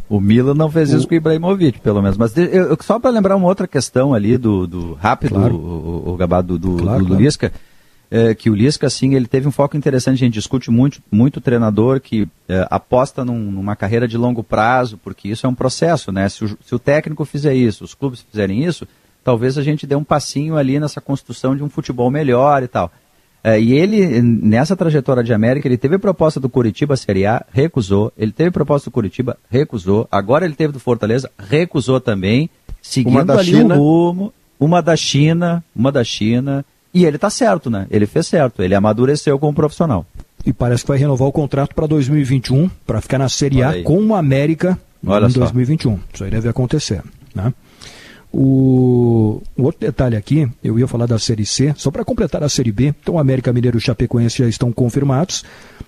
[0.09, 2.17] O Milan não fez isso com o Ibrahimovic, pelo menos.
[2.17, 5.55] Mas eu, eu, só para lembrar uma outra questão ali do, do rápido, claro.
[5.55, 7.23] o, o, o gabado do, do, claro, do, claro.
[7.23, 7.53] Lisca,
[8.15, 10.17] é, que o Lisca, assim, ele teve um foco interessante.
[10.17, 15.01] A gente discute muito, muito treinador que é, aposta num, numa carreira de longo prazo,
[15.03, 16.29] porque isso é um processo, né?
[16.29, 18.87] Se o, se o técnico fizer isso, os clubes fizerem isso,
[19.25, 22.93] talvez a gente dê um passinho ali nessa construção de um futebol melhor e tal.
[23.43, 28.13] É, e ele, nessa trajetória de América, ele teve proposta do Curitiba Série A, recusou.
[28.17, 30.07] Ele teve proposta do Curitiba, recusou.
[30.13, 32.51] Agora ele teve do Fortaleza, recusou também.
[32.83, 33.75] Seguindo ali China.
[33.75, 36.63] o rumo, uma da China, uma da China.
[36.95, 37.87] E ele tá certo, né?
[37.91, 40.05] Ele fez certo, ele amadureceu como profissional.
[40.45, 44.05] E parece que vai renovar o contrato para 2021, para ficar na Série A com
[44.05, 45.41] o América Olha em só.
[45.41, 45.99] 2021.
[46.13, 47.03] Isso aí deve acontecer,
[47.35, 47.53] né?
[48.33, 52.49] O, o, outro detalhe aqui, eu ia falar da Série C, só para completar a
[52.49, 52.95] Série B.
[53.03, 55.45] Então, América Mineiro e Chapecoense já estão confirmados.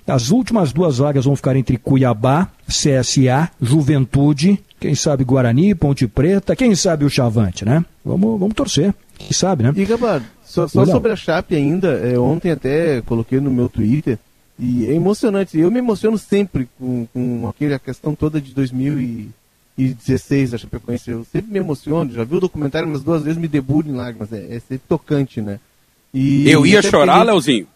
[0.06, 6.55] As últimas duas vagas vão ficar entre Cuiabá, CSA, Juventude, quem sabe Guarani, Ponte Preta,
[6.55, 7.82] quem sabe o Chavante, né?
[8.05, 9.72] Vamos, vamos torcer, quem sabe, né?
[9.74, 10.20] E, Gabar,
[10.55, 14.18] só, só sobre a Chape ainda, é, ontem até coloquei no meu Twitter,
[14.59, 15.59] e é emocionante.
[15.59, 19.31] Eu me emociono sempre com, com aquela questão toda de 2000 e
[19.76, 21.10] 2016 a Chapecoense.
[21.10, 24.32] Eu sempre me emociono, já vi o documentário umas duas vezes, me debulho em lágrimas.
[24.32, 25.59] É, é sempre tocante, né?
[26.12, 27.66] E eu ia chorar, gente, Leozinho?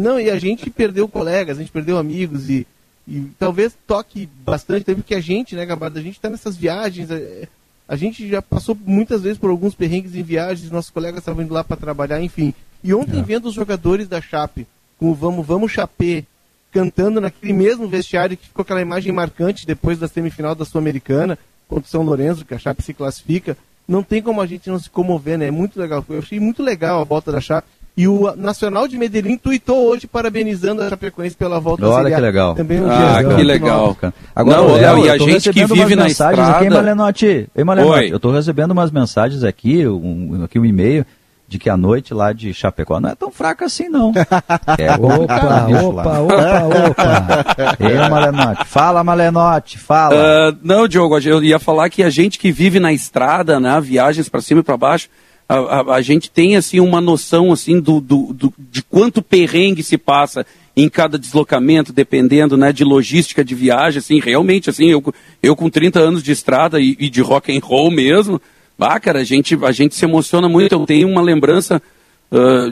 [0.00, 2.66] não, e a gente perdeu colegas, a gente perdeu amigos e,
[3.06, 7.10] e talvez toque bastante também, porque a gente, né, Gabardo, a gente está nessas viagens,
[7.10, 7.48] é,
[7.88, 11.54] a, gente já passou muitas vezes por alguns perrengues em viagens, nossos colegas estavam indo
[11.54, 12.54] lá para trabalhar, enfim.
[12.82, 13.22] E ontem, é.
[13.22, 14.66] vendo os jogadores da Chape,
[14.98, 16.24] com o Vamos, Vamos Chapé,
[16.72, 21.38] cantando naquele mesmo vestiário que ficou aquela imagem marcante depois da semifinal da Sul-Americana
[21.68, 23.56] contra o São Lourenço, que a Chape se classifica.
[23.86, 25.46] Não tem como a gente não se comover, né?
[25.46, 26.04] É muito legal.
[26.08, 27.68] Eu achei muito legal a volta da Chape.
[27.96, 32.54] E o Nacional de Medellín tuitou hoje parabenizando a Chapecoense pela volta Olha que legal.
[32.56, 33.96] Também no ah, dia que legal.
[34.34, 36.44] Agora, não, Léo, e a gente que vive na estrada...
[36.44, 41.06] Aqui, Malenotti, Ei, Malenotti, eu estou recebendo umas mensagens aqui, um, aqui um e-mail,
[41.46, 44.12] de que a noite lá de Chapecó não é tão fraca assim, não.
[44.76, 47.76] É opa, opa, opa, opa.
[47.78, 50.16] Ei, Malenote, fala, Malenote, fala.
[50.16, 54.28] Uh, não, Diogo, eu ia falar que a gente que vive na estrada, né, viagens
[54.28, 55.08] para cima e para baixo,
[55.48, 59.82] a, a, a, gente tem assim uma noção assim do, do, do, de quanto perrengue
[59.82, 60.46] se passa
[60.76, 65.70] em cada deslocamento, dependendo né, de logística de viagem, assim, realmente, assim, eu, eu com
[65.70, 68.40] 30 anos de estrada e, e de rock and roll mesmo,
[68.78, 70.72] ah, cara, a gente, a gente se emociona muito.
[70.72, 71.80] Eu tenho uma lembrança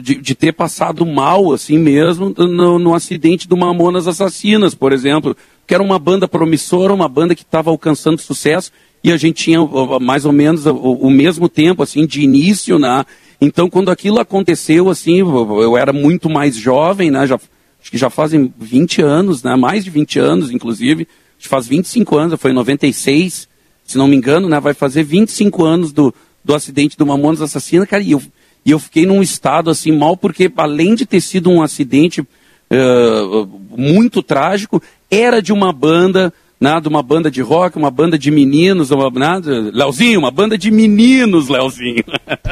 [0.01, 5.35] de, de ter passado mal, assim mesmo, no, no acidente do Mamonas Assassinas, por exemplo,
[5.65, 8.71] que era uma banda promissora, uma banda que estava alcançando sucesso,
[9.03, 9.59] e a gente tinha
[10.01, 13.05] mais ou menos o, o, mesmo tempo, assim, de início, né?
[13.39, 17.27] Então, quando aquilo aconteceu, assim, eu era muito mais jovem, né?
[17.27, 19.55] Já, acho que já fazem 20 anos, né?
[19.55, 21.07] Mais de 20 anos, inclusive.
[21.37, 23.49] Acho que faz 25 anos, foi em 96
[23.85, 26.13] se não me engano, né, vai fazer 25 anos do,
[26.43, 28.21] do acidente do Mamonas Assassina, cara, e eu,
[28.65, 33.49] e eu fiquei num estado assim mal, porque além de ter sido um acidente uh,
[33.77, 34.81] muito trágico,
[35.11, 39.09] era de uma banda, né, de uma banda de rock, uma banda de meninos, uma,
[39.09, 39.41] né,
[39.73, 42.03] Leozinho, uma banda de meninos, Leozinho.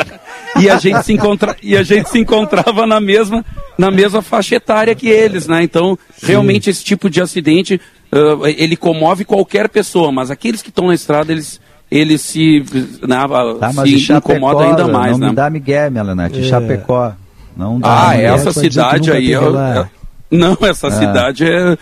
[0.59, 3.45] e, a gente se encontra, e a gente se encontrava na mesma,
[3.77, 5.63] na mesma faixa etária que eles, né?
[5.63, 6.27] Então, Sim.
[6.27, 7.79] realmente esse tipo de acidente
[8.11, 11.59] uh, ele comove qualquer pessoa, mas aqueles que estão na estrada, eles,
[11.91, 12.63] eles se,
[13.05, 13.17] né,
[13.59, 15.11] tá, se Chapecó, incomodam ainda mais.
[15.11, 15.29] Não né?
[15.29, 16.43] me dá migué, Melanete, é.
[16.43, 17.13] Chapecó.
[17.55, 19.29] Não dá, ah, essa cidade aí...
[19.29, 19.87] Eu, eu,
[20.31, 20.91] não, essa é.
[20.91, 21.77] cidade é.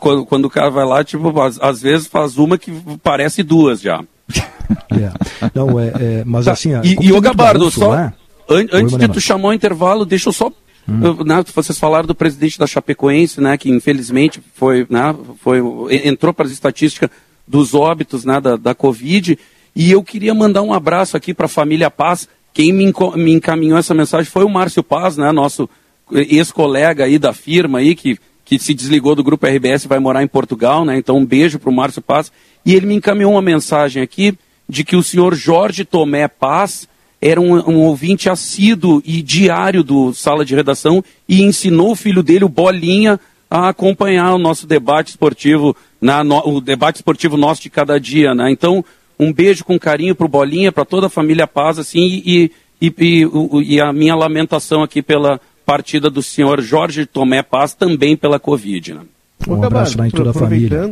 [0.00, 2.72] Quando, quando, o cara vai lá, tipo, às, às vezes faz uma que
[3.02, 4.02] parece duas já.
[4.90, 5.10] É.
[5.54, 6.72] Não, é, é mas tá, assim.
[6.84, 7.96] E, e o Gabardo, só.
[7.96, 8.12] Né?
[8.50, 10.52] An, antes de tu chamar o intervalo, deixa eu só
[10.88, 11.22] Hum.
[11.22, 15.60] Né, vocês falaram do presidente da Chapecoense, né, que infelizmente foi, né, foi,
[16.04, 17.10] entrou para as estatísticas
[17.48, 19.38] dos óbitos né, da, da Covid.
[19.74, 22.28] E eu queria mandar um abraço aqui para a família Paz.
[22.52, 25.68] Quem me, me, encaminhou essa mensagem foi o Márcio Paz, né, nosso
[26.12, 30.22] ex-colega aí da firma aí, que, que se desligou do grupo RBS e vai morar
[30.22, 30.96] em Portugal, né?
[30.96, 32.32] Então um beijo para o Márcio Paz.
[32.64, 34.36] E ele me encaminhou uma mensagem aqui
[34.68, 36.88] de que o senhor Jorge Tomé Paz
[37.20, 42.22] era um, um, ouvinte assíduo e diário do Sala de Redação e ensinou o filho
[42.22, 43.18] dele, o Bolinha,
[43.50, 48.34] a acompanhar o nosso debate esportivo, na, no, o debate esportivo nosso de cada dia.
[48.34, 48.50] Né?
[48.50, 48.84] Então,
[49.18, 52.92] um beijo com carinho para o Bolinha, para toda a família Paz, assim, e, e,
[52.98, 53.28] e,
[53.74, 58.94] e, a minha lamentação aqui pela partida do senhor Jorge Tomé Paz, também pela Covid.
[58.94, 59.00] Né?
[59.46, 60.84] Um abraço em toda a família.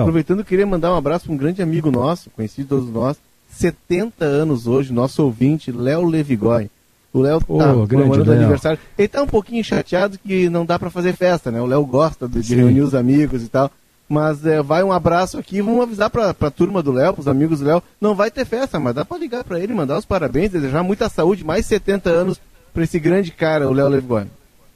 [0.00, 3.16] Aproveitando, queria mandar um abraço para um grande amigo nosso, conhecido todos nós,
[3.50, 6.70] 70 anos hoje, nosso ouvinte, Léo Levigói.
[7.16, 8.78] O Léo tá oh, comemorando aniversário.
[8.98, 11.58] Ele tá um pouquinho chateado que não dá para fazer festa, né?
[11.58, 13.70] O Léo gosta de, de reunir os amigos e tal.
[14.06, 17.60] Mas é, vai um abraço aqui, vamos avisar pra, pra turma do Léo, pros amigos
[17.60, 17.82] do Léo.
[17.98, 21.08] Não vai ter festa, mas dá pra ligar pra ele, mandar os parabéns, desejar muita
[21.08, 22.40] saúde, mais 70 anos
[22.74, 24.26] pra esse grande cara, o Léo Levigói.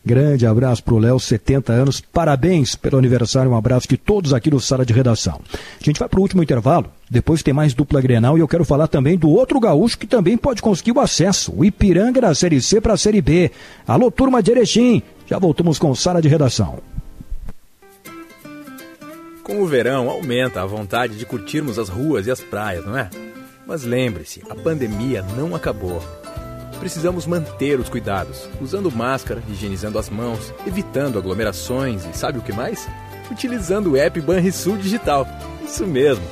[0.05, 2.01] Grande abraço para o Léo, 70 anos.
[2.01, 3.51] Parabéns pelo aniversário.
[3.51, 5.41] Um abraço de todos aqui no Sala de Redação.
[5.53, 6.91] A gente vai para o último intervalo.
[7.09, 10.39] Depois tem mais dupla Grenal e eu quero falar também do outro gaúcho que também
[10.39, 11.53] pode conseguir o acesso.
[11.55, 13.51] O Ipiranga da Série C para a Série B.
[13.87, 15.03] Alô, turma de Erechim.
[15.27, 16.79] Já voltamos com Sala de Redação.
[19.45, 23.11] Com o verão, aumenta a vontade de curtirmos as ruas e as praias, não é?
[23.67, 26.01] Mas lembre-se, a pandemia não acabou
[26.81, 32.53] precisamos manter os cuidados, usando máscara, higienizando as mãos, evitando aglomerações e sabe o que
[32.53, 32.89] mais?
[33.31, 35.27] Utilizando o app Banrisul Digital.
[35.65, 36.25] Isso mesmo.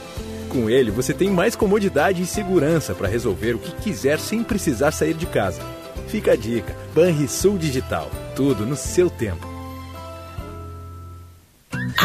[0.49, 4.91] Com ele, você tem mais comodidade e segurança para resolver o que quiser sem precisar
[4.91, 5.61] sair de casa.
[6.09, 8.11] Fica a dica: Banrisul Digital.
[8.35, 9.58] Tudo no seu tempo.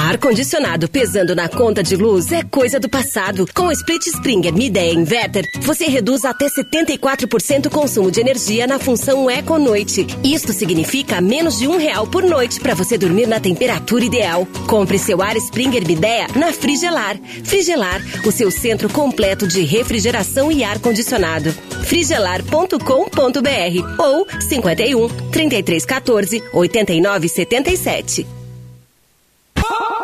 [0.03, 3.47] Ar-condicionado pesando na conta de luz é coisa do passado.
[3.53, 8.79] Com o Split Springer Midea Inverter, você reduz até 74% o consumo de energia na
[8.79, 10.05] função Eco Noite.
[10.21, 14.45] Isto significa menos de um real por noite para você dormir na temperatura ideal.
[14.67, 17.17] Compre seu Ar Springer Midea na Frigelar.
[17.45, 21.53] Frigelar, o seu centro completo de refrigeração e ar-condicionado.
[21.85, 28.42] frigelar.com.br ou 51 3314 8977.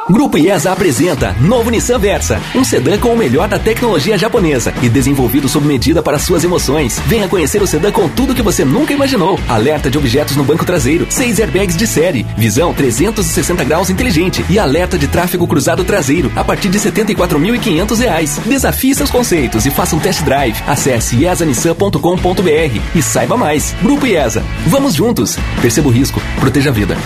[0.10, 4.90] Grupo IESA apresenta novo Nissan Versa, um sedã com o melhor da tecnologia japonesa e
[4.90, 7.00] desenvolvido sob medida para suas emoções.
[7.06, 9.40] Venha conhecer o sedã com tudo que você nunca imaginou.
[9.48, 14.58] Alerta de objetos no banco traseiro, seis airbags de série, visão 360 graus inteligente e
[14.58, 18.40] alerta de tráfego cruzado traseiro a partir de R$ 74.500.
[18.48, 20.58] Desafie seus conceitos e faça um test drive.
[20.66, 23.76] Acesse iesanissan.com.br e saiba mais.
[23.84, 24.44] Grupo IESA.
[24.66, 25.38] Vamos juntos.
[25.62, 26.20] Perceba o risco.
[26.40, 26.98] Proteja a vida.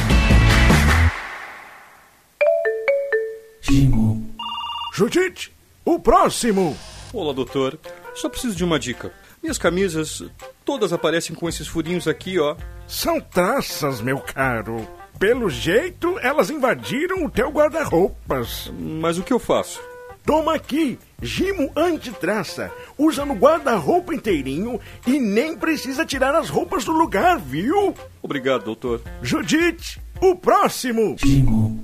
[4.93, 5.51] Judite,
[5.83, 6.77] o próximo!
[7.11, 7.79] Olá, doutor.
[8.13, 9.11] Só preciso de uma dica.
[9.41, 10.23] Minhas camisas
[10.65, 12.55] Todas aparecem com esses furinhos aqui, ó.
[12.87, 14.87] São taças, meu caro.
[15.19, 18.71] Pelo jeito, elas invadiram o teu guarda-roupas.
[18.79, 19.81] Mas o que eu faço?
[20.25, 22.71] Toma aqui, Gimo Antitraça.
[22.97, 27.93] Usa no guarda-roupa inteirinho e nem precisa tirar as roupas do lugar, viu?
[28.21, 29.01] Obrigado, doutor.
[29.21, 31.17] Judite, o próximo.
[31.17, 31.82] Gimo.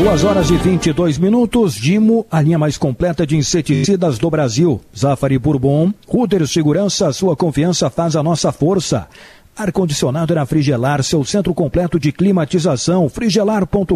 [0.00, 1.74] Duas horas e 22 minutos.
[1.74, 4.80] Dimo, a linha mais completa de inseticidas do Brasil.
[4.96, 9.06] Zafari Bourbon, Ruder Segurança, sua confiança faz a nossa força.
[9.54, 13.94] Ar-condicionado na Frigelar, seu centro completo de climatização, frigelar.com.br.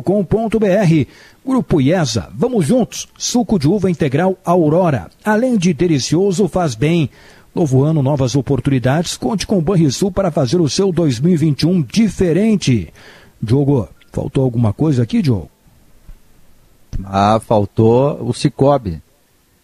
[1.45, 3.09] Grupo IESA, vamos juntos.
[3.17, 5.09] Suco de uva integral Aurora.
[5.25, 7.09] Além de delicioso, faz bem.
[7.55, 9.17] Novo ano, novas oportunidades.
[9.17, 12.93] Conte com o Banrisul para fazer o seu 2021 diferente.
[13.43, 15.54] Diogo, faltou alguma coisa aqui, Diogo?
[17.05, 19.03] Ah, faltou o Cicobi.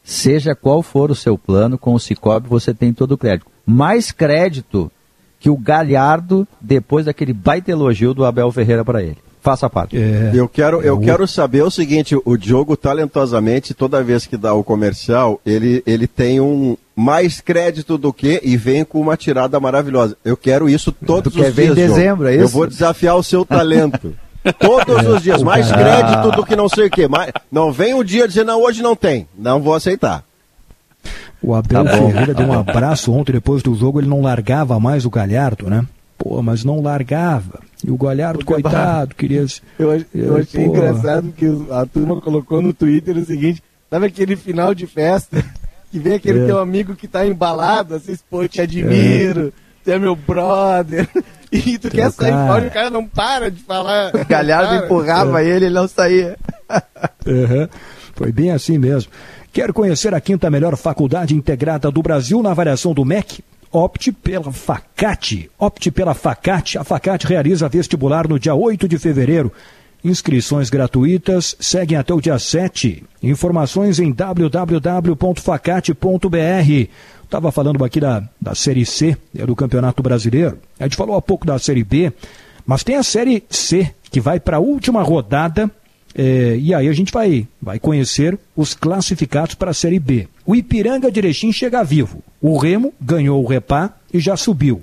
[0.02, 3.46] Seja qual for o seu plano, com o Cicobi você tem todo o crédito.
[3.64, 4.90] Mais crédito
[5.38, 9.18] que o Galhardo depois daquele baita elogio do Abel Ferreira para ele.
[9.40, 9.96] Faça parte.
[9.96, 14.36] É, eu quero, eu é quero saber o seguinte: o Diogo, talentosamente, toda vez que
[14.36, 19.16] dá o comercial, ele, ele tem um mais crédito do que e vem com uma
[19.16, 20.14] tirada maravilhosa.
[20.22, 21.70] Eu quero isso todos os dias.
[21.70, 22.44] em dezembro, é isso?
[22.44, 24.14] Eu vou desafiar o seu talento.
[24.58, 27.06] Todos os dias, mais crédito do que não sei o quê.
[27.08, 27.32] Mais...
[27.50, 29.26] Não vem um dia dizer, não, hoje não tem.
[29.36, 30.24] Não vou aceitar.
[31.42, 35.06] O Abel tá Ferreira deu um abraço ontem depois do jogo, ele não largava mais
[35.06, 35.86] o Galhardo, né?
[36.18, 37.60] Pô, mas não largava.
[37.82, 39.46] E o Galhardo, coitado, queria.
[39.78, 40.70] Eu, eu achei pô.
[40.70, 45.42] engraçado que a turma colocou no Twitter o seguinte: sabe aquele final de festa
[45.90, 46.46] que vem aquele é.
[46.46, 49.69] teu amigo que tá embalado, assim, pô, te admiro, é.
[49.92, 51.08] É meu brother.
[51.52, 54.14] E tu quer sair fora e o cara não para de falar.
[54.14, 55.46] O Galhardo empurrava é.
[55.46, 56.38] ele, ele não saía.
[57.26, 57.68] Uhum.
[58.14, 59.10] Foi bem assim mesmo.
[59.52, 63.42] Quer conhecer a quinta melhor faculdade integrada do Brasil na avaliação do MEC?
[63.72, 65.50] Opte pela Facate.
[65.58, 66.78] Opte pela Facate.
[66.78, 69.52] A Facate realiza vestibular no dia 8 de fevereiro.
[70.04, 73.02] Inscrições gratuitas seguem até o dia 7.
[73.22, 76.90] Informações em www.facate.br.
[77.30, 80.58] Estava falando aqui da, da Série C é do Campeonato Brasileiro.
[80.80, 82.12] A gente falou há pouco da Série B,
[82.66, 85.70] mas tem a Série C, que vai para a última rodada.
[86.12, 90.26] É, e aí a gente vai, vai conhecer os classificados para a Série B.
[90.44, 92.20] O Ipiranga Erechim chega vivo.
[92.42, 94.82] O Remo ganhou o Repá e já subiu.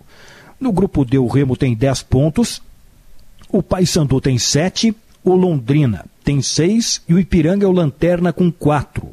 [0.57, 2.61] No grupo D, o Remo tem 10 pontos.
[3.49, 4.95] O Paysandu tem 7.
[5.21, 7.01] O Londrina tem 6.
[7.09, 9.05] E o Ipiranga é o Lanterna com 4.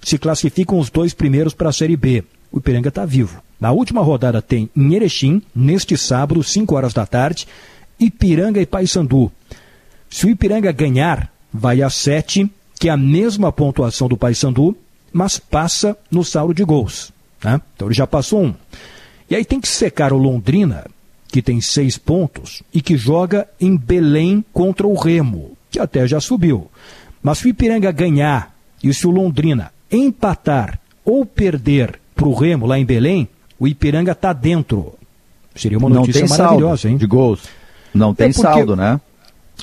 [0.00, 2.22] Se classificam os dois primeiros para a Série B
[2.52, 3.42] o Ipiranga está vivo.
[3.60, 7.46] Na última rodada tem em Erechim, neste sábado, 5 horas da tarde,
[7.98, 9.32] Ipiranga e Paysandu.
[10.08, 12.48] Se o Ipiranga ganhar, vai a 7,
[12.78, 14.76] que é a mesma pontuação do Paysandu,
[15.12, 17.12] mas passa no saldo de gols.
[17.42, 17.60] Né?
[17.74, 18.54] Então ele já passou um.
[19.28, 20.86] E aí tem que secar o Londrina,
[21.26, 26.20] que tem seis pontos, e que joga em Belém contra o Remo, que até já
[26.20, 26.70] subiu.
[27.22, 32.66] Mas se o Ipiranga ganhar e se o Londrina empatar ou perder para o Remo
[32.66, 33.28] lá em Belém,
[33.60, 34.94] o Ipiranga está dentro.
[35.54, 36.96] Seria uma notícia maravilhosa, saldo hein?
[36.96, 37.44] De gols.
[37.94, 39.00] Não tem é porque, saldo, né?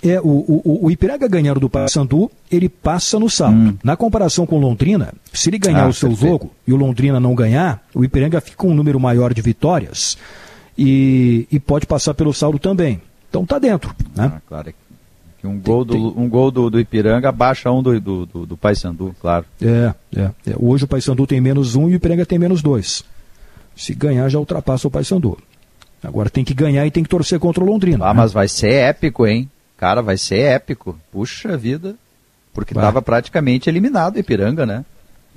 [0.02, 3.57] É, o, o, o Ipiranga ganhando do Paysandu, ele passa no saldo.
[3.57, 3.77] Hum.
[3.84, 6.32] Na comparação com o Londrina, se ele ganhar ah, o seu perfeito.
[6.32, 10.18] jogo e o Londrina não ganhar, o Ipiranga fica com um número maior de vitórias
[10.77, 13.02] e, e pode passar pelo saldo também.
[13.30, 14.32] Então tá dentro, né?
[14.36, 14.73] Ah, claro
[15.46, 19.16] um gol, do, um gol do, do Ipiranga baixa um do, do, do, do Paysandu,
[19.22, 19.46] claro.
[19.62, 23.04] É, é, é, Hoje o Paysandu tem menos um e o Ipiranga tem menos dois.
[23.76, 25.38] Se ganhar, já ultrapassa o Paysandu.
[26.02, 28.06] Agora tem que ganhar e tem que torcer contra o Londrina.
[28.06, 28.22] Ah, né?
[28.22, 29.50] mas vai ser épico, hein?
[29.78, 30.98] Cara, vai ser épico.
[31.12, 31.96] Puxa vida.
[32.54, 34.86] Porque estava praticamente eliminado o Ipiranga, né?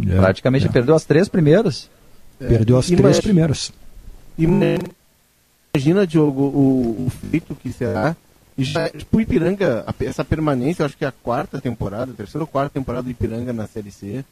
[0.07, 0.69] É, praticamente é.
[0.69, 1.91] perdeu as três primeiras.
[2.39, 3.73] Perdeu as três primeiras.
[4.39, 8.28] Imagina, Diogo, o, o feito que será e
[8.65, 12.43] já, tipo, o Ipiranga, essa permanência, eu acho que é a quarta temporada, a terceira
[12.43, 14.25] ou quarta temporada do Ipiranga na Série C.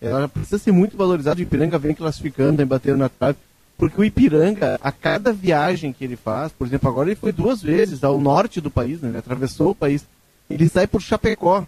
[0.00, 1.40] Ela precisa ser muito valorizada.
[1.40, 3.38] O Ipiranga vem classificando, vem batendo na trave.
[3.76, 7.62] Porque o Ipiranga, a cada viagem que ele faz, por exemplo, agora ele foi duas
[7.62, 9.08] vezes ao norte do país, né?
[9.08, 10.04] ele atravessou o país.
[10.50, 11.66] Ele sai por Chapecó,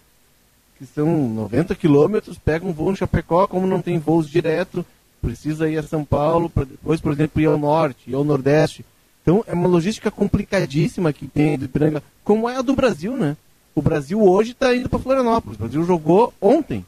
[0.77, 4.85] que são 90 quilômetros, pega um voo em Chapecó, como não tem voos direto,
[5.21, 8.85] precisa ir a São Paulo, para depois, por exemplo, ir ao norte, ir ao nordeste.
[9.23, 13.35] Então é uma logística complicadíssima que tem do Ipiranga, como é a do Brasil, né?
[13.73, 15.57] O Brasil hoje está indo para Florianópolis.
[15.57, 16.85] O Brasil jogou ontem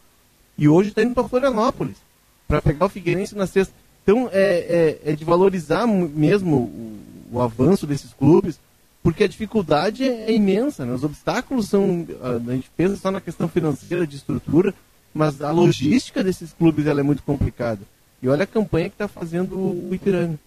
[0.57, 1.95] e hoje está indo para Florianópolis
[2.47, 3.73] para pegar o Figueirense na sexta.
[4.03, 8.59] Então é, é, é de valorizar mesmo o, o, avanço desses clubes,
[9.01, 10.93] porque a dificuldade é, é imensa, né?
[10.93, 12.05] Os obstáculos são.
[12.21, 14.73] A gente pensa só na questão financeira, de estrutura,
[15.13, 17.81] mas a logística desses clubes ela é muito complicada.
[18.21, 20.37] E olha a campanha que está fazendo o Ipiranga.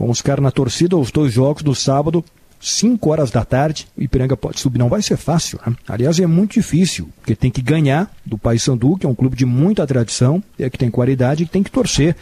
[0.00, 2.24] Vamos ficar na torcida os dois jogos do sábado,
[2.58, 3.86] 5 horas da tarde.
[3.96, 4.78] O Ipiranga pode subir.
[4.78, 5.74] Não vai ser fácil, né?
[5.86, 9.44] Aliás, é muito difícil, porque tem que ganhar do Paysandu, que é um clube de
[9.44, 12.16] muita tradição, é que tem qualidade e tem que torcer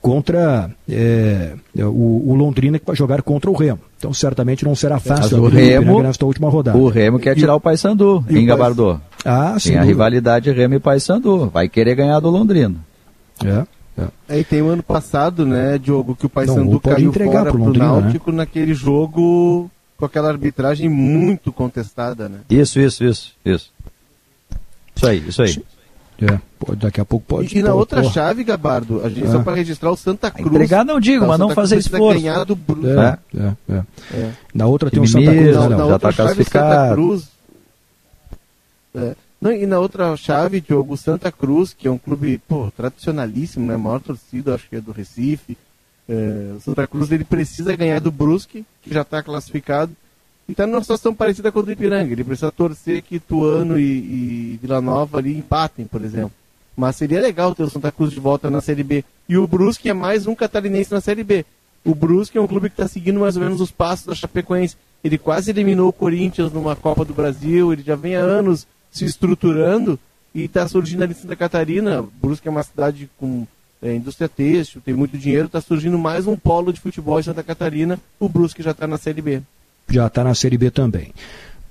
[0.00, 3.80] contra é, o, o, Londrina que vai jogar contra o Remo.
[3.98, 6.78] Então certamente não será fácil o Remo nesta última rodada.
[6.78, 9.00] O Remo quer tirar o Paysandu em Gabardô.
[9.24, 9.70] Ah, sim.
[9.70, 11.50] Tem a rivalidade Remo e Paysandu.
[11.50, 12.76] Vai querer ganhar do Londrina.
[13.44, 13.66] É.
[13.98, 14.34] É.
[14.34, 18.00] Aí tem o ano passado, né, Diogo, que o Paysandu caiu fora pro, Londrina, né?
[18.00, 18.36] Náutico né?
[18.38, 22.38] naquele jogo com aquela arbitragem muito contestada, né?
[22.48, 23.72] Isso, isso, isso, isso.
[24.94, 25.62] Isso aí, isso aí.
[26.20, 27.54] É, pode, daqui a pouco pode.
[27.54, 28.12] E, e na outra porra.
[28.12, 29.30] chave, Gabardo, a gente é.
[29.30, 30.48] só para registrar o Santa Cruz.
[30.48, 32.20] Entregar não digo, mas não fazer esforço.
[32.20, 32.88] Ganhar do Bruno.
[32.88, 33.84] É, é, é,
[34.14, 34.30] é.
[34.54, 36.74] Na outra tem o Santa Cruz, na, na já está classificado.
[36.74, 37.28] Santa Cruz,
[38.96, 39.16] é.
[39.40, 43.76] Não, e na outra chave, Diogo, Santa Cruz, que é um clube pô, tradicionalíssimo, né?
[43.76, 45.56] maior torcida, acho que é do Recife.
[46.08, 49.92] É, Santa Cruz ele precisa ganhar do Brusque, que já está classificado.
[50.48, 52.10] E está numa situação parecida com o do Ipiranga.
[52.12, 53.82] Ele precisa torcer que Tuano e,
[54.54, 56.32] e Vila Nova ali empatem, por exemplo.
[56.74, 59.04] Mas seria legal ter o Santa Cruz de volta na Série B.
[59.28, 61.44] E o Brusque é mais um catarinense na Série B.
[61.84, 64.76] O Brusque é um clube que está seguindo mais ou menos os passos da Chapecoense.
[65.04, 69.04] Ele quase eliminou o Corinthians numa Copa do Brasil, ele já vem há anos se
[69.04, 69.98] estruturando
[70.34, 72.04] e está surgindo ali em Santa Catarina.
[72.20, 73.46] Brusque é uma cidade com
[73.82, 77.42] é, indústria têxtil, tem muito dinheiro, está surgindo mais um polo de futebol em Santa
[77.42, 77.98] Catarina.
[78.18, 79.42] O Brusque já está na Série B.
[79.88, 81.12] Já está na Série B também.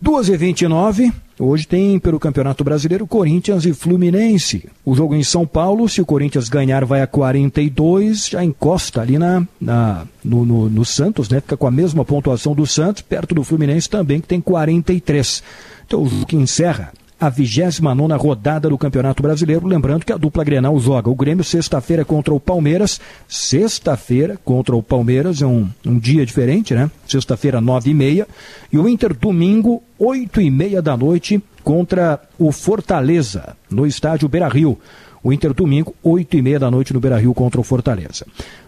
[0.04, 4.70] 2h29, hoje tem pelo Campeonato Brasileiro Corinthians e Fluminense.
[4.86, 9.18] O jogo em São Paulo, se o Corinthians ganhar, vai a 42, já encosta ali
[9.18, 11.42] na, na no, no, no, Santos, né?
[11.42, 15.42] Fica com a mesma pontuação do Santos, perto do Fluminense também, que tem 43.
[15.88, 19.68] Então o jogo que encerra a 29 rodada do Campeonato Brasileiro.
[19.68, 23.00] Lembrando que a dupla Grenal joga o Grêmio sexta-feira contra o Palmeiras.
[23.28, 26.90] Sexta-feira contra o Palmeiras, é um, um dia diferente, né?
[27.08, 28.28] Sexta-feira, nove e meia.
[28.72, 34.48] E o Inter, domingo, oito e meia da noite, contra o Fortaleza, no estádio Beira
[34.48, 34.78] Rio.
[35.24, 38.26] O Inter, domingo, oito e meia da noite no Beira Rio contra o Fortaleza.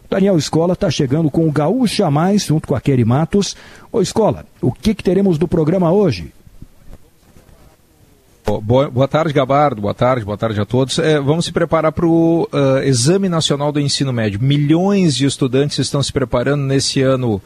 [0.09, 3.55] Daniel Escola está chegando com o Gaúcha Mais, junto com a Kelly Matos.
[3.91, 6.33] Ô Escola, o que, que teremos do programa hoje?
[8.57, 9.79] Boa, boa, tarde, Gabardo.
[9.79, 10.97] Boa tarde, boa tarde a todos.
[10.97, 14.39] É, vamos se preparar para o uh, Exame Nacional do Ensino Médio.
[14.41, 17.39] Milhões de estudantes estão se preparando nesse ano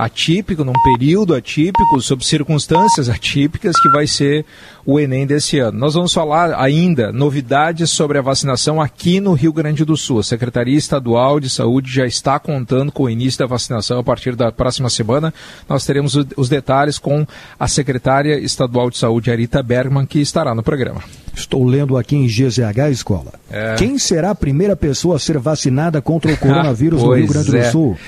[0.00, 4.46] atípico, num período atípico, sob circunstâncias atípicas, que vai ser
[4.84, 5.78] o Enem desse ano.
[5.78, 10.20] Nós vamos falar ainda novidades sobre a vacinação aqui no Rio Grande do Sul.
[10.20, 14.34] A Secretaria Estadual de Saúde já está contando com o início da vacinação a partir
[14.34, 15.34] da próxima semana.
[15.68, 17.26] Nós teremos os detalhes com
[17.58, 21.02] a secretária estadual de Saúde, Arita Bergman, que estará no programa.
[21.34, 23.32] Estou lendo aqui em GZH Escola.
[23.50, 23.76] É.
[23.76, 27.62] Quem será a primeira pessoa a ser vacinada contra o coronavírus no Rio Grande é.
[27.62, 27.98] do Sul?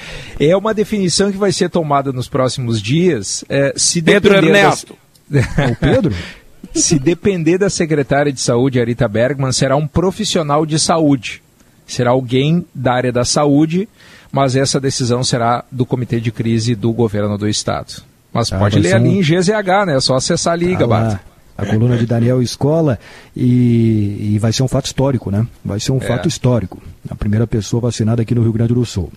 [0.40, 1.81] É uma definição que vai ser tomada
[2.12, 3.44] nos próximos dias.
[3.48, 4.96] É, se Pedro Ernesto.
[5.28, 5.44] Das...
[5.70, 6.14] o Pedro?
[6.74, 11.42] se depender da secretária de saúde, Arita Bergman, será um profissional de saúde.
[11.86, 13.88] Será alguém da área da saúde,
[14.30, 18.02] mas essa decisão será do comitê de crise do governo do estado.
[18.32, 18.96] Mas ah, pode ler um...
[18.96, 19.96] ali em GZH, né?
[19.96, 21.20] É só acessar ali, ah, Gabardo
[21.56, 22.98] a coluna de Daniel Escola,
[23.36, 25.46] e, e, vai ser um fato histórico, né?
[25.64, 26.00] Vai ser um é.
[26.00, 26.82] fato histórico.
[27.08, 29.12] A primeira pessoa vacinada aqui no Rio Grande do Sul.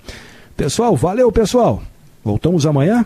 [0.56, 1.82] Pessoal, valeu, pessoal.
[2.26, 3.06] Voltamos amanhã?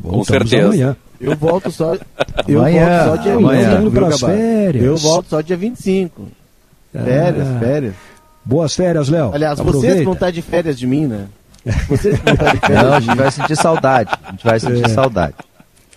[0.00, 0.66] Voltamos Com certeza.
[0.66, 0.96] amanhã.
[1.20, 1.94] Eu volto só.
[2.48, 3.80] Eu amanhã, volto só dia amanhã.
[3.80, 4.18] 25.
[4.26, 4.84] Férias.
[4.84, 6.28] Eu volto só dia 25.
[6.90, 7.58] Férias, ah.
[7.60, 7.94] férias.
[8.42, 9.30] Boas férias, Léo.
[9.34, 9.88] Aliás, Aproveita.
[9.88, 11.26] vocês vão estar de férias de mim, né?
[11.88, 12.82] Vocês vão estar de férias.
[12.82, 14.10] Não, a gente vai sentir saudade.
[14.22, 14.88] A gente vai sentir é.
[14.88, 15.34] saudade.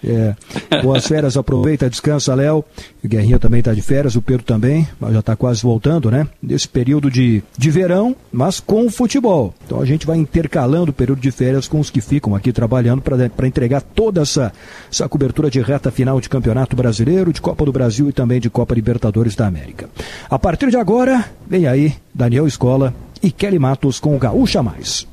[0.03, 0.35] É.
[0.81, 2.63] Boas férias, aproveita, descansa, Léo.
[3.03, 6.27] O Guerrinha também está de férias, o Pedro também, mas já está quase voltando, né?
[6.41, 9.53] Nesse período de, de verão, mas com futebol.
[9.65, 13.01] Então a gente vai intercalando o período de férias com os que ficam aqui trabalhando
[13.01, 14.51] para entregar toda essa,
[14.91, 18.49] essa cobertura de reta final de Campeonato Brasileiro, de Copa do Brasil e também de
[18.49, 19.89] Copa Libertadores da América.
[20.29, 25.07] A partir de agora, vem aí Daniel Escola e Kelly Matos com o Gaúcha Mais.